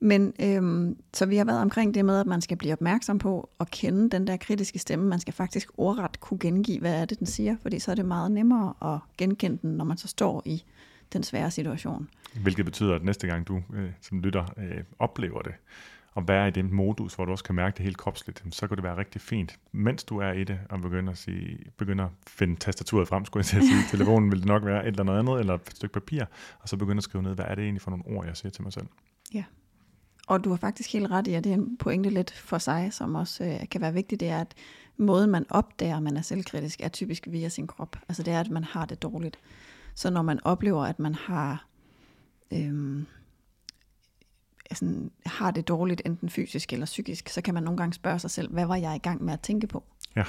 [0.00, 3.50] Men øhm, så vi har været omkring det med, at man skal blive opmærksom på
[3.60, 5.08] at kende den der kritiske stemme.
[5.08, 8.04] Man skal faktisk ordret kunne gengive, hvad er det, den siger, fordi så er det
[8.04, 10.64] meget nemmere at genkende den, når man så står i
[11.12, 12.08] den svære situation.
[12.42, 15.52] Hvilket betyder, at næste gang du øh, som lytter øh, oplever det,
[16.14, 18.76] og være i den modus, hvor du også kan mærke det helt kropsligt, så kan
[18.76, 22.10] det være rigtig fint, mens du er i det, og begynder at, sige, begynder at
[22.26, 23.82] finde tastaturet frem, skulle jeg til at sige.
[23.96, 26.24] Telefonen vil det nok være et eller andet, eller et stykke papir,
[26.60, 28.50] og så begynder at skrive ned, hvad er det egentlig for nogle ord, jeg siger
[28.50, 28.86] til mig selv.
[30.30, 32.88] Og du har faktisk helt ret i, at det er en pointe lidt for sig,
[32.92, 34.54] som også øh, kan være vigtigt, det er, at
[34.96, 37.96] måden man opdager, at man er selvkritisk, er typisk via sin krop.
[38.08, 39.38] Altså det er, at man har det dårligt.
[39.94, 41.66] Så når man oplever, at man har,
[42.52, 43.06] øhm,
[44.72, 48.30] sådan, har det dårligt, enten fysisk eller psykisk, så kan man nogle gange spørge sig
[48.30, 49.84] selv, hvad var jeg i gang med at tænke på?
[50.16, 50.24] Ja.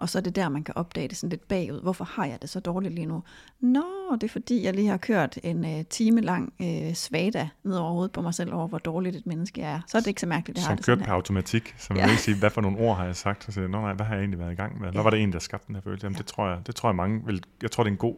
[0.00, 1.82] Og så er det der, man kan opdage det sådan lidt bagud.
[1.82, 3.22] Hvorfor har jeg det så dårligt lige nu?
[3.60, 3.82] Nå,
[4.14, 7.92] det er fordi, jeg lige har kørt en øh, time lang øh, svada ned over
[7.92, 9.80] hovedet på mig selv over, hvor dårligt et menneske jeg er.
[9.86, 11.12] Så er det ikke så mærkeligt, jeg har det kørt på her.
[11.12, 12.02] automatik, som Ja.
[12.04, 12.10] ja.
[12.10, 14.14] ikke sige, hvad for nogle ord har jeg sagt, og så Nå, nej, hvad har
[14.14, 14.80] jeg egentlig været i gang med?
[14.80, 15.02] Hvad Ja.
[15.02, 16.04] var det egentlig, der skabte den her følelse?
[16.04, 16.18] Jamen, Ja.
[16.18, 18.16] det, tror jeg, det tror jeg mange vil, jeg tror, det er en god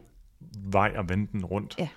[0.59, 1.75] vej at vende den rundt.
[1.79, 1.89] Ja.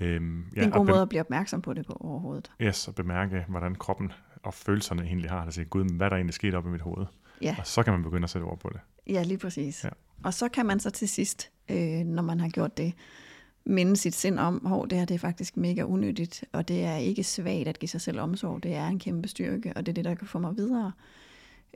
[0.00, 2.50] Øhm, Det er en god måde at blive opmærksom på det på overhovedet.
[2.62, 4.12] Yes, og bemærke, hvordan kroppen
[4.42, 5.44] og følelserne egentlig har det.
[5.46, 7.06] Altså, gud, hvad er der egentlig sket op i mit hoved?
[7.42, 7.56] Ja.
[7.58, 8.80] Og så kan man begynde at sætte ord på det.
[9.06, 9.84] Ja, lige præcis.
[9.84, 9.88] Ja.
[10.22, 12.94] Og så kan man så til sidst, øh, når man har gjort det,
[13.66, 16.96] minde sit sind om, at det her det er faktisk mega unødigt, og det er
[16.96, 19.94] ikke svagt at give sig selv omsorg, det er en kæmpe styrke, og det er
[19.94, 20.92] det, der kan få mig videre.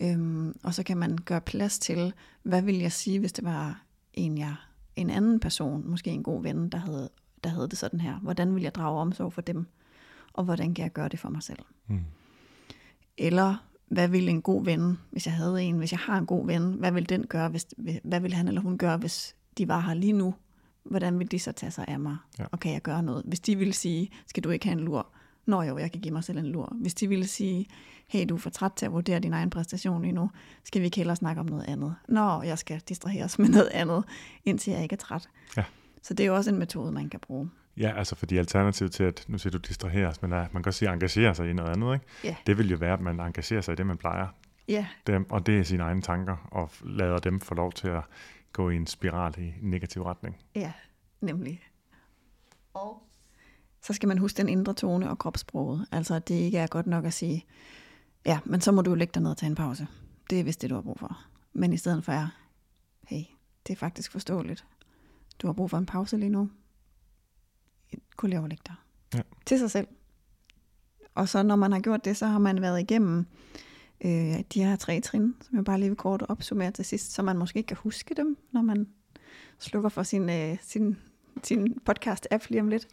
[0.01, 3.83] Øhm, og så kan man gøre plads til, hvad vil jeg sige, hvis det var
[4.15, 4.55] en, jeg,
[4.97, 7.11] en anden person, måske en god ven, der havde,
[7.45, 8.19] der havde det sådan her.
[8.19, 9.67] Hvordan vil jeg drage omsorg for dem,
[10.33, 11.59] og hvordan kan jeg gøre det for mig selv?
[11.87, 12.05] Mm.
[13.19, 16.47] Eller hvad vil en god ven, hvis jeg havde en, hvis jeg har en god
[16.47, 17.67] ven, hvad vil den gøre, hvis,
[18.05, 20.35] hvad vil han eller hun gøre, hvis de var her lige nu?
[20.85, 22.17] Hvordan vil de så tage sig af mig?
[22.39, 22.45] Ja.
[22.53, 23.23] Og kan jeg gøre noget?
[23.27, 25.07] Hvis de vil sige, skal du ikke have en lur?
[25.47, 26.77] Nå jo, jeg kan give mig selv en lur.
[26.81, 27.67] Hvis de ville sige,
[28.09, 30.31] hey, du er for træt til at vurdere din egen præstation lige nu,
[30.65, 31.95] skal vi ikke hellere snakke om noget andet?
[32.09, 34.05] Nå, jeg skal distraheres med noget andet,
[34.45, 35.29] indtil jeg ikke er træt.
[35.57, 35.65] Ja.
[36.03, 37.51] Så det er jo også en metode, man kan bruge.
[37.79, 40.79] Ja, altså fordi alternativet til, at nu siger du distraheres, men uh, man kan også
[40.79, 42.07] sige engagere sig i noget andet, ikke?
[42.25, 42.37] Ja.
[42.47, 44.27] Det vil jo være, at man engagerer sig i det, man plejer.
[44.69, 48.03] Ja, Dem, og det er sine egne tanker, og lader dem få lov til at
[48.53, 50.37] gå i en spiral i en negativ retning.
[50.55, 50.73] ja,
[51.21, 51.63] nemlig.
[52.75, 53.03] Og
[53.83, 55.87] så skal man huske den indre tone og kropssproget.
[55.93, 57.47] Altså, at det ikke er godt nok at sige,
[58.27, 59.87] ja, men så må du jo lægge dig ned og tage en pause.
[60.31, 61.25] Det er vist det, du har brug for.
[61.53, 62.29] Men i stedet for er,
[63.07, 63.23] hey,
[63.67, 64.65] det er faktisk forståeligt.
[65.43, 66.51] Du har brug for en pause lige nu.
[68.17, 68.75] Kunne lige overlægge dig.
[69.15, 69.21] Ja.
[69.47, 69.87] Til sig selv.
[71.15, 73.27] Og så når man har gjort det, så har man været igennem
[74.05, 77.23] øh, de her tre trin, som jeg bare lige vil kort opsummere til sidst, så
[77.23, 78.89] man måske ikke kan huske dem, når man
[79.59, 80.97] slukker for sin, øh, sin,
[81.43, 82.89] sin podcast-app lige om lidt.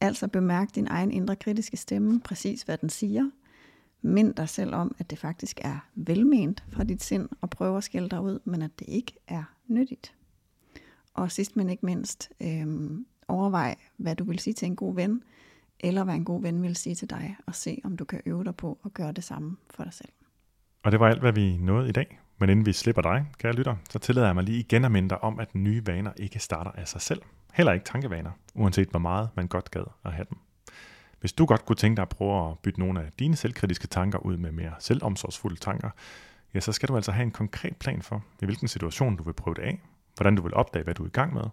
[0.00, 3.30] Altså bemærk din egen indre kritiske stemme, præcis hvad den siger.
[4.02, 7.84] Mind dig selv om, at det faktisk er velment fra dit sind og prøve at
[7.84, 10.14] skælde dig ud, men at det ikke er nyttigt.
[11.14, 15.22] Og sidst men ikke mindst, øhm, overvej, hvad du vil sige til en god ven,
[15.80, 18.44] eller hvad en god ven vil sige til dig, og se, om du kan øve
[18.44, 20.12] dig på at gøre det samme for dig selv.
[20.82, 22.18] Og det var alt, hvad vi nåede i dag.
[22.38, 25.08] Men inden vi slipper dig, kære lytter, så tillader jeg mig lige igen at minde
[25.08, 27.22] dig om, at nye vaner ikke starter af sig selv.
[27.52, 30.38] Heller ikke tankevaner, uanset hvor meget man godt gad at have dem.
[31.20, 34.18] Hvis du godt kunne tænke dig at prøve at bytte nogle af dine selvkritiske tanker
[34.18, 35.90] ud med mere selvomsorgsfulde tanker,
[36.54, 39.32] ja, så skal du altså have en konkret plan for, i hvilken situation du vil
[39.32, 39.80] prøve det af,
[40.16, 41.44] hvordan du vil opdage, hvad du er i gang med,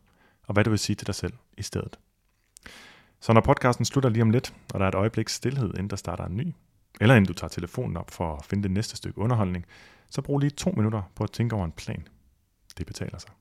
[0.50, 2.00] og hvad du vil sige til dig selv i stedet.
[3.20, 5.96] Så når podcasten slutter lige om lidt, og der er et øjebliks stillhed, inden der
[5.96, 6.54] starter en ny,
[7.02, 9.66] eller inden du tager telefonen op for at finde det næste stykke underholdning,
[10.10, 12.08] så brug lige to minutter på at tænke over en plan.
[12.78, 13.32] Det betaler sig.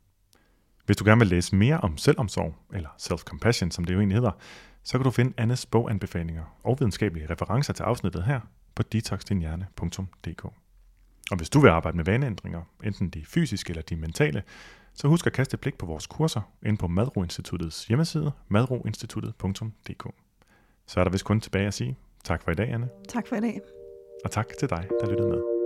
[0.87, 4.33] Hvis du gerne vil læse mere om selvomsorg, eller self-compassion, som det jo egentlig hedder,
[4.83, 8.41] så kan du finde Annes boganbefalinger og videnskabelige referencer til afsnittet her
[8.75, 10.45] på detoxdinhjerne.dk.
[11.31, 14.43] Og hvis du vil arbejde med vaneændringer, enten de fysiske eller de mentale,
[14.99, 20.07] så husk at kaste et blik på vores kurser inde på Madro Instituttets hjemmeside, madroinstituttet.dk.
[20.87, 23.37] Så er der vist kun tilbage at sige tak for i dag, Anne, Tak for
[23.37, 23.61] i dag.
[24.25, 25.58] og tak til dig, der lyttede med.